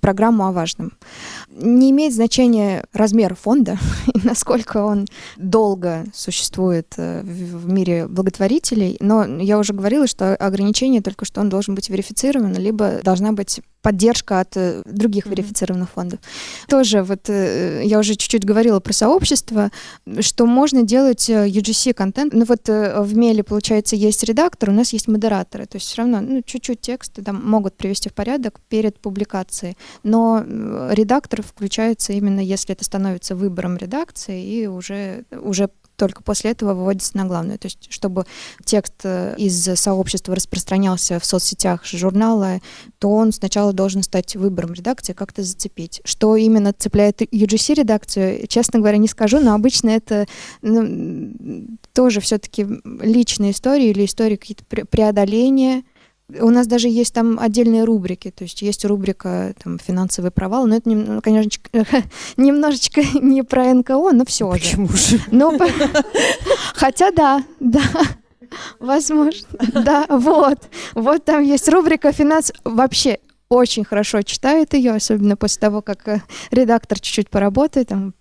программу 0.00 0.46
о 0.46 0.52
важном. 0.52 0.92
Не 1.48 1.90
имеет 1.90 2.14
значения 2.14 2.84
размер 2.92 3.34
фонда, 3.34 3.78
насколько 4.24 4.84
он 4.84 5.06
долго 5.36 6.04
существует 6.14 6.94
э, 6.96 7.22
в 7.22 7.68
мире 7.68 8.06
благотворителей, 8.08 8.96
но 9.00 9.24
я 9.24 9.58
уже 9.58 9.72
говорила, 9.72 10.06
что 10.06 10.34
ограничение 10.36 11.02
только 11.02 11.24
что 11.24 11.40
он 11.40 11.48
должен 11.48 11.74
быть 11.74 11.88
верифицирован, 11.88 12.54
либо 12.54 13.00
должна 13.02 13.32
быть 13.32 13.60
поддержка 13.82 14.40
от 14.40 14.56
э, 14.56 14.82
других 14.84 15.26
Мгм. 15.26 15.34
верифицированных 15.34 15.90
фондов. 15.90 16.20
Тоже 16.68 17.02
вот 17.02 17.28
э, 17.28 17.82
я 17.84 17.98
уже 17.98 18.14
чуть-чуть 18.14 18.44
говорила 18.44 18.80
про 18.80 18.92
сообщество, 18.92 19.70
что 20.20 20.46
можно 20.46 20.82
делать 20.82 21.28
э, 21.30 21.48
UGC-контент. 21.48 22.32
Ну 22.32 22.44
вот 22.44 22.68
в 22.68 23.16
Меле, 23.16 23.42
получается, 23.42 23.96
есть 23.96 24.24
редактор, 24.24 24.70
у 24.70 24.72
нас 24.72 24.92
есть 24.92 25.08
модераторы, 25.08 25.66
то 25.66 25.76
есть 25.76 25.86
все 25.86 25.98
равно 26.02 26.20
ну, 26.20 26.42
чуть-чуть 26.42 26.80
тексты 26.80 27.22
там 27.22 27.42
могут 27.44 27.76
привести 27.76 28.08
в 28.08 28.14
порядок 28.14 28.60
перед 28.68 28.98
публикацией, 29.00 29.76
но 30.02 30.44
редактор 30.90 31.42
включается 31.42 32.12
именно 32.12 32.40
если 32.40 32.74
это 32.74 32.84
становится 32.84 33.34
выбором 33.34 33.76
редакции 33.76 34.44
и 34.44 34.66
уже, 34.66 35.24
уже 35.30 35.70
только 36.00 36.22
после 36.22 36.52
этого 36.52 36.72
выводится 36.72 37.14
на 37.14 37.26
главную. 37.26 37.58
То 37.58 37.66
есть, 37.66 37.88
чтобы 37.90 38.24
текст 38.64 38.94
э, 39.04 39.34
из 39.36 39.68
сообщества 39.78 40.34
распространялся 40.34 41.20
в 41.20 41.26
соцсетях 41.26 41.84
журнала, 41.84 42.60
то 42.98 43.10
он 43.10 43.32
сначала 43.32 43.74
должен 43.74 44.02
стать 44.02 44.34
выбором 44.34 44.72
редакции, 44.72 45.12
как-то 45.12 45.42
зацепить. 45.42 46.00
Что 46.06 46.36
именно 46.36 46.72
цепляет 46.72 47.20
UGC-редакцию, 47.20 48.46
честно 48.46 48.78
говоря, 48.78 48.96
не 48.96 49.08
скажу, 49.08 49.40
но 49.40 49.52
обычно 49.52 49.90
это 49.90 50.26
ну, 50.62 51.66
тоже 51.92 52.20
все-таки 52.20 52.66
личные 52.84 53.50
истории 53.50 53.90
или 53.90 54.06
истории 54.06 54.36
какие-то 54.36 54.64
пре- 54.70 54.86
преодоления. 54.86 55.82
У 56.40 56.50
нас 56.50 56.66
даже 56.66 56.88
есть 56.88 57.14
там 57.14 57.38
отдельные 57.40 57.84
рубрики, 57.84 58.30
то 58.30 58.44
есть 58.44 58.62
есть 58.62 58.84
рубрика 58.84 59.54
там, 59.62 59.78
«Финансовый 59.78 60.30
провал», 60.30 60.66
но 60.66 60.76
это, 60.76 60.90
ну, 60.90 61.20
конечно, 61.22 61.50
немножечко 62.36 63.02
не 63.20 63.42
про 63.42 63.72
НКО, 63.74 64.12
но 64.12 64.24
все 64.24 64.50
же. 64.52 64.58
Почему 64.60 64.88
же? 64.88 65.20
Но, 65.30 65.56
по- 65.58 65.68
хотя 66.74 67.10
да, 67.10 67.42
да, 67.60 67.82
возможно, 68.78 69.46
да, 69.72 70.06
вот, 70.08 70.58
вот 70.94 71.24
там 71.24 71.42
есть 71.42 71.68
рубрика 71.68 72.12
«Финанс». 72.12 72.52
Вообще 72.64 73.18
очень 73.48 73.84
хорошо 73.84 74.22
читает 74.22 74.74
ее, 74.74 74.92
особенно 74.92 75.36
после 75.36 75.60
того, 75.60 75.82
как 75.82 76.06
э, 76.06 76.22
редактор 76.52 77.00
чуть-чуть 77.00 77.30
поработает, 77.30 77.88
там, 77.88 78.14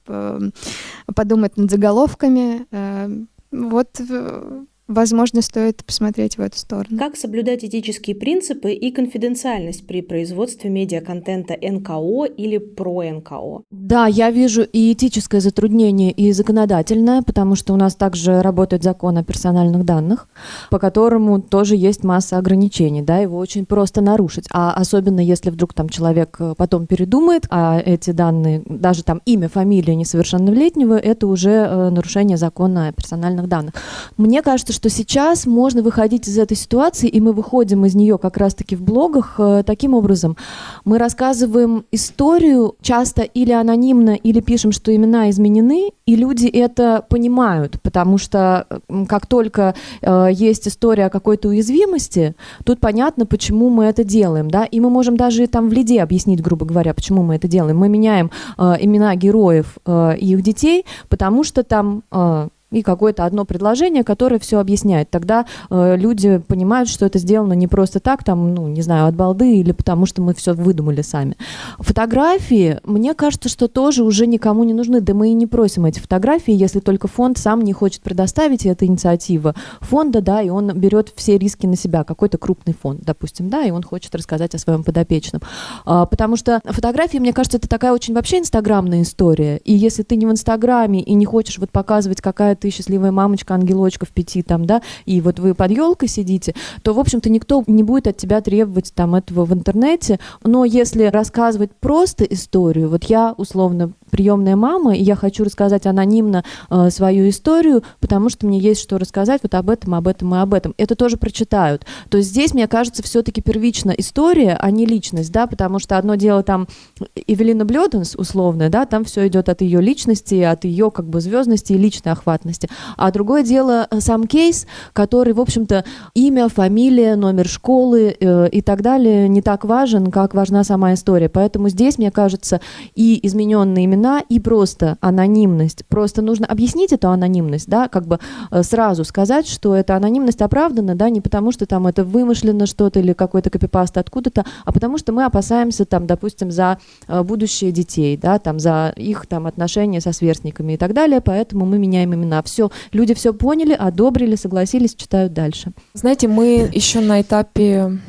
подумает 1.16 1.55
над 1.57 1.70
заголовками. 1.70 2.66
Э, 2.72 3.10
Вот, 3.51 3.99
э, 3.99 4.64
возможно, 4.89 5.41
стоит 5.41 5.85
посмотреть 5.85 6.37
в 6.37 6.41
эту 6.41 6.57
сторону. 6.57 6.97
Как 6.97 7.15
соблюдать 7.15 7.63
этические 7.63 8.15
принципы 8.15 8.73
и 8.73 8.91
конфиденциальность 8.91 9.87
при 9.87 10.01
производстве 10.01 10.69
медиаконтента 10.69 11.55
НКО 11.61 12.25
или 12.25 12.57
про 12.57 13.03
НКО? 13.03 13.61
Да, 13.71 14.07
я 14.07 14.31
вижу 14.31 14.63
и 14.63 14.91
этическое 14.91 15.39
затруднение, 15.39 16.11
и 16.11 16.31
законодательное, 16.31 17.21
потому 17.21 17.55
что 17.55 17.73
у 17.73 17.77
нас 17.77 17.95
также 17.95 18.41
работает 18.41 18.83
закон 18.83 19.17
о 19.17 19.23
персональных 19.23 19.85
данных, 19.85 20.27
по 20.71 20.79
которому 20.79 21.39
тоже 21.39 21.75
есть 21.75 22.03
масса 22.03 22.37
ограничений, 22.37 23.03
да, 23.03 23.19
его 23.19 23.37
очень 23.37 23.65
просто 23.65 24.01
нарушить. 24.01 24.47
А 24.51 24.73
особенно 24.73 25.19
если 25.19 25.51
вдруг 25.51 25.73
там 25.73 25.87
человек 25.89 26.37
э, 26.39 26.55
потом 26.57 26.87
передумает, 26.87 27.45
а 27.51 27.79
эти 27.79 28.09
данные, 28.09 28.63
даже 28.65 29.03
там 29.03 29.21
имя, 29.25 29.49
фамилия 29.49 29.95
несовершеннолетнего, 29.95 30.95
это 30.97 31.27
уже 31.27 31.51
э, 31.51 31.89
нарушение 31.91 32.37
закона 32.37 32.87
о 32.87 32.91
персональных 32.91 33.47
данных. 33.47 33.75
Мне 34.17 34.41
кажется, 34.41 34.73
что 34.80 34.88
сейчас 34.88 35.45
можно 35.45 35.82
выходить 35.82 36.30
из 36.30 36.38
этой 36.38 36.55
ситуации, 36.55 37.09
и 37.09 37.19
мы 37.19 37.34
выходим 37.34 37.84
из 37.84 37.95
нее 37.95 38.17
как 38.17 38.38
раз-таки 38.38 38.77
в 38.77 38.82
блогах 38.82 39.36
э, 39.38 39.63
таким 39.65 39.93
образом. 39.93 40.38
Мы 40.86 40.97
рассказываем 40.97 41.84
историю 41.91 42.75
часто 42.82 43.23
или 43.23 43.51
анонимно, 43.51 44.11
или 44.11 44.39
пишем, 44.39 44.71
что 44.71 44.95
имена 44.95 45.30
изменены, 45.32 45.91
и 46.05 46.15
люди 46.15 46.47
это 46.47 47.05
понимают, 47.09 47.82
потому 47.82 48.17
что 48.17 48.67
как 49.09 49.27
только 49.27 49.75
э, 50.01 50.30
есть 50.32 50.69
история 50.69 51.07
о 51.07 51.09
какой-то 51.09 51.49
уязвимости, 51.49 52.36
тут 52.63 52.80
понятно, 52.80 53.25
почему 53.25 53.69
мы 53.69 53.84
это 53.84 54.05
делаем, 54.05 54.49
да, 54.49 54.63
и 54.63 54.80
мы 54.80 54.89
можем 54.89 55.17
даже 55.17 55.45
там 55.47 55.67
в 55.67 55.73
лиде 55.73 56.01
объяснить, 56.01 56.41
грубо 56.41 56.65
говоря, 56.65 56.93
почему 56.93 57.21
мы 57.21 57.36
это 57.36 57.49
делаем. 57.49 57.77
Мы 57.77 57.89
меняем 57.89 58.32
э, 58.57 58.75
имена 58.80 59.13
героев 59.17 59.77
э, 59.86 60.15
и 60.17 60.32
их 60.32 60.41
детей, 60.41 60.86
потому 61.09 61.43
что 61.43 61.63
там 61.63 62.03
э, 62.13 62.47
и 62.72 62.84
какое-то 62.84 63.26
одно 63.26 63.45
предложение, 63.45 64.03
которое 64.03 64.39
все 64.39 64.59
объясняет. 64.59 65.09
Тогда 65.09 65.45
э, 65.70 65.95
люди 65.97 66.38
понимают, 66.38 66.89
что 66.89 67.05
это 67.05 67.17
сделано 67.17 67.53
не 67.53 67.67
просто 67.67 67.99
так, 67.99 68.24
там, 68.24 68.53
ну, 68.53 68.67
не 68.67 68.82
знаю, 68.82 69.07
от 69.07 69.15
балды 69.15 69.57
или 69.57 69.72
потому 69.72 70.05
что 70.05 70.22
мы 70.22 70.34
все 70.34 70.53
выдумали 70.53 71.01
сами. 71.01 71.36
Фотографии, 71.80 72.80
мне 72.84 73.13
кажется, 73.13 73.49
что 73.49 73.67
тоже 73.67 74.03
уже 74.03 74.28
никому 74.28 74.63
не 74.63 74.74
нужны. 74.74 75.01
Да 75.01 75.13
мы 75.13 75.30
и 75.30 75.34
не 75.34 75.47
просим 75.47 75.86
эти 75.86 75.99
фотографии, 75.99 76.53
если 76.53 76.80
только 76.80 77.07
фонд 77.07 77.38
сам 77.38 77.61
не 77.61 77.74
хочет 77.74 78.01
предоставить, 78.01 78.65
и 78.65 78.70
это 78.70 78.86
инициатива 78.86 79.55
фонда, 79.82 80.22
да, 80.22 80.41
и 80.41 80.49
он 80.49 80.72
берет 80.74 81.11
все 81.15 81.38
риски 81.38 81.65
на 81.65 81.76
себя, 81.76 82.03
какой-то 82.03 82.38
крупный 82.38 82.76
фонд, 82.80 83.01
допустим, 83.01 83.49
да, 83.49 83.63
и 83.63 83.72
он 83.72 83.82
хочет 83.82 84.13
рассказать 84.13 84.53
о 84.53 84.59
своем 84.59 84.84
подопечном. 84.84 85.41
А, 85.86 86.05
потому 86.05 86.36
что 86.36 86.61
фотографии, 86.65 87.17
мне 87.17 87.34
кажется, 87.34 87.57
это 87.57 87.67
такая 87.67 87.93
очень 87.93 88.13
вообще 88.13 88.39
инстаграмная 88.39 89.01
история. 89.01 89.57
И 89.57 89.74
если 89.74 90.03
ты 90.03 90.15
не 90.15 90.28
в 90.28 90.32
инстаграме 90.32 91.01
и 91.01 91.13
не 91.15 91.26
хочешь 91.26 91.57
вот 91.57 91.72
показывать, 91.72 92.22
какая 92.22 92.59
ты 92.60 92.70
счастливая 92.70 93.12
мамочка, 93.12 93.55
ангелочка 93.55 94.05
в 94.05 94.10
пяти 94.10 94.43
там, 94.43 94.66
да, 94.66 94.82
и 95.05 95.22
вот 95.22 95.39
вы 95.39 95.53
под 95.53 95.72
елкой 95.72 96.07
сидите, 96.07 96.53
то, 96.84 96.93
в 96.93 96.99
общем-то, 96.99 97.30
никто 97.30 97.64
не 97.68 97.84
будет 97.84 98.07
от 98.07 98.18
тебя 98.18 98.41
требовать 98.41 98.93
там 98.93 99.16
этого 99.16 99.45
в 99.45 99.53
интернете. 99.53 100.20
Но 100.43 100.66
если 100.66 101.05
рассказывать 101.05 101.72
просто 101.80 102.24
историю, 102.26 102.89
вот 102.89 103.05
я 103.05 103.34
условно 103.38 103.93
приемная 104.10 104.55
мама, 104.55 104.95
и 104.95 105.01
я 105.01 105.16
хочу 105.16 105.43
рассказать 105.43 105.86
анонимно 105.86 106.43
э, 106.70 106.89
свою 106.89 107.30
историю, 107.30 107.84
потому 107.99 108.30
что 108.30 108.45
мне 108.45 108.60
есть 108.60 108.82
что 108.82 108.97
рассказать 108.97 109.41
вот 109.43 109.53
об 109.55 109.70
этом, 109.70 109.93
об 109.95 110.07
этом 110.07 110.36
и 110.36 110.38
об 110.39 110.53
этом. 110.53 110.74
Это 110.78 110.95
тоже 110.95 111.18
прочитают. 111.18 111.86
То 112.10 112.18
есть 112.18 112.30
здесь, 112.30 112.53
мне 112.53 112.68
кажется, 112.68 113.03
все-таки 113.03 113.41
первично 113.41 113.91
история, 113.91 114.57
а 114.60 114.72
не 114.72 114.86
личность, 114.86 115.32
да, 115.32 115.47
потому 115.47 115.80
что 115.80 115.97
одно 115.97 116.16
дело 116.16 116.43
там 116.43 116.68
Эвелина 117.16 117.66
Блёденс, 117.66 118.16
условно, 118.16 118.70
да, 118.70 118.86
там 118.86 119.05
все 119.05 119.28
идет 119.28 119.49
от 119.49 119.62
ее 119.62 119.82
личности, 119.82 120.36
от 120.41 120.66
ее 120.66 120.91
как 120.91 121.07
бы 121.07 121.22
звездности 121.22 121.74
и 121.74 121.78
личной 121.78 122.12
охватности. 122.12 122.70
А 122.97 123.12
другое 123.12 123.43
дело 123.43 123.88
э, 123.89 123.99
сам 123.99 124.28
кейс, 124.28 124.66
который, 124.93 125.34
в 125.34 125.41
общем-то, 125.41 125.86
имя, 126.14 126.49
фамилия, 126.49 127.16
номер 127.16 127.47
школы 127.47 128.16
э, 128.20 128.49
и 128.49 128.62
так 128.62 128.82
далее 128.82 129.28
не 129.28 129.41
так 129.41 129.66
важен, 129.66 130.12
как 130.12 130.34
важна 130.34 130.64
сама 130.64 130.93
история. 130.93 131.30
Поэтому 131.30 131.70
здесь, 131.70 131.97
мне 131.97 132.12
кажется, 132.12 132.62
и 132.95 133.20
измененные 133.24 133.86
имена, 133.86 133.99
и 134.28 134.39
просто 134.39 134.97
анонимность. 135.02 135.86
Просто 135.86 136.22
нужно 136.22 136.47
объяснить 136.47 136.93
эту 136.93 137.10
анонимность, 137.10 137.68
да, 137.68 137.88
как 137.88 138.08
бы 138.08 138.20
э, 138.52 138.64
сразу 138.64 139.04
сказать, 139.04 139.47
что 139.47 139.76
эта 139.76 139.95
анонимность 139.95 140.41
оправдана, 140.41 140.95
да, 140.95 141.10
не 141.10 141.22
потому 141.22 141.52
что 141.52 141.66
там 141.66 141.88
это 141.88 142.04
вымышлено 142.04 142.66
что-то 142.66 143.00
или 143.00 143.14
какой-то 143.14 143.50
копипаст 143.50 143.97
откуда-то, 143.97 144.45
а 144.66 144.72
потому 144.72 144.97
что 144.97 145.12
мы 145.12 145.26
опасаемся 145.26 145.86
там, 145.86 146.08
допустим, 146.08 146.52
за 146.52 146.80
э, 147.08 147.24
будущее 147.24 147.72
детей, 147.72 148.18
да, 148.18 148.39
там 148.39 148.60
за 148.60 148.93
их 148.95 149.26
там 149.28 149.47
отношения 149.47 150.02
со 150.02 150.12
сверстниками 150.12 150.74
и 150.74 150.78
так 150.78 150.93
далее, 150.93 151.22
поэтому 151.22 151.66
мы 151.66 151.78
меняем 151.78 152.14
имена. 152.14 152.41
Все, 152.43 152.72
люди 152.91 153.14
все 153.14 153.34
поняли, 153.34 153.74
одобрили, 153.74 154.36
согласились, 154.36 154.95
читают 154.95 155.34
дальше. 155.34 155.72
Знаете, 155.93 156.28
мы 156.28 156.70
еще 156.74 157.00
на 157.00 157.22
этапе 157.22 158.00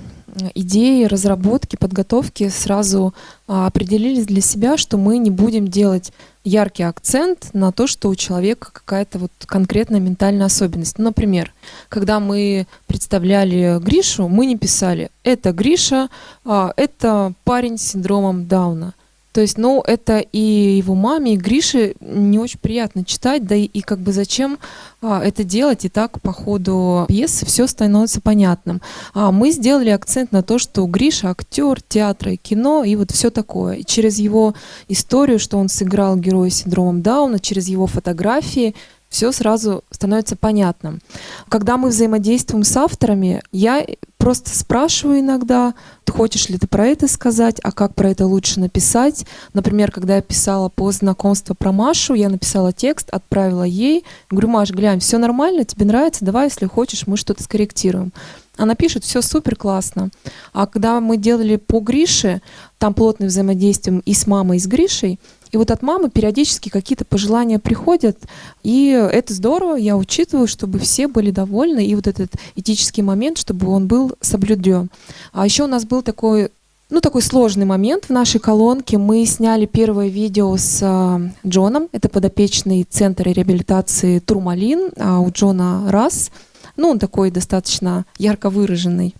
идеи, 0.55 1.05
разработки, 1.05 1.77
подготовки 1.77 2.49
сразу 2.49 3.15
а, 3.47 3.67
определились 3.67 4.27
для 4.27 4.41
себя, 4.41 4.77
что 4.77 4.97
мы 4.97 5.19
не 5.19 5.31
будем 5.31 5.69
делать 5.69 6.13
яркий 6.45 6.85
акцент 6.85 7.51
на 7.53 7.73
то, 7.73 7.87
что 7.87 8.09
у 8.09 8.15
человека 8.15 8.71
какая-то 8.73 9.19
вот 9.19 9.33
конкретная 9.47 10.01
ментальная 10.01 10.47
особенность. 10.47 10.99
Ну, 10.99 11.05
Например, 11.05 11.53
когда 11.89 12.21
мы 12.21 12.67
представляли 12.87 13.79
Гришу, 13.81 14.29
мы 14.29 14.47
не 14.47 14.57
писали 14.57 15.11
«это 15.23 15.53
Гриша, 15.53 16.09
а, 16.45 16.73
это 16.77 17.35
парень 17.45 17.79
с 17.79 17.83
синдромом 17.83 18.47
Дауна». 18.47 18.95
То 19.33 19.41
есть, 19.41 19.59
ну, 19.59 19.83
это 19.87 20.19
и 20.19 20.39
его 20.77 20.95
маме, 20.95 21.35
и 21.35 21.37
Грише 21.37 21.95
не 22.01 22.39
очень 22.39 22.59
приятно 22.59 23.05
читать, 23.05 23.47
да 23.47 23.55
и, 23.55 23.65
и 23.65 23.81
как 23.81 24.01
бы 24.01 24.13
зачем 24.13 24.59
а, 25.03 25.23
это 25.23 25.45
делать, 25.45 25.85
и 25.85 25.89
так 25.89 26.21
по 26.21 26.33
ходу 26.33 27.05
пьесы 27.09 27.47
все 27.47 27.67
становится 27.67 28.21
понятным. 28.21 28.83
А 29.15 29.31
мы 29.31 29.53
сделали 29.53 29.91
акцент 29.91 30.33
на 30.33 30.43
то, 30.43 30.59
что 30.59 30.85
Гриша 30.87 31.31
актер 31.31 31.81
театра 31.81 32.33
и 32.33 32.37
кино, 32.37 32.83
и 32.83 32.97
вот 32.97 33.13
все 33.13 33.31
такое. 33.31 33.77
И 33.77 33.85
через 33.85 34.19
его 34.19 34.55
историю, 34.89 35.39
что 35.39 35.59
он 35.59 35.69
сыграл 35.69 36.17
героя 36.17 36.51
с 36.51 36.63
синдромом 36.63 37.03
Дауна, 37.03 37.39
через 37.39 37.69
его 37.69 37.87
фотографии, 37.87 38.75
все 39.11 39.33
сразу 39.33 39.85
становится 39.91 40.37
понятным. 40.37 41.01
Когда 41.49 41.77
мы 41.77 41.89
взаимодействуем 41.91 42.65
с 42.65 42.75
авторами, 42.77 43.43
я 43.53 43.85
просто 44.17 44.57
спрашиваю 44.57 45.21
иногда, 45.21 45.75
хочешь 46.11 46.49
ли 46.49 46.59
ты 46.59 46.67
про 46.67 46.87
это 46.87 47.09
сказать, 47.09 47.59
а 47.63 47.73
как 47.73 47.95
про 47.95 48.11
это 48.11 48.27
лучше 48.27 48.61
написать. 48.61 49.27
Например, 49.53 49.91
когда 49.91 50.17
я 50.17 50.23
писала 50.23 50.69
по 50.69 50.91
знакомству 50.93 51.55
про 51.55 51.73
Машу, 51.73 52.15
я 52.15 52.29
написала 52.29 52.73
текст, 52.73 53.11
отправила 53.11 53.63
ей. 53.63 54.05
Говорю, 54.31 54.49
Маш, 54.49 54.71
глянь, 54.71 55.01
все 55.01 55.19
нормально, 55.19 55.65
тебе 55.65 55.87
нравится, 55.87 56.25
давай, 56.25 56.47
если 56.47 56.67
хочешь, 56.67 57.07
мы 57.07 57.17
что-то 57.17 57.43
скорректируем. 57.43 58.13
Она 58.57 58.75
пишет, 58.75 59.05
все 59.05 59.23
супер 59.23 59.57
классно. 59.57 60.11
А 60.53 60.67
когда 60.67 61.01
мы 61.01 61.17
делали 61.17 61.57
по 61.57 61.81
Грише, 61.81 62.43
там 62.79 62.93
плотное 62.93 63.29
взаимодействие 63.29 64.03
и 64.05 64.13
с 64.13 64.27
мамой, 64.27 64.59
и 64.59 64.61
с 64.61 64.67
Гришей, 64.67 65.19
и 65.53 65.57
вот 65.57 65.71
от 65.71 65.83
мамы 65.83 66.11
периодически 66.11 66.69
какие-то 66.69 67.05
пожелания 67.05 67.59
приходят, 67.59 68.19
и 68.63 68.91
это 68.91 69.35
здорово, 69.35 69.77
я 69.77 69.97
учитываю, 69.97 70.47
чтобы 70.47 70.79
все 70.79 71.09
были 71.09 71.31
довольны, 71.31 71.85
и 71.85 71.95
вот 71.95 72.07
этот 72.07 72.33
этический 72.55 73.03
момент, 73.03 73.39
чтобы 73.39 73.69
он 73.69 73.87
был 73.87 74.13
соблюден. 74.21 74.91
А 75.33 75.45
еще 75.45 75.65
у 75.65 75.69
нас 75.69 75.85
был 75.85 76.03
такой 76.03 76.51
ну, 76.91 77.01
такой 77.01 77.23
сложный 77.23 77.67
момент 77.67 78.07
в 78.07 78.11
нашей 78.11 78.41
колонке. 78.41 78.99
Мы 78.99 79.25
сняли 79.25 79.65
первое 79.67 80.09
видео 80.09 80.57
с 80.57 80.81
э, 80.83 81.49
Джоном. 81.49 81.89
Это 81.93 82.09
подопечный 82.09 82.83
центр 82.83 83.29
реабилитации 83.29 84.19
Турмалин. 84.19 84.91
А 84.99 85.21
у 85.21 85.31
Джона 85.31 85.85
раз. 85.89 86.33
Ну, 86.77 86.89
он 86.89 86.99
такой 86.99 87.31
достаточно 87.31 88.07
ярко 88.19 88.51
выраженный 88.51 89.15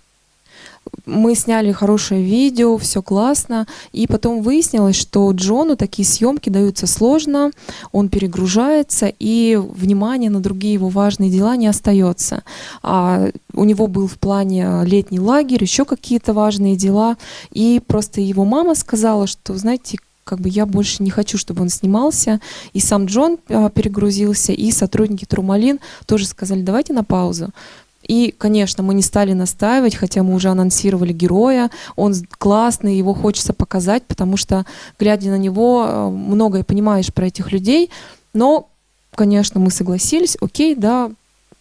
мы 1.07 1.35
сняли 1.35 1.73
хорошее 1.73 2.23
видео, 2.23 2.77
все 2.79 3.03
классно, 3.03 3.67
и 3.93 4.07
потом 4.07 4.43
выяснилось, 4.43 4.97
что 4.97 5.31
Джону 5.33 5.77
такие 5.77 6.07
съемки 6.07 6.51
даются 6.51 6.87
сложно, 6.87 7.51
он 7.93 8.09
перегружается, 8.09 9.13
и 9.19 9.57
внимание 9.57 10.31
на 10.31 10.41
другие 10.41 10.75
его 10.75 10.89
важные 10.89 11.31
дела 11.31 11.57
не 11.57 11.67
остается. 11.67 12.43
А 12.83 13.31
у 13.55 13.65
него 13.65 13.87
был 13.87 14.07
в 14.07 14.19
плане 14.19 14.83
летний 14.85 15.21
лагерь, 15.21 15.63
еще 15.63 15.85
какие-то 15.85 16.33
важные 16.33 16.77
дела, 16.77 17.17
и 17.51 17.81
просто 17.87 18.21
его 18.21 18.45
мама 18.45 18.75
сказала, 18.75 19.27
что, 19.27 19.57
знаете, 19.57 19.99
как 20.25 20.39
бы 20.41 20.49
я 20.49 20.65
больше 20.65 21.03
не 21.03 21.11
хочу, 21.11 21.39
чтобы 21.39 21.63
он 21.63 21.71
снимался. 21.71 22.41
И 22.73 22.79
сам 22.79 23.07
Джон 23.07 23.39
а, 23.49 23.69
перегрузился, 23.69 24.53
и 24.53 24.71
сотрудники 24.71 25.25
Трумалин 25.25 25.81
тоже 26.07 26.27
сказали, 26.27 26.63
давайте 26.63 26.93
на 26.93 27.03
паузу. 27.03 27.51
И, 28.11 28.35
конечно, 28.37 28.83
мы 28.83 28.95
не 28.95 29.03
стали 29.03 29.35
настаивать, 29.35 29.95
хотя 29.95 30.25
мы 30.25 30.35
уже 30.35 30.49
анонсировали 30.49 31.13
героя. 31.13 31.71
Он 31.95 32.13
классный, 32.39 32.99
его 32.99 33.15
хочется 33.15 33.53
показать, 33.53 34.03
потому 34.03 34.37
что, 34.37 34.67
глядя 34.99 35.31
на 35.31 35.39
него, 35.39 35.87
э, 35.87 36.09
многое 36.11 36.65
понимаешь 36.65 37.15
про 37.15 37.29
этих 37.29 37.53
людей. 37.53 37.89
Но, 38.35 38.69
конечно, 39.15 39.61
мы 39.61 39.71
согласились, 39.71 40.37
окей, 40.41 40.75
да, 40.75 41.13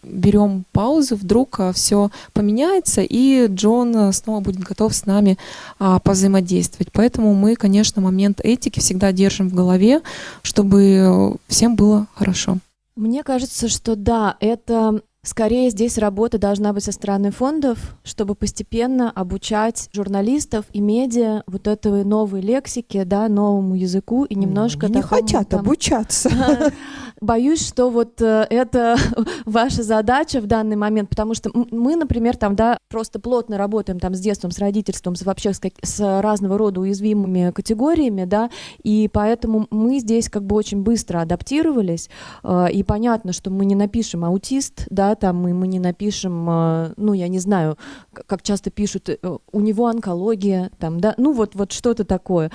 берем 0.02 0.64
паузу, 0.72 1.14
вдруг 1.14 1.60
а, 1.60 1.72
все 1.72 2.10
поменяется, 2.32 3.02
и 3.02 3.46
Джон 3.46 3.96
э, 3.96 4.12
снова 4.12 4.40
будет 4.40 4.58
готов 4.58 4.92
с 4.92 5.06
нами 5.06 5.38
а, 5.78 6.00
позаимодействовать. 6.00 6.90
Поэтому 6.92 7.32
мы, 7.32 7.54
конечно, 7.54 8.02
момент 8.02 8.40
этики 8.42 8.80
всегда 8.80 9.12
держим 9.12 9.50
в 9.50 9.54
голове, 9.54 10.00
чтобы 10.42 10.82
э, 10.82 11.32
всем 11.46 11.76
было 11.76 12.08
хорошо. 12.16 12.58
Мне 12.96 13.22
кажется, 13.22 13.68
что 13.68 13.94
да, 13.94 14.36
это 14.40 15.00
Скорее 15.22 15.68
здесь 15.68 15.98
работа 15.98 16.38
должна 16.38 16.72
быть 16.72 16.84
со 16.84 16.92
стороны 16.92 17.30
фондов, 17.30 17.94
чтобы 18.04 18.34
постепенно 18.34 19.10
обучать 19.10 19.90
журналистов 19.92 20.64
и 20.72 20.80
медиа 20.80 21.42
вот 21.46 21.66
этой 21.66 22.04
новой 22.04 22.40
лексике, 22.40 23.04
да, 23.04 23.28
новому 23.28 23.74
языку 23.74 24.24
и 24.24 24.34
немножко 24.34 24.86
не 24.88 24.94
такому, 24.94 25.20
хотят 25.20 25.50
там, 25.50 25.60
обучаться. 25.60 26.30
Боюсь, 27.20 27.66
что 27.66 27.90
вот 27.90 28.22
э, 28.22 28.46
это 28.48 28.96
ваша 29.44 29.82
задача 29.82 30.40
в 30.40 30.46
данный 30.46 30.76
момент, 30.76 31.10
потому 31.10 31.34
что 31.34 31.50
мы, 31.52 31.94
например, 31.94 32.38
там, 32.38 32.56
да, 32.56 32.78
просто 32.88 33.20
плотно 33.20 33.58
работаем 33.58 34.00
там 34.00 34.14
с 34.14 34.20
детством, 34.20 34.50
с 34.52 34.58
родительством, 34.58 35.16
с 35.16 35.22
вообще 35.22 35.52
с, 35.52 35.58
как, 35.58 35.74
с 35.82 36.00
разного 36.22 36.56
рода 36.56 36.80
уязвимыми 36.80 37.50
категориями, 37.50 38.24
да, 38.24 38.48
и 38.82 39.10
поэтому 39.12 39.66
мы 39.70 39.98
здесь 39.98 40.30
как 40.30 40.44
бы 40.44 40.56
очень 40.56 40.82
быстро 40.82 41.20
адаптировались, 41.20 42.08
э, 42.42 42.68
и 42.72 42.82
понятно, 42.82 43.34
что 43.34 43.50
мы 43.50 43.66
не 43.66 43.74
напишем 43.74 44.24
аутист, 44.24 44.86
да, 44.88 45.14
там 45.14 45.36
мы, 45.42 45.52
мы 45.52 45.66
не 45.68 45.78
напишем, 45.78 46.48
э, 46.48 46.94
ну, 46.96 47.12
я 47.12 47.28
не 47.28 47.38
знаю, 47.38 47.76
как 48.14 48.42
часто 48.42 48.70
пишут, 48.70 49.10
у 49.52 49.60
него 49.60 49.88
онкология, 49.88 50.70
там, 50.78 51.00
да, 51.00 51.12
ну, 51.18 51.32
вот, 51.32 51.54
вот 51.54 51.72
что-то 51.72 52.04
такое. 52.04 52.50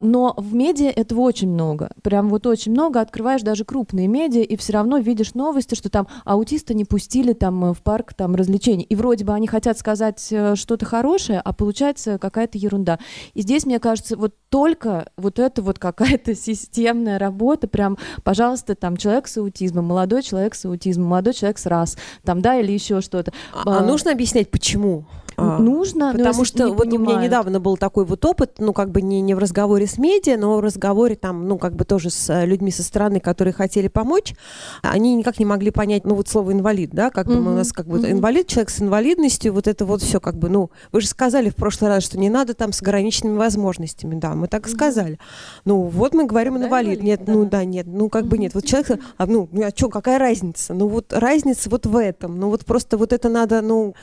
Но 0.00 0.34
в 0.36 0.54
медиа 0.54 0.90
этого 0.90 1.20
очень 1.20 1.48
много, 1.48 1.90
прям 2.02 2.28
вот 2.28 2.46
очень 2.46 2.72
много, 2.72 3.00
открываешь 3.00 3.40
даже 3.40 3.64
крупные 3.64 4.09
медиа, 4.10 4.42
и 4.42 4.56
все 4.56 4.74
равно 4.74 4.98
видишь 4.98 5.34
новости, 5.34 5.74
что 5.74 5.88
там 5.88 6.08
аутиста 6.24 6.74
не 6.74 6.84
пустили 6.84 7.32
там 7.32 7.64
э, 7.66 7.74
в 7.74 7.82
парк 7.82 8.14
там 8.14 8.34
развлечений. 8.34 8.84
И 8.84 8.94
вроде 8.94 9.24
бы 9.24 9.32
они 9.32 9.46
хотят 9.46 9.78
сказать 9.78 10.26
э, 10.30 10.54
что-то 10.56 10.86
хорошее, 10.86 11.40
а 11.44 11.52
получается 11.52 12.18
какая-то 12.18 12.58
ерунда. 12.58 12.98
И 13.34 13.42
здесь, 13.42 13.66
мне 13.66 13.78
кажется, 13.78 14.16
вот 14.16 14.34
только 14.48 15.10
вот 15.16 15.38
это 15.38 15.62
вот 15.62 15.78
какая-то 15.78 16.34
системная 16.34 17.18
работа, 17.18 17.68
прям, 17.68 17.98
пожалуйста, 18.22 18.74
там 18.74 18.96
человек 18.96 19.28
с 19.28 19.36
аутизмом, 19.38 19.86
молодой 19.86 20.22
человек 20.22 20.54
с 20.54 20.64
аутизмом, 20.64 21.08
молодой 21.08 21.34
человек 21.34 21.58
с 21.58 21.66
раз, 21.66 21.96
там, 22.24 22.42
да, 22.42 22.56
или 22.58 22.72
еще 22.72 23.00
что-то. 23.00 23.32
А, 23.52 23.78
а 23.78 23.84
нужно 23.84 24.12
объяснять, 24.12 24.50
почему? 24.50 25.04
А, 25.40 25.58
нужно, 25.58 26.12
потому 26.12 26.44
что 26.44 26.68
вот 26.68 26.78
понимают. 26.78 27.00
у 27.00 27.12
меня 27.12 27.24
недавно 27.24 27.60
был 27.60 27.76
такой 27.76 28.04
вот 28.04 28.24
опыт, 28.24 28.56
ну 28.58 28.72
как 28.72 28.90
бы 28.90 29.02
не, 29.02 29.20
не 29.20 29.34
в 29.34 29.38
разговоре 29.38 29.86
с 29.86 29.98
медиа, 29.98 30.36
но 30.36 30.56
в 30.56 30.60
разговоре 30.60 31.16
там, 31.16 31.48
ну 31.48 31.58
как 31.58 31.74
бы 31.74 31.84
тоже 31.84 32.10
с 32.10 32.30
э, 32.30 32.46
людьми 32.46 32.70
со 32.70 32.82
стороны, 32.82 33.20
которые 33.20 33.54
хотели 33.54 33.88
помочь, 33.88 34.34
они 34.82 35.14
никак 35.14 35.38
не 35.38 35.44
могли 35.44 35.70
понять, 35.70 36.04
ну 36.04 36.14
вот 36.14 36.28
слово 36.28 36.52
инвалид, 36.52 36.90
да, 36.90 37.10
как 37.10 37.26
бы 37.26 37.36
у 37.36 37.54
нас 37.54 37.72
как 37.72 37.86
бы 37.86 37.98
инвалид, 37.98 38.46
человек 38.46 38.70
с 38.70 38.82
инвалидностью, 38.82 39.52
вот 39.52 39.66
это 39.66 39.84
вот 39.84 40.02
все 40.02 40.20
как 40.20 40.36
бы, 40.36 40.48
ну 40.48 40.70
вы 40.92 41.00
же 41.00 41.08
сказали 41.08 41.48
в 41.48 41.56
прошлый 41.56 41.90
раз, 41.90 42.04
что 42.04 42.18
не 42.18 42.30
надо 42.30 42.54
там 42.54 42.72
с 42.72 42.82
ограниченными 42.82 43.36
возможностями, 43.36 44.16
да, 44.16 44.34
мы 44.34 44.48
так 44.48 44.66
и 44.66 44.70
сказали. 44.70 45.18
Ну 45.64 45.82
вот 45.82 46.14
мы 46.14 46.26
говорим 46.26 46.58
да, 46.58 46.66
инвалид, 46.66 47.00
инвалид, 47.00 47.02
нет, 47.02 47.24
да. 47.24 47.32
ну 47.32 47.44
да, 47.44 47.64
нет, 47.64 47.86
ну 47.86 48.08
как 48.08 48.26
бы 48.26 48.38
нет, 48.38 48.54
вот 48.54 48.64
человек, 48.64 49.00
а, 49.16 49.26
ну, 49.26 49.48
ну 49.52 49.66
а 49.66 49.70
что, 49.70 49.88
какая 49.88 50.18
разница? 50.18 50.74
Ну 50.74 50.88
вот 50.88 51.12
разница 51.12 51.70
вот 51.70 51.86
в 51.86 51.96
этом, 51.96 52.38
ну 52.38 52.48
вот 52.48 52.64
просто 52.64 52.96
вот 52.96 53.12
это 53.12 53.28
надо, 53.28 53.60
ну, 53.60 53.94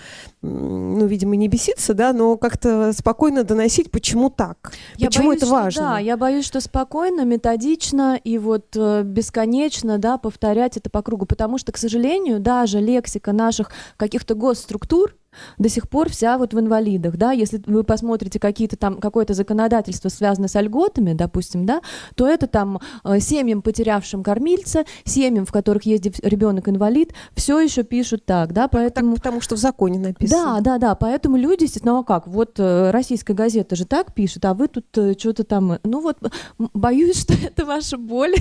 ну 0.48 1.06
видимо 1.06 1.36
не 1.36 1.48
беситься, 1.48 1.94
да, 1.94 2.14
но 2.14 2.38
как-то 2.38 2.94
спокойно 2.94 3.44
доносить, 3.44 3.92
почему 3.92 4.30
так, 4.30 4.74
я 4.96 5.08
почему 5.08 5.30
боюсь, 5.30 5.44
это 5.44 5.52
важно. 5.52 5.72
Что, 5.72 5.82
да, 5.82 6.00
я 6.00 6.18
боюсь, 6.18 6.46
что 6.46 6.62
спокойно, 6.62 7.26
методично 7.26 8.20
и 8.24 8.38
вот 8.38 8.76
э, 8.76 9.04
бесконечно, 9.04 9.98
да, 9.98 10.18
повторять 10.18 10.78
это 10.78 10.90
по 10.90 11.02
кругу, 11.02 11.26
потому 11.26 11.58
что, 11.58 11.72
к 11.72 11.78
сожалению, 11.78 12.40
даже 12.40 12.80
лексика 12.80 13.34
наших 13.34 13.72
каких-то 13.98 14.36
госструктур, 14.36 15.16
до 15.58 15.70
сих 15.70 15.90
пор 15.90 16.10
вся 16.10 16.38
вот 16.38 16.54
в 16.54 16.60
инвалидах, 16.60 17.18
да, 17.18 17.32
если 17.32 17.62
вы 17.66 17.84
посмотрите 17.84 18.40
какие-то 18.40 18.78
там, 18.78 19.00
какое-то 19.00 19.34
законодательство, 19.34 20.10
связанное 20.10 20.50
с 20.50 20.60
льготами, 20.60 21.14
допустим, 21.14 21.66
да, 21.66 21.82
то 22.16 22.28
это 22.28 22.48
там 22.48 22.80
э, 23.04 23.20
семьям, 23.20 23.62
потерявшим 23.62 24.24
кормильца, 24.24 24.86
семьям, 25.06 25.46
в 25.46 25.52
которых 25.52 25.84
ездит 25.84 26.20
ребенок 26.24 26.70
инвалид, 26.70 27.14
все 27.36 27.60
еще 27.60 27.84
пишут 27.84 28.26
так, 28.26 28.54
да, 28.54 28.68
поэтому... 28.68 29.16
Так, 29.16 29.24
потому 29.24 29.42
что 29.42 29.56
в 29.56 29.60
законе 29.60 30.00
написано. 30.00 30.62
Да, 30.62 30.62
да, 30.62 30.78
да, 30.78 30.96
поэтому 30.96 31.38
люди, 31.38 31.64
естественно, 31.64 31.94
ну 31.94 32.00
а 32.00 32.04
как, 32.04 32.28
вот 32.28 32.60
э, 32.60 32.92
российская 32.92 33.34
газета 33.34 33.76
же 33.76 33.86
так 33.86 34.14
пишет, 34.14 34.46
а 34.46 34.54
вы 34.54 34.68
тут 34.68 34.86
э, 34.98 35.14
что-то 35.18 35.44
там, 35.44 35.80
ну 35.84 36.02
вот, 36.02 36.18
боюсь, 36.58 37.22
что 37.22 37.34
это 37.34 37.66
ваша 37.66 37.98
боль 37.98 38.36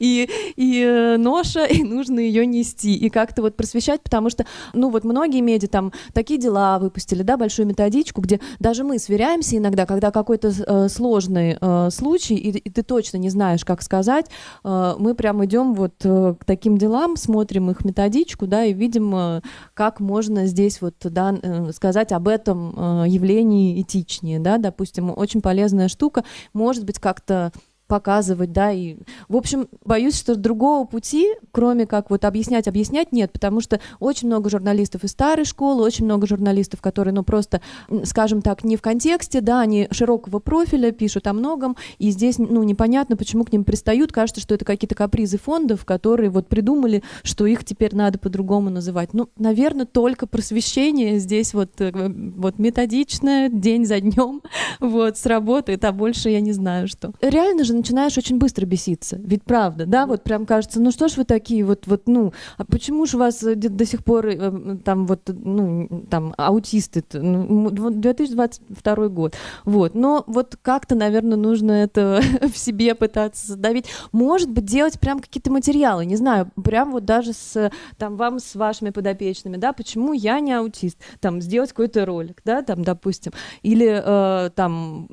и, 0.00 0.28
и 0.56 1.16
ноша, 1.18 1.64
и 1.64 1.82
нужно 1.82 2.20
ее 2.20 2.46
нести, 2.46 2.94
и 2.94 3.08
как-то 3.10 3.42
вот 3.42 3.56
просвещать, 3.56 4.02
потому 4.02 4.30
что, 4.30 4.46
ну 4.72 4.90
вот 4.90 5.04
многие 5.04 5.40
медиа 5.40 5.68
там 5.68 5.92
такие 6.20 6.38
дела 6.38 6.78
выпустили, 6.78 7.22
да, 7.22 7.38
большую 7.38 7.66
методичку, 7.66 8.20
где 8.20 8.40
даже 8.58 8.84
мы 8.84 8.98
сверяемся 8.98 9.56
иногда, 9.56 9.86
когда 9.86 10.10
какой-то 10.10 10.48
э, 10.48 10.88
сложный 10.90 11.56
э, 11.58 11.88
случай, 11.90 12.34
и, 12.34 12.50
и 12.50 12.68
ты 12.68 12.82
точно 12.82 13.16
не 13.16 13.30
знаешь, 13.30 13.64
как 13.64 13.80
сказать, 13.80 14.26
э, 14.62 14.94
мы 14.98 15.14
прям 15.14 15.42
идем 15.46 15.72
вот 15.72 15.94
э, 16.04 16.34
к 16.38 16.44
таким 16.44 16.76
делам, 16.76 17.16
смотрим 17.16 17.70
их 17.70 17.86
методичку, 17.86 18.46
да, 18.46 18.66
и 18.66 18.74
видим, 18.74 19.14
э, 19.16 19.40
как 19.72 19.98
можно 20.00 20.44
здесь 20.44 20.82
вот, 20.82 20.94
да, 21.00 21.34
э, 21.40 21.72
сказать 21.72 22.12
об 22.12 22.28
этом 22.28 22.74
э, 22.76 23.08
явлении 23.08 23.80
этичнее, 23.80 24.40
да, 24.40 24.58
допустим, 24.58 25.14
очень 25.16 25.40
полезная 25.40 25.88
штука, 25.88 26.24
может 26.52 26.84
быть, 26.84 26.98
как-то 26.98 27.50
показывать, 27.90 28.52
да, 28.52 28.70
и, 28.70 28.98
в 29.28 29.36
общем, 29.36 29.66
боюсь, 29.84 30.16
что 30.16 30.36
другого 30.36 30.86
пути, 30.86 31.26
кроме 31.50 31.86
как 31.86 32.08
вот 32.08 32.24
объяснять, 32.24 32.68
объяснять, 32.68 33.10
нет, 33.10 33.32
потому 33.32 33.60
что 33.60 33.80
очень 33.98 34.28
много 34.28 34.48
журналистов 34.48 35.02
из 35.02 35.10
старой 35.10 35.44
школы, 35.44 35.82
очень 35.82 36.04
много 36.04 36.28
журналистов, 36.28 36.80
которые, 36.80 37.12
ну, 37.12 37.24
просто, 37.24 37.60
скажем 38.04 38.42
так, 38.42 38.62
не 38.62 38.76
в 38.76 38.80
контексте, 38.80 39.40
да, 39.40 39.60
они 39.60 39.88
широкого 39.90 40.38
профиля, 40.38 40.92
пишут 40.92 41.26
о 41.26 41.32
многом, 41.32 41.76
и 41.98 42.10
здесь, 42.10 42.38
ну, 42.38 42.62
непонятно, 42.62 43.16
почему 43.16 43.44
к 43.44 43.52
ним 43.52 43.64
пристают, 43.64 44.12
кажется, 44.12 44.40
что 44.40 44.54
это 44.54 44.64
какие-то 44.64 44.94
капризы 44.94 45.38
фондов, 45.38 45.84
которые 45.84 46.30
вот 46.30 46.46
придумали, 46.46 47.02
что 47.24 47.44
их 47.46 47.64
теперь 47.64 47.96
надо 47.96 48.20
по-другому 48.20 48.70
называть. 48.70 49.14
Ну, 49.14 49.30
наверное, 49.36 49.84
только 49.84 50.28
просвещение 50.28 51.18
здесь 51.18 51.54
вот, 51.54 51.80
э, 51.80 51.90
вот 51.92 52.60
методичное, 52.60 53.48
день 53.48 53.84
за 53.84 53.98
днем, 53.98 54.42
вот, 54.80 55.18
сработает, 55.18 55.84
а 55.84 55.90
больше 55.90 56.30
я 56.30 56.40
не 56.40 56.52
знаю, 56.52 56.86
что. 56.86 57.12
Реально 57.20 57.64
же 57.64 57.79
начинаешь 57.80 58.16
очень 58.16 58.38
быстро 58.38 58.66
беситься, 58.66 59.18
ведь 59.22 59.42
правда, 59.44 59.86
да, 59.86 60.06
вот 60.06 60.22
прям 60.22 60.46
кажется, 60.46 60.80
ну 60.80 60.90
что 60.90 61.08
ж 61.08 61.16
вы 61.16 61.24
такие 61.24 61.64
вот, 61.64 61.86
вот, 61.86 62.02
ну, 62.06 62.32
а 62.56 62.64
почему 62.64 63.06
же 63.06 63.16
у 63.16 63.20
вас 63.20 63.42
э, 63.42 63.54
до 63.54 63.84
сих 63.84 64.04
пор 64.04 64.26
э, 64.26 64.76
там 64.84 65.06
вот, 65.06 65.22
ну, 65.26 66.04
там, 66.10 66.34
аутисты, 66.36 67.02
ну, 67.12 67.70
2022 67.70 69.08
год, 69.08 69.34
вот, 69.64 69.94
но 69.94 70.24
вот 70.26 70.56
как-то, 70.62 70.94
наверное, 70.94 71.36
нужно 71.36 71.72
это 71.72 72.20
в 72.52 72.56
себе 72.56 72.94
пытаться 72.94 73.48
задавить, 73.48 73.86
может 74.12 74.50
быть, 74.50 74.64
делать 74.64 74.98
прям 75.00 75.20
какие-то 75.20 75.50
материалы, 75.50 76.04
не 76.04 76.16
знаю, 76.16 76.50
прям 76.62 76.92
вот 76.92 77.04
даже 77.04 77.32
с, 77.32 77.70
там, 77.96 78.16
вам 78.16 78.38
с 78.38 78.54
вашими 78.54 78.90
подопечными, 78.90 79.56
да, 79.56 79.72
почему 79.72 80.12
я 80.12 80.40
не 80.40 80.52
аутист, 80.52 80.98
там, 81.20 81.40
сделать 81.40 81.70
какой-то 81.70 82.04
ролик, 82.06 82.40
да, 82.44 82.62
там, 82.62 82.82
допустим, 82.82 83.32
или 83.62 84.02
э, 84.04 84.50
там, 84.50 85.08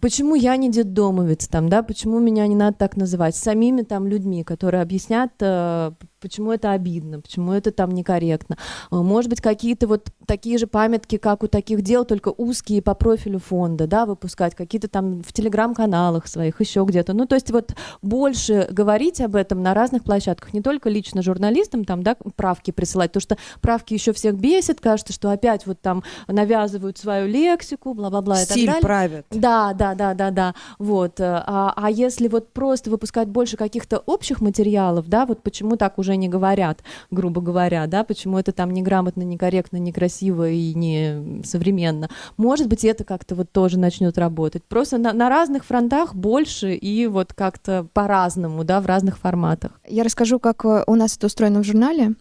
почему 0.00 0.34
я 0.34 0.56
не 0.56 0.70
детдомовец, 0.70 1.48
там, 1.48 1.68
да, 1.68 1.82
почему 1.92 2.20
меня 2.20 2.46
не 2.46 2.54
надо 2.54 2.78
так 2.78 2.96
называть, 2.96 3.36
самими 3.36 3.82
там 3.82 4.06
людьми, 4.06 4.44
которые 4.44 4.80
объяснят, 4.80 5.30
э, 5.40 5.92
почему 6.22 6.52
это 6.52 6.70
обидно, 6.70 7.20
почему 7.20 7.52
это 7.52 7.72
там 7.72 7.90
некорректно. 7.90 8.56
Э, 8.90 8.96
может 8.96 9.28
быть, 9.28 9.40
какие-то 9.40 9.86
вот 9.86 10.08
такие 10.26 10.56
же 10.56 10.66
памятки, 10.66 11.18
как 11.18 11.42
у 11.42 11.48
таких 11.48 11.82
дел, 11.82 12.04
только 12.04 12.32
узкие 12.36 12.80
по 12.80 12.94
профилю 12.94 13.40
фонда, 13.40 13.86
да, 13.86 14.06
выпускать, 14.06 14.54
какие-то 14.54 14.88
там 14.88 15.22
в 15.22 15.32
телеграм-каналах 15.32 16.26
своих, 16.28 16.60
еще 16.60 16.84
где-то. 16.84 17.12
Ну, 17.12 17.26
то 17.26 17.34
есть 17.34 17.50
вот 17.50 17.74
больше 18.00 18.68
говорить 18.70 19.20
об 19.20 19.36
этом 19.36 19.62
на 19.62 19.74
разных 19.74 20.04
площадках, 20.04 20.54
не 20.54 20.62
только 20.62 20.88
лично 20.88 21.22
журналистам 21.22 21.84
там, 21.84 22.02
да, 22.02 22.16
правки 22.36 22.70
присылать, 22.70 23.10
потому 23.12 23.22
что 23.22 23.36
правки 23.60 23.94
еще 23.94 24.12
всех 24.12 24.36
бесит, 24.36 24.80
кажется, 24.80 25.12
что 25.12 25.30
опять 25.30 25.66
вот 25.66 25.80
там 25.80 26.04
навязывают 26.28 26.98
свою 26.98 27.26
лексику, 27.26 27.94
бла-бла-бла 27.94 28.42
и 28.42 28.46
так 28.46 28.56
далее. 28.56 28.80
правят. 28.80 29.26
Да, 29.30 29.72
да, 29.74 29.94
да, 29.94 30.14
да, 30.14 30.30
да, 30.30 30.54
вот. 30.78 31.18
Э, 31.20 31.42
а, 31.46 31.72
а 31.76 31.90
если 31.90 32.28
вот 32.28 32.52
просто 32.52 32.90
выпускать 32.90 33.28
больше 33.28 33.56
каких-то 33.56 33.98
общих 34.06 34.40
материалов, 34.40 35.08
да, 35.08 35.26
вот 35.26 35.42
почему 35.42 35.76
так 35.76 35.98
уже 35.98 36.11
уже 36.12 36.16
не 36.16 36.28
говорят, 36.28 36.80
грубо 37.10 37.40
говоря, 37.40 37.86
да, 37.86 38.04
почему 38.04 38.38
это 38.38 38.52
там 38.52 38.70
неграмотно, 38.70 39.22
некорректно, 39.22 39.78
некрасиво 39.78 40.48
и 40.48 40.74
не 40.74 41.42
современно. 41.44 42.08
Может 42.36 42.68
быть, 42.68 42.84
это 42.84 43.04
как-то 43.04 43.34
вот 43.34 43.50
тоже 43.50 43.78
начнет 43.78 44.18
работать. 44.18 44.62
Просто 44.64 44.98
на, 44.98 45.12
на 45.12 45.28
разных 45.28 45.64
фронтах 45.64 46.14
больше 46.14 46.74
и 46.74 47.06
вот 47.06 47.32
как-то 47.32 47.86
по-разному, 47.92 48.64
да, 48.64 48.80
в 48.80 48.86
разных 48.86 49.18
форматах. 49.18 49.72
Я 49.88 50.04
расскажу, 50.04 50.38
как 50.38 50.64
э, 50.64 50.84
у 50.86 50.94
нас 50.94 51.16
это 51.16 51.26
устроено 51.26 51.60
в 51.60 51.64
журнале 51.64 52.14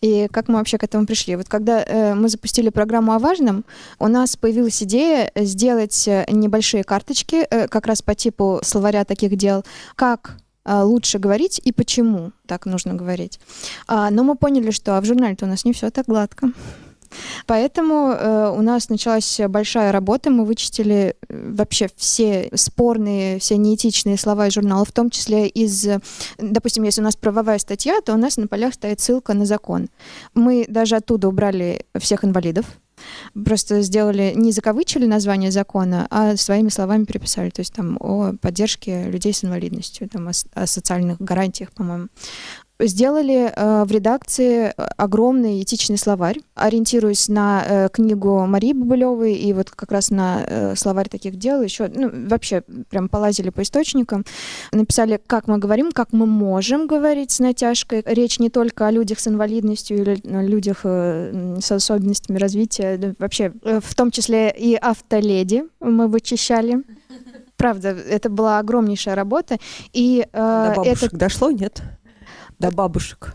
и 0.00 0.28
как 0.30 0.48
мы 0.48 0.54
вообще 0.58 0.78
к 0.78 0.84
этому 0.84 1.06
пришли. 1.06 1.36
Вот 1.36 1.48
когда 1.48 1.82
э, 1.82 2.14
мы 2.14 2.28
запустили 2.28 2.70
программу 2.70 3.12
о 3.12 3.18
важном, 3.18 3.64
у 3.98 4.08
нас 4.08 4.36
появилась 4.36 4.82
идея 4.82 5.30
сделать 5.34 6.06
э, 6.06 6.24
небольшие 6.30 6.84
карточки, 6.84 7.46
э, 7.50 7.68
как 7.68 7.86
раз 7.86 8.02
по 8.02 8.14
типу 8.14 8.60
словаря 8.62 9.04
таких 9.04 9.36
дел, 9.36 9.64
как 9.96 10.36
лучше 10.64 11.18
говорить 11.18 11.60
и 11.62 11.72
почему 11.72 12.32
так 12.46 12.66
нужно 12.66 12.94
говорить. 12.94 13.40
А, 13.86 14.10
но 14.10 14.22
мы 14.22 14.36
поняли, 14.36 14.70
что 14.70 14.96
а 14.96 15.00
в 15.00 15.04
журнале-то 15.04 15.46
у 15.46 15.48
нас 15.48 15.64
не 15.64 15.72
все 15.72 15.90
так 15.90 16.06
гладко. 16.06 16.52
Поэтому 17.46 18.12
э, 18.12 18.54
у 18.56 18.62
нас 18.62 18.88
началась 18.88 19.40
большая 19.48 19.92
работа. 19.92 20.30
Мы 20.30 20.44
вычистили 20.44 21.14
э, 21.28 21.50
вообще 21.52 21.88
все 21.96 22.48
спорные, 22.54 23.38
все 23.38 23.56
неэтичные 23.56 24.16
слова 24.16 24.46
из 24.46 24.54
журнала, 24.54 24.84
в 24.84 24.92
том 24.92 25.10
числе 25.10 25.48
из, 25.48 25.86
допустим, 26.38 26.84
если 26.84 27.00
у 27.00 27.04
нас 27.04 27.16
правовая 27.16 27.58
статья, 27.58 28.00
то 28.00 28.14
у 28.14 28.16
нас 28.16 28.36
на 28.36 28.46
полях 28.46 28.74
стоит 28.74 29.00
ссылка 29.00 29.34
на 29.34 29.46
закон. 29.46 29.88
Мы 30.34 30.64
даже 30.68 30.96
оттуда 30.96 31.28
убрали 31.28 31.84
всех 31.98 32.24
инвалидов, 32.24 32.66
Просто 33.44 33.82
сделали, 33.82 34.32
не 34.36 34.52
закавычили 34.52 35.06
название 35.06 35.50
закона, 35.50 36.06
а 36.10 36.36
своими 36.36 36.68
словами 36.68 37.04
переписали. 37.04 37.50
То 37.50 37.60
есть 37.60 37.72
там 37.72 37.96
о 38.00 38.32
поддержке 38.40 39.10
людей 39.10 39.32
с 39.32 39.44
инвалидностью, 39.44 40.08
там 40.08 40.28
о, 40.28 40.32
о 40.54 40.66
социальных 40.66 41.20
гарантиях, 41.20 41.72
по-моему 41.72 42.08
сделали 42.86 43.52
э, 43.54 43.84
в 43.84 43.90
редакции 43.90 44.66
э, 44.66 44.72
огромный 44.96 45.62
этичный 45.62 45.98
словарь, 45.98 46.38
ориентируясь 46.54 47.28
на 47.28 47.64
э, 47.66 47.88
книгу 47.92 48.46
Марии 48.46 48.72
Бабылевой 48.72 49.34
и 49.34 49.52
вот 49.52 49.70
как 49.70 49.92
раз 49.92 50.10
на 50.10 50.44
э, 50.46 50.74
словарь 50.76 51.08
таких 51.08 51.36
дел 51.36 51.62
еще, 51.62 51.88
ну, 51.88 52.10
вообще 52.28 52.62
прям 52.90 53.08
полазили 53.08 53.50
по 53.50 53.62
источникам, 53.62 54.24
написали, 54.72 55.20
как 55.26 55.48
мы 55.48 55.58
говорим, 55.58 55.92
как 55.92 56.12
мы 56.12 56.26
можем 56.26 56.86
говорить 56.86 57.30
с 57.30 57.38
натяжкой. 57.38 58.02
Речь 58.06 58.38
не 58.38 58.50
только 58.50 58.86
о 58.86 58.90
людях 58.90 59.20
с 59.20 59.28
инвалидностью 59.28 59.98
или 59.98 60.20
о 60.34 60.42
людях 60.42 60.80
э, 60.84 61.58
с 61.60 61.72
особенностями 61.72 62.38
развития, 62.38 62.96
да, 62.96 63.14
вообще 63.18 63.52
э, 63.62 63.80
в 63.82 63.94
том 63.94 64.10
числе 64.10 64.50
и 64.50 64.74
автоледи 64.74 65.64
мы 65.80 66.08
вычищали. 66.08 66.82
Правда, 67.56 67.90
это 67.90 68.28
была 68.28 68.58
огромнейшая 68.58 69.14
работа. 69.14 69.58
И, 69.92 70.26
э, 70.32 70.72
До 70.74 70.74
бабушек 70.76 71.08
это... 71.08 71.16
дошло, 71.16 71.50
нет? 71.50 71.82
До 72.62 72.70
бабушек. 72.70 73.34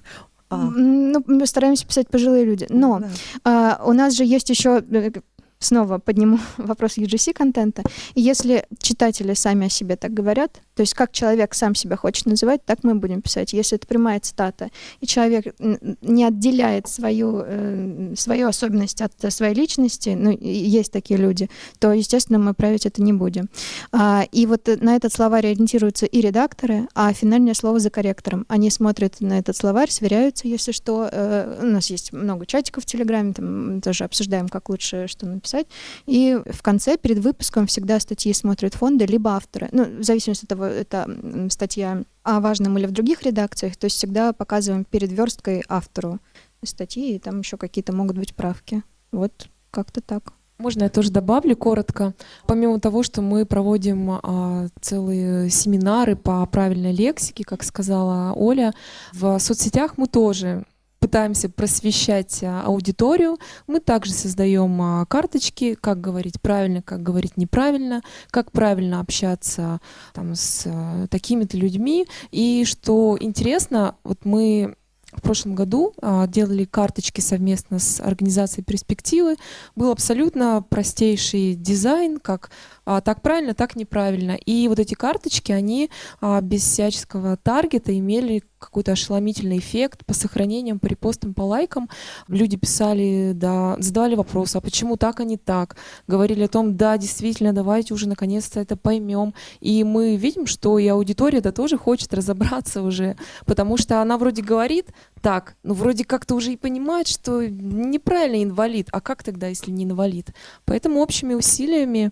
А. 0.50 0.58
Ну, 0.58 1.24
мы 1.28 1.46
стараемся 1.46 1.86
писать 1.86 2.08
пожилые 2.08 2.46
люди. 2.46 2.66
Но 2.70 3.00
да. 3.00 3.08
а, 3.44 3.84
у 3.86 3.94
нас 3.94 4.16
же 4.16 4.24
есть 4.24 4.50
еще 4.50 4.82
э, 4.90 5.12
снова 5.60 5.98
подниму 6.00 6.40
вопрос 6.58 6.98
UGC-контента. 6.98 7.84
И 8.16 8.22
если 8.22 8.66
читатели 8.80 9.34
сами 9.34 9.68
о 9.68 9.70
себе 9.70 9.96
так 9.96 10.14
говорят, 10.14 10.62
то 10.76 10.82
есть 10.82 10.94
как 10.94 11.12
человек 11.12 11.54
сам 11.54 11.76
себя 11.76 11.96
хочет 11.96 12.26
называть, 12.28 12.64
так 12.66 12.84
мы 12.84 12.96
будем 12.96 13.22
писать. 13.22 13.54
Если 13.54 13.78
это 13.78 13.88
прямая 13.88 14.20
цитата, 14.20 14.70
и 15.00 15.08
человек 15.08 15.56
не 16.02 16.24
отделяет 16.24 16.88
свою, 16.88 17.42
э, 17.46 18.14
свою 18.16 18.48
особенность 18.48 19.02
от 19.02 19.14
своей 19.34 19.56
личности, 19.56 20.10
ну, 20.10 20.38
есть 20.40 20.92
такие 20.92 21.20
люди, 21.20 21.50
то, 21.80 21.92
естественно, 21.92 22.40
мы 22.40 22.54
править 22.54 22.86
это 22.86 23.02
не 23.02 23.14
будем. 23.14 23.50
А, 23.92 24.26
и 24.32 24.46
вот 24.46 24.70
на 24.82 24.96
этот 24.96 25.14
словарь 25.14 25.48
ориентируются 25.48 26.06
и 26.06 26.22
редакторы, 26.22 26.88
а 26.94 27.12
финальное 27.14 27.56
слово 27.56 27.80
за 27.80 27.90
корректором. 27.90 28.46
Они 28.48 28.70
смотрят 28.70 29.20
на 29.20 29.40
этот 29.40 29.58
словарь, 29.58 29.90
сверяются, 29.90 30.48
если 30.48 30.72
что. 30.72 31.10
Э, 31.12 31.60
у 31.64 31.66
нас 31.66 31.90
есть 31.90 32.14
много 32.14 32.46
чатиков 32.46 32.84
в 32.84 32.86
Телеграме, 32.86 33.34
там 33.34 33.82
тоже 33.82 34.04
обсуждаем, 34.04 34.48
как 34.48 34.70
лучше 34.70 35.08
что 35.08 35.26
написать 35.26 35.47
написать. 35.48 35.68
И 36.06 36.38
в 36.46 36.62
конце, 36.62 36.98
перед 36.98 37.20
выпуском, 37.20 37.68
всегда 37.68 38.00
статьи 38.00 38.34
смотрят 38.34 38.74
фонды, 38.76 39.06
либо 39.06 39.32
авторы. 39.32 39.70
Ну, 39.72 39.86
в 40.00 40.04
зависимости 40.04 40.46
от 40.46 40.50
того, 40.50 40.66
это 40.66 41.08
статья 41.50 42.04
о 42.24 42.40
важном 42.40 42.78
или 42.78 42.86
в 42.86 42.92
других 42.92 43.24
редакциях, 43.24 43.78
то 43.78 43.86
есть 43.86 43.98
всегда 43.98 44.34
показываем 44.34 44.84
перед 44.84 45.12
версткой 45.12 45.64
автору 45.70 46.20
статьи, 46.64 47.16
и 47.16 47.20
там 47.20 47.40
еще 47.40 47.58
какие-то 47.58 47.94
могут 47.94 48.18
быть 48.18 48.36
правки. 48.36 48.84
Вот 49.12 49.48
как-то 49.72 50.02
так. 50.02 50.34
Можно 50.58 50.84
я 50.84 50.90
тоже 50.90 51.12
добавлю 51.12 51.56
коротко? 51.56 52.14
Помимо 52.48 52.80
того, 52.80 53.04
что 53.04 53.22
мы 53.22 53.46
проводим 53.46 54.20
а, 54.24 54.68
целые 54.82 55.52
семинары 55.52 56.16
по 56.16 56.44
правильной 56.48 56.94
лексике, 56.94 57.44
как 57.44 57.64
сказала 57.64 58.34
Оля, 58.34 58.74
в 59.14 59.38
соцсетях 59.38 59.98
мы 59.98 60.08
тоже 60.08 60.66
пытаемся 61.08 61.48
просвещать 61.48 62.44
а, 62.44 62.64
аудиторию. 62.64 63.38
Мы 63.66 63.80
также 63.80 64.12
создаем 64.12 64.82
а, 64.82 65.06
карточки, 65.06 65.74
как 65.74 66.02
говорить 66.02 66.42
правильно, 66.42 66.82
как 66.82 67.02
говорить 67.02 67.38
неправильно, 67.38 68.02
как 68.30 68.52
правильно 68.52 69.00
общаться 69.00 69.80
там, 70.14 70.36
с 70.36 70.64
а, 70.66 71.08
такими-то 71.08 71.56
людьми. 71.56 72.08
И 72.32 72.66
что 72.66 73.16
интересно, 73.22 73.96
вот 74.04 74.26
мы 74.26 74.76
в 75.14 75.22
прошлом 75.22 75.56
году 75.56 75.94
делали 76.28 76.66
карточки 76.66 77.22
совместно 77.22 77.80
с 77.80 78.02
организацией 78.02 78.66
«Перспективы». 78.66 79.38
Был 79.76 79.92
абсолютно 79.92 80.64
простейший 80.70 81.56
дизайн, 81.56 82.20
как 82.20 82.52
а, 82.90 83.02
так 83.02 83.22
правильно, 83.22 83.54
так 83.54 83.76
неправильно. 83.76 84.32
И 84.46 84.70
вот 84.70 84.80
эти 84.80 84.94
карточки, 84.94 85.52
они 85.52 85.90
а, 86.22 86.40
без 86.40 86.62
всяческого 86.62 87.36
таргета 87.36 87.98
имели 87.98 88.44
какой-то 88.60 88.94
ошеломительный 88.94 89.58
эффект 89.58 90.06
по 90.06 90.14
сохранениям, 90.14 90.80
по 90.80 90.88
репостам, 90.88 91.34
по 91.34 91.42
лайкам. 91.42 91.90
Люди 92.30 92.56
писали, 92.56 93.34
да, 93.36 93.76
задавали 93.80 94.16
вопросы, 94.16 94.56
а 94.56 94.62
почему 94.62 94.96
так, 94.96 95.20
а 95.20 95.26
не 95.26 95.36
так? 95.36 95.76
Говорили 96.08 96.44
о 96.44 96.48
том, 96.48 96.78
да, 96.78 96.98
действительно, 96.98 97.52
давайте 97.52 97.94
уже 97.94 98.08
наконец-то 98.08 98.62
это 98.62 98.78
поймем. 98.78 99.34
И 99.60 99.84
мы 99.84 100.16
видим, 100.16 100.46
что 100.46 100.80
и 100.80 100.88
аудитория 100.88 101.42
да 101.42 101.52
тоже 101.52 101.78
хочет 101.78 102.14
разобраться 102.14 102.82
уже, 102.84 103.18
потому 103.46 103.76
что 103.76 104.02
она 104.02 104.18
вроде 104.18 104.42
говорит, 104.42 104.92
так, 105.22 105.56
ну 105.64 105.74
вроде 105.74 106.06
как-то 106.06 106.36
уже 106.36 106.54
и 106.54 106.58
понимает, 106.58 107.10
что 107.10 107.46
неправильно 107.46 108.42
инвалид, 108.44 108.88
а 108.94 109.02
как 109.02 109.24
тогда, 109.24 109.48
если 109.48 109.72
не 109.72 109.84
инвалид? 109.84 110.30
Поэтому 110.64 111.02
общими 111.02 111.34
усилиями 111.34 112.12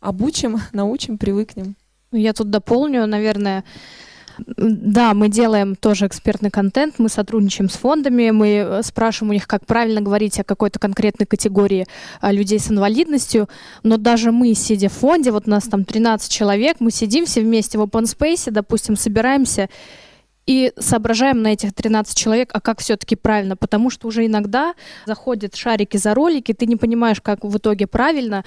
обучим, 0.00 0.60
научим, 0.72 1.18
привыкнем. 1.18 1.76
Я 2.12 2.32
тут 2.32 2.50
дополню, 2.50 3.06
наверное, 3.06 3.64
да, 4.56 5.14
мы 5.14 5.28
делаем 5.28 5.74
тоже 5.74 6.06
экспертный 6.06 6.50
контент, 6.50 6.94
мы 6.98 7.08
сотрудничаем 7.08 7.68
с 7.68 7.74
фондами, 7.74 8.30
мы 8.30 8.48
э, 8.48 8.82
спрашиваем 8.82 9.30
у 9.30 9.34
них, 9.34 9.46
как 9.46 9.66
правильно 9.66 10.00
говорить 10.00 10.38
о 10.38 10.44
какой-то 10.44 10.78
конкретной 10.78 11.26
категории 11.26 11.86
а, 12.20 12.32
людей 12.32 12.58
с 12.58 12.70
инвалидностью, 12.70 13.48
но 13.82 13.96
даже 13.96 14.30
мы, 14.32 14.54
сидя 14.54 14.88
в 14.88 14.92
фонде, 14.92 15.32
вот 15.32 15.46
у 15.46 15.50
нас 15.50 15.64
там 15.64 15.84
13 15.84 16.30
человек, 16.30 16.76
мы 16.80 16.90
сидим 16.90 17.26
все 17.26 17.40
вместе 17.40 17.78
в 17.78 17.82
open 17.82 18.04
space, 18.04 18.50
допустим, 18.50 18.96
собираемся, 18.96 19.68
и 20.48 20.72
соображаем 20.78 21.42
на 21.42 21.48
этих 21.48 21.74
13 21.74 22.16
человек, 22.16 22.50
а 22.54 22.60
как 22.62 22.80
все-таки 22.80 23.16
правильно, 23.16 23.54
потому 23.54 23.90
что 23.90 24.08
уже 24.08 24.24
иногда 24.24 24.74
заходят 25.04 25.54
шарики 25.54 25.98
за 25.98 26.14
ролики, 26.14 26.54
ты 26.54 26.64
не 26.64 26.76
понимаешь, 26.76 27.20
как 27.20 27.44
в 27.44 27.58
итоге 27.58 27.86
правильно, 27.86 28.46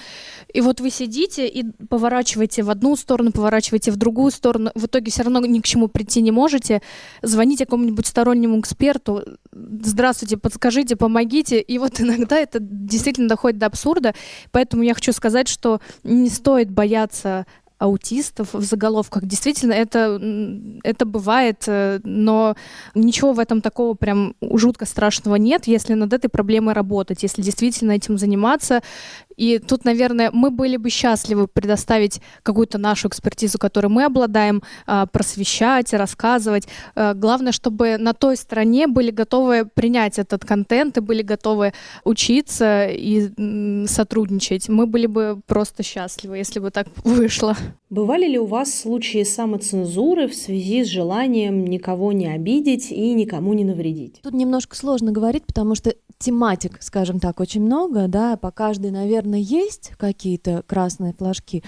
и 0.51 0.61
вот 0.61 0.81
вы 0.81 0.89
сидите 0.89 1.47
и 1.47 1.63
поворачиваете 1.89 2.63
в 2.63 2.71
одну 2.71 2.95
сторону, 2.95 3.31
поворачиваете 3.31 3.91
в 3.91 3.97
другую 3.97 4.31
сторону, 4.31 4.71
в 4.73 4.87
итоге 4.87 5.11
все 5.11 5.21
равно 5.21 5.45
ни 5.45 5.59
к 5.59 5.63
чему 5.63 5.89
прийти 5.89 6.21
не 6.21 6.31
можете, 6.31 6.81
звоните 7.21 7.65
какому-нибудь 7.65 8.07
стороннему 8.07 8.59
эксперту, 8.59 9.23
здравствуйте, 9.51 10.37
подскажите, 10.37 10.95
помогите, 10.95 11.61
и 11.61 11.77
вот 11.77 12.01
иногда 12.01 12.39
это 12.39 12.57
действительно 12.59 13.29
доходит 13.29 13.59
до 13.59 13.67
абсурда, 13.67 14.15
поэтому 14.49 14.81
я 14.81 14.95
хочу 14.95 15.13
сказать, 15.13 15.47
что 15.47 15.79
не 16.03 16.29
стоит 16.29 16.71
бояться 16.71 17.45
аутистов 17.81 18.53
в 18.53 18.61
заголовках. 18.61 19.25
Действительно, 19.25 19.73
это, 19.73 20.21
это 20.83 21.05
бывает, 21.05 21.63
э, 21.67 21.99
но 22.03 22.55
ничего 22.93 23.33
в 23.33 23.39
этом 23.39 23.61
такого 23.61 23.95
прям 23.95 24.35
жутко 24.41 24.85
страшного 24.85 25.35
нет, 25.35 25.65
если 25.65 25.95
над 25.95 26.13
этой 26.13 26.29
проблемой 26.29 26.75
работать, 26.75 27.23
если 27.23 27.41
действительно 27.41 27.93
этим 27.93 28.19
заниматься 28.19 28.81
и 29.37 29.59
тут, 29.59 29.85
наверное, 29.85 30.31
мы 30.31 30.51
были 30.51 30.77
бы 30.77 30.89
счастливы 30.89 31.47
предоставить 31.47 32.21
какую-то 32.43 32.77
нашу 32.77 33.07
экспертизу, 33.07 33.57
которой 33.57 33.87
мы 33.87 34.05
обладаем, 34.05 34.61
а, 34.85 35.05
просвещать, 35.05 35.93
рассказывать. 35.93 36.67
А, 36.95 37.13
главное, 37.13 37.51
чтобы 37.51 37.97
на 37.97 38.13
той 38.13 38.37
стороне 38.37 38.87
были 38.87 39.11
готовы 39.11 39.65
принять 39.65 40.19
этот 40.19 40.45
контент 40.45 40.97
и 40.97 41.01
были 41.01 41.21
готовы 41.21 41.73
учиться 42.03 42.87
и 42.87 43.87
сотрудничать. 43.87 44.69
Мы 44.69 44.85
были 44.85 45.07
бы 45.07 45.41
просто 45.45 45.83
счастливы, 45.83 46.37
если 46.37 46.59
бы 46.59 46.71
так 46.71 46.87
вышло. 47.03 47.55
Бывали 47.91 48.25
ли 48.25 48.39
у 48.39 48.45
вас 48.45 48.73
случаи 48.73 49.21
самоцензуры 49.23 50.29
в 50.29 50.33
связи 50.33 50.85
с 50.85 50.87
желанием 50.87 51.65
никого 51.65 52.13
не 52.13 52.27
обидеть 52.27 52.89
и 52.89 53.13
никому 53.13 53.51
не 53.51 53.65
навредить? 53.65 54.21
Тут 54.23 54.33
немножко 54.33 54.77
сложно 54.77 55.11
говорить, 55.11 55.45
потому 55.45 55.75
что 55.75 55.93
тематик, 56.17 56.81
скажем 56.81 57.19
так, 57.19 57.41
очень 57.41 57.61
много, 57.61 58.07
да, 58.07 58.37
по 58.37 58.49
каждой, 58.49 58.91
наверное, 58.91 59.39
есть 59.39 59.91
какие-то 59.97 60.63
красные 60.65 61.11
флажки. 61.11 61.63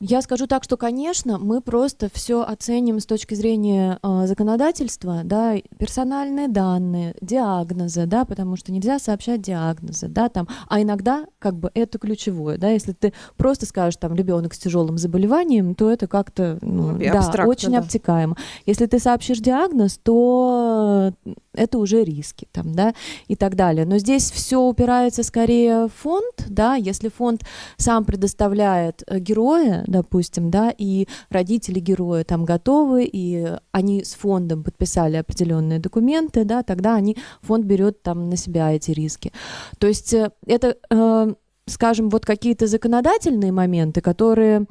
Я 0.00 0.22
скажу 0.22 0.46
так, 0.46 0.62
что, 0.62 0.76
конечно, 0.76 1.38
мы 1.38 1.60
просто 1.60 2.08
все 2.12 2.42
оценим 2.42 3.00
с 3.00 3.06
точки 3.06 3.34
зрения 3.34 3.98
э, 4.00 4.26
законодательства, 4.28 5.22
да, 5.24 5.56
персональные 5.76 6.46
данные, 6.46 7.16
диагнозы, 7.20 8.06
да, 8.06 8.24
потому 8.24 8.54
что 8.54 8.70
нельзя 8.70 9.00
сообщать 9.00 9.42
диагнозы, 9.42 10.06
да, 10.06 10.28
там, 10.28 10.46
а 10.68 10.80
иногда 10.80 11.26
как 11.40 11.56
бы 11.56 11.72
это 11.74 11.98
ключевое, 11.98 12.58
да, 12.58 12.68
если 12.68 12.92
ты 12.92 13.12
просто 13.36 13.66
скажешь 13.66 13.96
там 13.96 14.14
ребенок 14.14 14.54
с 14.54 14.58
тяжелым 14.58 14.98
заболеванием, 14.98 15.74
то 15.74 15.90
это 15.90 16.06
как-то, 16.06 16.58
ну, 16.62 16.92
ну 16.92 16.98
да, 17.00 17.44
очень 17.44 17.72
да. 17.72 17.78
обтекаемо. 17.78 18.36
Если 18.66 18.86
ты 18.86 19.00
сообщишь 19.00 19.40
диагноз, 19.40 19.98
то 20.00 21.12
это 21.54 21.78
уже 21.78 22.04
риски, 22.04 22.46
там, 22.52 22.72
да, 22.72 22.94
и 23.26 23.34
так 23.34 23.56
далее. 23.56 23.84
Но 23.84 23.98
здесь 23.98 24.30
все 24.30 24.60
упирается 24.60 25.24
скорее 25.24 25.86
в 25.86 25.92
фонд, 25.92 26.46
да, 26.48 26.76
если 26.76 27.08
фонд 27.08 27.42
сам 27.76 28.04
предоставляет 28.04 29.02
э, 29.08 29.18
героя, 29.18 29.84
допустим, 29.88 30.50
да, 30.50 30.72
и 30.76 31.06
родители 31.30 31.80
героя 31.80 32.24
там 32.24 32.44
готовы, 32.44 33.04
и 33.04 33.56
они 33.72 34.04
с 34.04 34.14
фондом 34.14 34.62
подписали 34.62 35.16
определенные 35.16 35.78
документы, 35.78 36.44
да, 36.44 36.62
тогда 36.62 36.94
они, 36.94 37.16
фонд 37.42 37.64
берет 37.64 38.02
там 38.02 38.28
на 38.28 38.36
себя 38.36 38.72
эти 38.72 38.90
риски. 38.92 39.32
То 39.78 39.86
есть 39.86 40.12
э, 40.12 40.30
это, 40.46 40.76
э, 40.90 41.34
скажем, 41.66 42.08
вот 42.10 42.24
какие-то 42.24 42.66
законодательные 42.66 43.52
моменты, 43.52 44.00
которые 44.00 44.66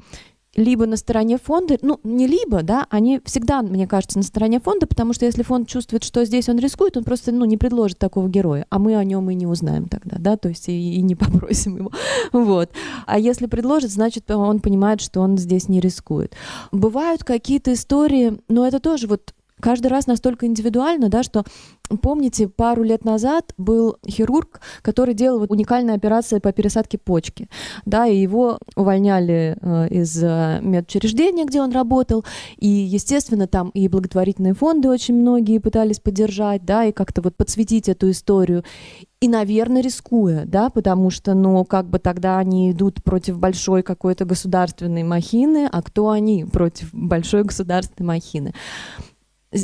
либо 0.58 0.86
на 0.86 0.96
стороне 0.96 1.38
фонда, 1.38 1.78
ну, 1.82 2.00
не 2.02 2.26
либо, 2.26 2.62
да, 2.62 2.86
они 2.90 3.20
всегда, 3.24 3.62
мне 3.62 3.86
кажется, 3.86 4.18
на 4.18 4.24
стороне 4.24 4.60
фонда, 4.60 4.86
потому 4.86 5.12
что 5.12 5.24
если 5.24 5.42
фонд 5.42 5.68
чувствует, 5.68 6.02
что 6.02 6.24
здесь 6.24 6.48
он 6.48 6.58
рискует, 6.58 6.96
он 6.96 7.04
просто, 7.04 7.30
ну, 7.32 7.44
не 7.44 7.56
предложит 7.56 7.98
такого 7.98 8.28
героя, 8.28 8.66
а 8.68 8.78
мы 8.78 8.96
о 8.96 9.04
нем 9.04 9.30
и 9.30 9.34
не 9.34 9.46
узнаем 9.46 9.88
тогда, 9.88 10.16
да, 10.18 10.36
то 10.36 10.48
есть 10.48 10.68
и, 10.68 10.96
и 10.96 11.00
не 11.02 11.14
попросим 11.16 11.76
его, 11.76 11.92
вот. 12.32 12.70
А 13.06 13.18
если 13.18 13.46
предложит, 13.46 13.92
значит, 13.92 14.30
он 14.30 14.60
понимает, 14.60 15.00
что 15.00 15.20
он 15.20 15.38
здесь 15.38 15.68
не 15.68 15.80
рискует. 15.80 16.34
Бывают 16.72 17.22
какие-то 17.22 17.72
истории, 17.72 18.38
но 18.48 18.66
это 18.66 18.80
тоже 18.80 19.06
вот 19.06 19.32
каждый 19.60 19.88
раз 19.88 20.06
настолько 20.06 20.46
индивидуально, 20.46 21.08
да, 21.08 21.22
что 21.22 21.44
помните, 21.96 22.48
пару 22.48 22.82
лет 22.82 23.04
назад 23.04 23.54
был 23.56 23.96
хирург, 24.06 24.60
который 24.82 25.14
делал 25.14 25.38
вот 25.40 25.50
уникальные 25.50 25.96
операции 25.96 26.38
по 26.38 26.52
пересадке 26.52 26.98
почки, 26.98 27.48
да, 27.86 28.06
и 28.06 28.16
его 28.16 28.58
увольняли 28.76 29.56
э, 29.60 29.88
из 29.88 30.22
э, 30.22 30.60
медучреждения, 30.62 31.44
где 31.44 31.62
он 31.62 31.72
работал, 31.72 32.24
и, 32.56 32.68
естественно, 32.68 33.46
там 33.46 33.70
и 33.70 33.88
благотворительные 33.88 34.54
фонды 34.54 34.88
очень 34.88 35.14
многие 35.14 35.58
пытались 35.58 36.00
поддержать, 36.00 36.64
да, 36.64 36.84
и 36.84 36.92
как-то 36.92 37.22
вот 37.22 37.36
подсветить 37.36 37.88
эту 37.88 38.10
историю, 38.10 38.64
и, 39.20 39.28
наверное, 39.28 39.82
рискуя, 39.82 40.44
да, 40.46 40.70
потому 40.70 41.10
что, 41.10 41.34
ну, 41.34 41.64
как 41.64 41.88
бы 41.90 41.98
тогда 41.98 42.38
они 42.38 42.70
идут 42.70 43.02
против 43.02 43.38
большой 43.38 43.82
какой-то 43.82 44.24
государственной 44.24 45.02
махины, 45.02 45.68
а 45.70 45.82
кто 45.82 46.10
они 46.10 46.44
против 46.44 46.90
большой 46.92 47.42
государственной 47.42 48.06
махины? 48.06 48.52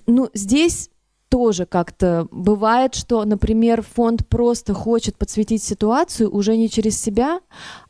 Ну, 0.07 0.31
здесь 0.35 0.91
тоже 1.29 1.67
как-то 1.67 2.29
бывает, 2.31 2.95
что, 2.95 3.25
например, 3.25 3.83
фонд 3.83 4.27
просто 4.29 4.73
хочет 4.75 5.17
подсветить 5.17 5.63
ситуацию 5.63 6.31
уже 6.31 6.57
не 6.57 6.69
через 6.69 7.01
себя, 7.01 7.41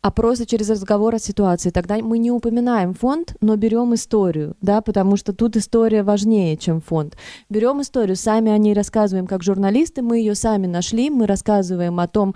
а 0.00 0.10
просто 0.10 0.46
через 0.46 0.70
разговор 0.70 1.14
о 1.14 1.18
ситуации. 1.18 1.70
Тогда 1.70 1.96
мы 1.98 2.18
не 2.18 2.30
упоминаем 2.30 2.94
фонд, 2.94 3.36
но 3.40 3.56
берем 3.56 3.94
историю, 3.94 4.56
да, 4.60 4.80
потому 4.80 5.16
что 5.16 5.32
тут 5.32 5.56
история 5.56 6.02
важнее, 6.02 6.56
чем 6.56 6.80
фонд. 6.80 7.16
Берем 7.50 7.80
историю, 7.82 8.16
сами 8.16 8.50
о 8.50 8.58
ней 8.58 8.74
рассказываем 8.74 9.26
как 9.26 9.42
журналисты, 9.42 10.02
мы 10.02 10.18
ее 10.18 10.34
сами 10.34 10.66
нашли, 10.66 11.10
мы 11.10 11.26
рассказываем 11.26 12.00
о 12.00 12.08
том, 12.08 12.34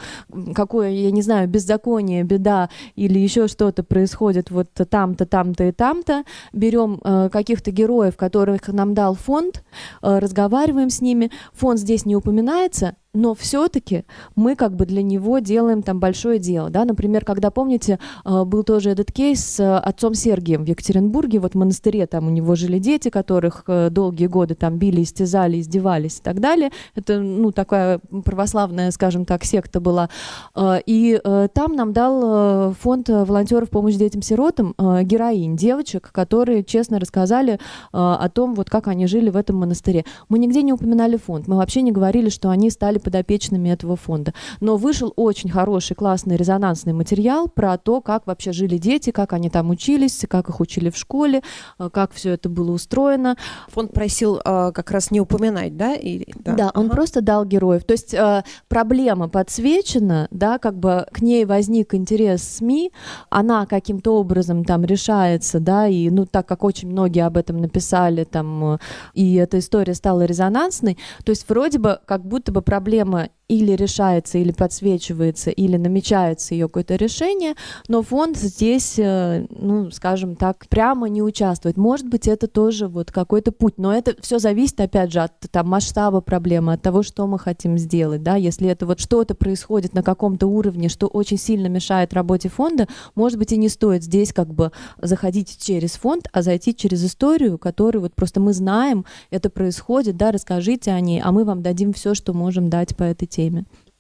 какое, 0.55 0.91
я 0.91 1.11
не 1.11 1.23
знаю, 1.23 1.49
беззаконие, 1.49 2.25
беда 2.25 2.69
или 2.97 3.19
еще 3.19 3.49
что-то 3.49 3.83
происходит 3.83 4.51
вот 4.51 4.69
там-то, 4.73 5.27
там-то 5.27 5.65
и 5.65 5.73
там-то. 5.73 6.25
Берем 6.53 7.01
э, 7.03 7.29
каких-то 7.31 7.71
героев, 7.71 8.17
которых 8.17 8.69
нам 8.69 8.95
дал 8.95 9.15
фонд, 9.15 9.65
э, 10.03 10.19
разговариваем 10.19 10.88
с 10.91 11.01
ними. 11.01 11.31
Фонд 11.53 11.81
здесь 11.81 12.07
не 12.07 12.17
упоминается, 12.17 12.97
но 13.15 13.35
все-таки 13.35 14.05
мы 14.37 14.55
как 14.55 14.77
бы 14.77 14.85
для 14.85 15.03
него 15.03 15.39
делаем 15.39 15.83
там 15.83 15.99
большое 15.99 16.39
дело, 16.39 16.69
да, 16.69 16.85
например, 16.85 17.25
когда, 17.25 17.51
помните, 17.51 17.99
э, 18.25 18.45
был 18.45 18.65
тоже 18.65 18.91
этот 18.91 19.11
кейс 19.13 19.43
с 19.43 19.79
отцом 19.79 20.15
Сергием 20.15 20.65
в 20.65 20.69
Екатеринбурге, 20.69 21.39
вот 21.39 21.55
в 21.55 21.57
монастыре 21.57 22.07
там 22.07 22.27
у 22.27 22.31
него 22.31 22.55
жили 22.55 22.79
дети, 22.79 23.09
которых 23.09 23.65
э, 23.67 23.89
долгие 23.91 24.27
годы 24.27 24.55
там 24.55 24.79
били, 24.79 25.03
истязали, 25.03 25.59
издевались 25.59 26.19
и 26.19 26.23
так 26.23 26.41
далее, 26.41 26.71
это, 26.95 27.19
ну, 27.19 27.51
такая 27.51 28.01
православная, 28.25 28.91
скажем 28.91 29.25
так, 29.25 29.45
секта 29.45 29.81
была, 29.81 30.11
э, 30.55 30.81
и 30.85 31.21
там 31.55 31.75
нам 31.75 31.93
дал 31.93 32.73
фонд 32.75 33.09
волонтеров 33.09 33.71
помощи 33.71 33.99
детям-сиротам 33.99 34.75
героинь, 34.79 35.57
девочек, 35.57 36.11
которые 36.13 36.63
честно 36.63 36.99
рассказали 36.99 37.59
о 37.93 38.29
том, 38.29 38.55
вот 38.55 38.71
как 38.71 38.89
они 38.89 39.07
жили 39.07 39.31
в 39.31 39.37
этом 39.37 39.57
монастыре. 39.57 40.05
Мы 40.29 40.39
нигде 40.39 40.63
не 40.63 40.73
упоминали 40.73 41.17
фонд, 41.17 41.49
мы 41.49 41.57
вообще 41.57 41.83
не 41.83 41.93
говорили, 41.93 42.29
что 42.29 42.51
они 42.51 42.71
стали 42.71 42.98
стали 42.99 43.19
подопечными 43.19 43.71
этого 43.71 43.97
фонда. 43.97 44.33
Но 44.61 44.77
вышел 44.77 45.13
очень 45.17 45.51
хороший, 45.51 45.95
классный, 45.95 46.37
резонансный 46.37 46.93
материал 46.93 47.49
про 47.49 47.79
то, 47.79 48.01
как 48.01 48.27
вообще 48.27 48.53
жили 48.53 48.79
дети, 48.79 49.11
как 49.11 49.33
они 49.33 49.51
там 49.51 49.71
учились, 49.71 50.25
как 50.29 50.49
их 50.49 50.61
учили 50.61 50.91
в 50.91 50.97
школе, 50.97 51.43
э, 51.79 51.89
как 51.93 52.13
все 52.13 52.31
это 52.31 52.49
было 52.49 52.73
устроено. 52.73 53.37
Фонд 53.69 53.93
просил 53.93 54.41
э, 54.45 54.73
как 54.73 54.91
раз 54.91 55.11
не 55.11 55.21
упоминать, 55.21 55.77
да? 55.77 55.95
И, 55.95 56.27
да, 56.45 56.55
да 56.55 56.71
он 56.75 56.87
ага. 56.87 56.95
просто 56.95 57.21
дал 57.21 57.45
героев. 57.45 57.85
То 57.85 57.93
есть 57.93 58.15
э, 58.15 58.43
проблема 58.69 59.29
подсвечена, 59.29 60.29
да, 60.31 60.59
как 60.59 60.75
бы 60.75 61.07
к 61.13 61.23
ней 61.23 61.45
возник 61.45 61.95
интерес 61.95 62.43
СМИ, 62.43 62.93
она 63.31 63.67
каким-то 63.67 64.17
образом 64.17 64.65
там 64.65 64.85
решается, 64.85 65.61
да, 65.61 65.89
и 65.89 66.11
ну 66.11 66.27
так 66.27 66.47
как 66.47 66.65
очень 66.65 66.89
многие 66.89 67.25
об 67.27 67.37
этом 67.37 67.59
написали, 67.61 68.25
там, 68.25 68.75
э, 68.75 68.79
и 69.15 69.35
эта 69.35 69.59
история 69.59 69.95
стала 69.95 70.25
резонансной, 70.25 70.99
то 71.25 71.31
есть 71.31 71.49
вроде 71.49 71.79
бы 71.79 71.99
как 72.07 72.25
будто 72.25 72.53
бы 72.53 72.63
проблема 72.63 72.88
проблема 72.89 73.29
или 73.49 73.73
решается, 73.73 74.37
или 74.37 74.53
подсвечивается, 74.53 75.51
или 75.51 75.79
намечается 75.79 76.55
ее 76.55 76.69
какое-то 76.69 76.97
решение, 76.97 77.55
но 77.89 78.03
фонд 78.03 78.37
здесь, 78.37 78.99
э, 78.99 79.47
ну, 79.51 79.91
скажем 79.91 80.37
так, 80.37 80.67
прямо 80.69 81.09
не 81.09 81.23
участвует. 81.23 81.79
Может 81.79 82.09
быть, 82.09 82.29
это 82.29 82.47
тоже 82.47 82.89
вот 82.89 83.11
какой-то 83.11 83.51
путь, 83.51 83.79
но 83.79 83.95
это 83.95 84.15
все 84.21 84.39
зависит, 84.39 84.79
опять 84.81 85.13
же, 85.13 85.21
от 85.21 85.33
там, 85.51 85.69
масштаба 85.69 86.21
проблемы, 86.21 86.75
от 86.75 86.83
того, 86.83 87.03
что 87.03 87.27
мы 87.27 87.39
хотим 87.39 87.79
сделать, 87.79 88.23
да, 88.23 88.37
если 88.37 88.69
это 88.69 88.85
вот 88.85 89.01
что-то 89.01 89.35
происходит 89.35 89.95
на 89.95 90.03
каком-то 90.03 90.47
уровне, 90.47 90.91
что 90.91 91.07
очень 91.07 91.39
сильно 91.39 91.69
мешает 91.69 92.13
работе 92.13 92.51
фонда, 92.51 92.87
может 93.15 93.39
быть, 93.39 93.53
и 93.53 93.57
не 93.57 93.71
стоит 93.71 94.05
здесь 94.05 94.35
как 94.35 94.53
бы 94.53 94.73
заходить 95.01 95.59
через 95.59 95.93
фонд, 95.93 96.29
а 96.33 96.43
зайти 96.43 96.77
через 96.77 97.03
историю, 97.03 97.57
которую 97.57 98.03
вот 98.03 98.15
просто 98.15 98.41
мы 98.41 98.53
знаем, 98.53 99.07
это 99.31 99.49
происходит, 99.49 100.19
да, 100.19 100.33
расскажите 100.33 100.91
о 100.91 101.01
ней, 101.01 101.23
а 101.25 101.33
мы 101.33 101.45
вам 101.45 101.63
дадим 101.63 101.95
все, 101.95 102.13
что 102.13 102.35
можем 102.35 102.69
дать 102.69 102.95
по 102.95 103.05
этой 103.05 103.25
теме. 103.25 103.38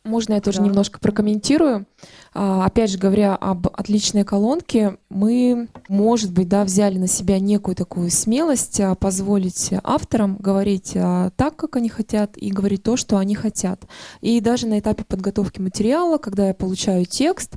Можно 0.08 0.34
я 0.34 0.40
тоже 0.40 0.58
да. 0.58 0.64
немножко 0.64 1.00
прокомментирую? 1.00 1.86
А, 2.32 2.64
опять 2.64 2.90
же, 2.90 2.98
говоря 2.98 3.34
об 3.34 3.66
отличной 3.66 4.24
колонке, 4.24 4.96
мы, 5.10 5.68
может 5.88 6.32
быть, 6.32 6.48
да, 6.48 6.64
взяли 6.64 6.98
на 6.98 7.06
себя 7.06 7.38
некую 7.38 7.74
такую 7.74 8.10
смелость 8.10 8.80
а, 8.80 8.94
позволить 8.94 9.70
авторам 9.82 10.36
говорить 10.36 10.92
а, 10.96 11.30
так, 11.36 11.56
как 11.56 11.76
они 11.76 11.90
хотят, 11.90 12.38
и 12.38 12.50
говорить 12.50 12.82
то, 12.82 12.96
что 12.96 13.18
они 13.18 13.34
хотят. 13.34 13.84
И 14.22 14.40
даже 14.40 14.66
на 14.66 14.78
этапе 14.78 15.04
подготовки 15.04 15.60
материала, 15.60 16.16
когда 16.16 16.48
я 16.48 16.54
получаю 16.54 17.04
текст, 17.04 17.56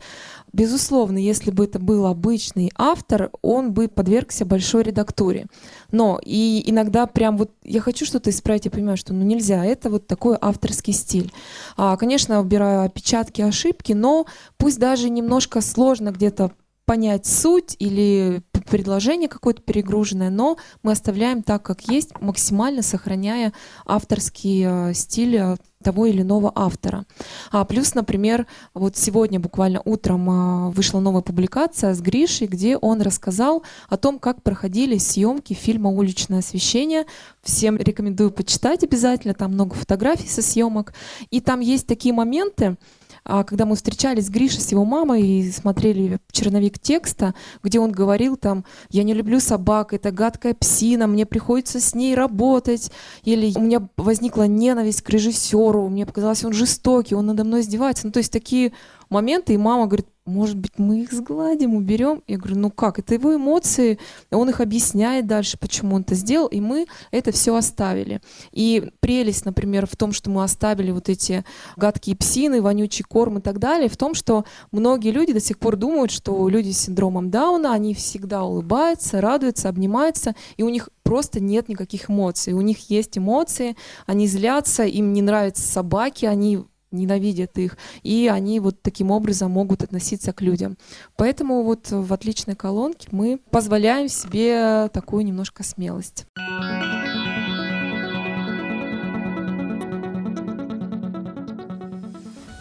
Безусловно, 0.53 1.17
если 1.17 1.49
бы 1.49 1.63
это 1.63 1.79
был 1.79 2.05
обычный 2.05 2.71
автор, 2.75 3.31
он 3.41 3.71
бы 3.71 3.87
подвергся 3.87 4.45
большой 4.45 4.83
редактуре. 4.83 5.45
Но 5.91 6.19
и 6.23 6.61
иногда 6.65 7.07
прям 7.07 7.37
вот 7.37 7.51
я 7.63 7.79
хочу 7.79 8.05
что-то 8.05 8.29
исправить, 8.29 8.65
я 8.65 8.71
понимаю, 8.71 8.97
что 8.97 9.13
ну 9.13 9.23
нельзя, 9.23 9.63
это 9.65 9.89
вот 9.89 10.07
такой 10.07 10.37
авторский 10.39 10.93
стиль. 10.93 11.31
А, 11.77 11.95
конечно, 11.95 12.41
убираю 12.41 12.83
опечатки, 12.83 13.41
ошибки, 13.41 13.93
но 13.93 14.25
пусть 14.57 14.79
даже 14.79 15.09
немножко 15.09 15.61
сложно 15.61 16.11
где-то 16.11 16.51
понять 16.85 17.25
суть 17.25 17.77
или 17.79 18.41
предложение 18.61 19.29
какое-то 19.29 19.61
перегруженное, 19.61 20.29
но 20.29 20.57
мы 20.83 20.91
оставляем 20.91 21.43
так, 21.43 21.63
как 21.63 21.81
есть, 21.89 22.11
максимально 22.21 22.81
сохраняя 22.81 23.53
авторский 23.85 24.63
э, 24.65 24.93
стиль 24.93 25.35
э, 25.37 25.55
того 25.81 26.05
или 26.05 26.21
иного 26.21 26.51
автора. 26.55 27.05
А 27.51 27.65
плюс, 27.65 27.95
например, 27.95 28.47
вот 28.73 28.95
сегодня 28.95 29.39
буквально 29.39 29.81
утром 29.83 30.29
а, 30.29 30.69
вышла 30.69 30.99
новая 30.99 31.21
публикация 31.21 31.93
с 31.93 32.01
Гришей, 32.01 32.47
где 32.47 32.77
он 32.77 33.01
рассказал 33.01 33.63
о 33.89 33.97
том, 33.97 34.19
как 34.19 34.43
проходили 34.43 34.97
съемки 34.97 35.53
фильма 35.53 35.89
«Уличное 35.89 36.39
освещение». 36.39 37.05
Всем 37.41 37.77
рекомендую 37.77 38.31
почитать 38.31 38.83
обязательно, 38.83 39.33
там 39.33 39.53
много 39.53 39.75
фотографий 39.75 40.27
со 40.27 40.41
съемок. 40.41 40.93
И 41.31 41.41
там 41.41 41.59
есть 41.59 41.87
такие 41.87 42.13
моменты, 42.13 42.77
когда 43.23 43.65
мы 43.65 43.75
встречались 43.75 44.27
с 44.27 44.29
Гришей, 44.29 44.61
с 44.61 44.71
его 44.71 44.85
мамой 44.85 45.21
и 45.21 45.51
смотрели 45.51 46.19
черновик 46.31 46.79
текста, 46.79 47.35
где 47.63 47.79
он 47.79 47.91
говорил 47.91 48.35
там, 48.35 48.65
я 48.89 49.03
не 49.03 49.13
люблю 49.13 49.39
собак, 49.39 49.93
это 49.93 50.11
гадкая 50.11 50.53
псина, 50.53 51.07
мне 51.07 51.25
приходится 51.25 51.79
с 51.79 51.93
ней 51.93 52.15
работать, 52.15 52.91
или 53.23 53.51
у 53.55 53.61
меня 53.61 53.87
возникла 53.97 54.47
ненависть 54.47 55.01
к 55.01 55.09
режиссеру, 55.09 55.87
мне 55.89 56.05
показалось, 56.05 56.43
он 56.43 56.53
жестокий, 56.53 57.15
он 57.15 57.27
надо 57.27 57.43
мной 57.43 57.61
издевается. 57.61 58.07
Ну, 58.07 58.11
то 58.11 58.19
есть 58.19 58.31
такие 58.31 58.73
моменты, 59.09 59.53
и 59.53 59.57
мама 59.57 59.85
говорит, 59.85 60.07
может 60.25 60.57
быть, 60.57 60.77
мы 60.77 61.01
их 61.01 61.11
сгладим, 61.11 61.75
уберем. 61.75 62.23
Я 62.27 62.37
говорю, 62.37 62.57
ну 62.57 62.69
как, 62.69 62.99
это 62.99 63.15
его 63.15 63.35
эмоции, 63.35 63.97
он 64.31 64.49
их 64.49 64.61
объясняет 64.61 65.25
дальше, 65.25 65.57
почему 65.57 65.95
он 65.95 66.01
это 66.01 66.15
сделал, 66.15 66.47
и 66.47 66.59
мы 66.59 66.85
это 67.09 67.31
все 67.31 67.55
оставили. 67.55 68.21
И 68.51 68.91
прелесть, 68.99 69.45
например, 69.45 69.87
в 69.87 69.95
том, 69.95 70.11
что 70.11 70.29
мы 70.29 70.43
оставили 70.43 70.91
вот 70.91 71.09
эти 71.09 71.43
гадкие 71.75 72.15
псины, 72.15 72.61
вонючий 72.61 73.03
корм 73.03 73.39
и 73.39 73.41
так 73.41 73.57
далее, 73.57 73.89
в 73.89 73.97
том, 73.97 74.13
что 74.13 74.45
многие 74.71 75.11
люди 75.11 75.33
до 75.33 75.39
сих 75.39 75.57
пор 75.57 75.75
думают, 75.75 76.11
что 76.11 76.47
люди 76.49 76.71
с 76.71 76.81
синдромом 76.81 77.31
Дауна, 77.31 77.73
они 77.73 77.93
всегда 77.95 78.43
улыбаются, 78.43 79.21
радуются, 79.21 79.69
обнимаются, 79.69 80.35
и 80.55 80.63
у 80.63 80.69
них 80.69 80.89
просто 81.03 81.39
нет 81.39 81.67
никаких 81.67 82.09
эмоций. 82.09 82.53
У 82.53 82.61
них 82.61 82.89
есть 82.89 83.17
эмоции, 83.17 83.75
они 84.05 84.27
злятся, 84.27 84.83
им 84.83 85.13
не 85.13 85.21
нравятся 85.21 85.63
собаки, 85.63 86.25
они 86.25 86.63
ненавидят 86.91 87.57
их, 87.57 87.77
и 88.03 88.29
они 88.31 88.59
вот 88.59 88.81
таким 88.81 89.11
образом 89.11 89.51
могут 89.51 89.83
относиться 89.83 90.33
к 90.33 90.41
людям. 90.41 90.77
Поэтому 91.15 91.63
вот 91.63 91.89
в 91.89 92.13
отличной 92.13 92.55
колонке 92.55 93.07
мы 93.11 93.39
позволяем 93.49 94.07
себе 94.09 94.89
такую 94.93 95.25
немножко 95.25 95.63
смелость. 95.63 96.25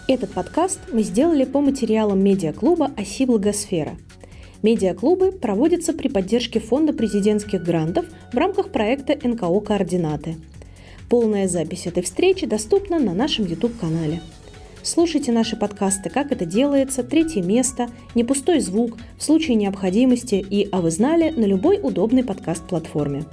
Этот 0.08 0.32
подкаст 0.32 0.80
мы 0.92 1.04
сделали 1.04 1.44
по 1.44 1.60
материалам 1.60 2.18
медиаклуба 2.18 2.90
«Оси 2.96 3.26
Благосфера». 3.26 3.96
Медиаклубы 4.60 5.30
проводятся 5.30 5.92
при 5.92 6.08
поддержке 6.08 6.58
Фонда 6.58 6.92
президентских 6.92 7.62
грантов 7.62 8.06
в 8.32 8.36
рамках 8.36 8.72
проекта 8.72 9.16
НКО 9.26 9.60
«Координаты». 9.60 10.36
Полная 11.10 11.48
запись 11.48 11.88
этой 11.88 12.04
встречи 12.04 12.46
доступна 12.46 13.00
на 13.00 13.12
нашем 13.14 13.44
YouTube-канале. 13.44 14.20
Слушайте 14.84 15.32
наши 15.32 15.56
подкасты 15.56 16.08
«Как 16.08 16.30
это 16.30 16.44
делается», 16.44 17.02
«Третье 17.02 17.42
место», 17.42 17.88
«Не 18.14 18.22
пустой 18.22 18.60
звук», 18.60 18.96
«В 19.18 19.24
случае 19.24 19.56
необходимости» 19.56 20.36
и 20.36 20.68
«А 20.70 20.80
вы 20.80 20.92
знали» 20.92 21.30
на 21.30 21.46
любой 21.46 21.80
удобной 21.82 22.22
подкаст-платформе. 22.22 23.24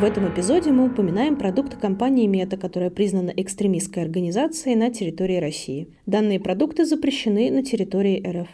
В 0.00 0.04
этом 0.04 0.32
эпизоде 0.32 0.70
мы 0.70 0.86
упоминаем 0.86 1.34
продукты 1.34 1.76
компании 1.76 2.28
Мета, 2.28 2.56
которая 2.56 2.90
признана 2.90 3.30
экстремистской 3.30 4.04
организацией 4.04 4.76
на 4.76 4.92
территории 4.92 5.38
России. 5.38 5.88
Данные 6.06 6.38
продукты 6.38 6.84
запрещены 6.84 7.50
на 7.50 7.64
территории 7.64 8.22
РФ. 8.24 8.48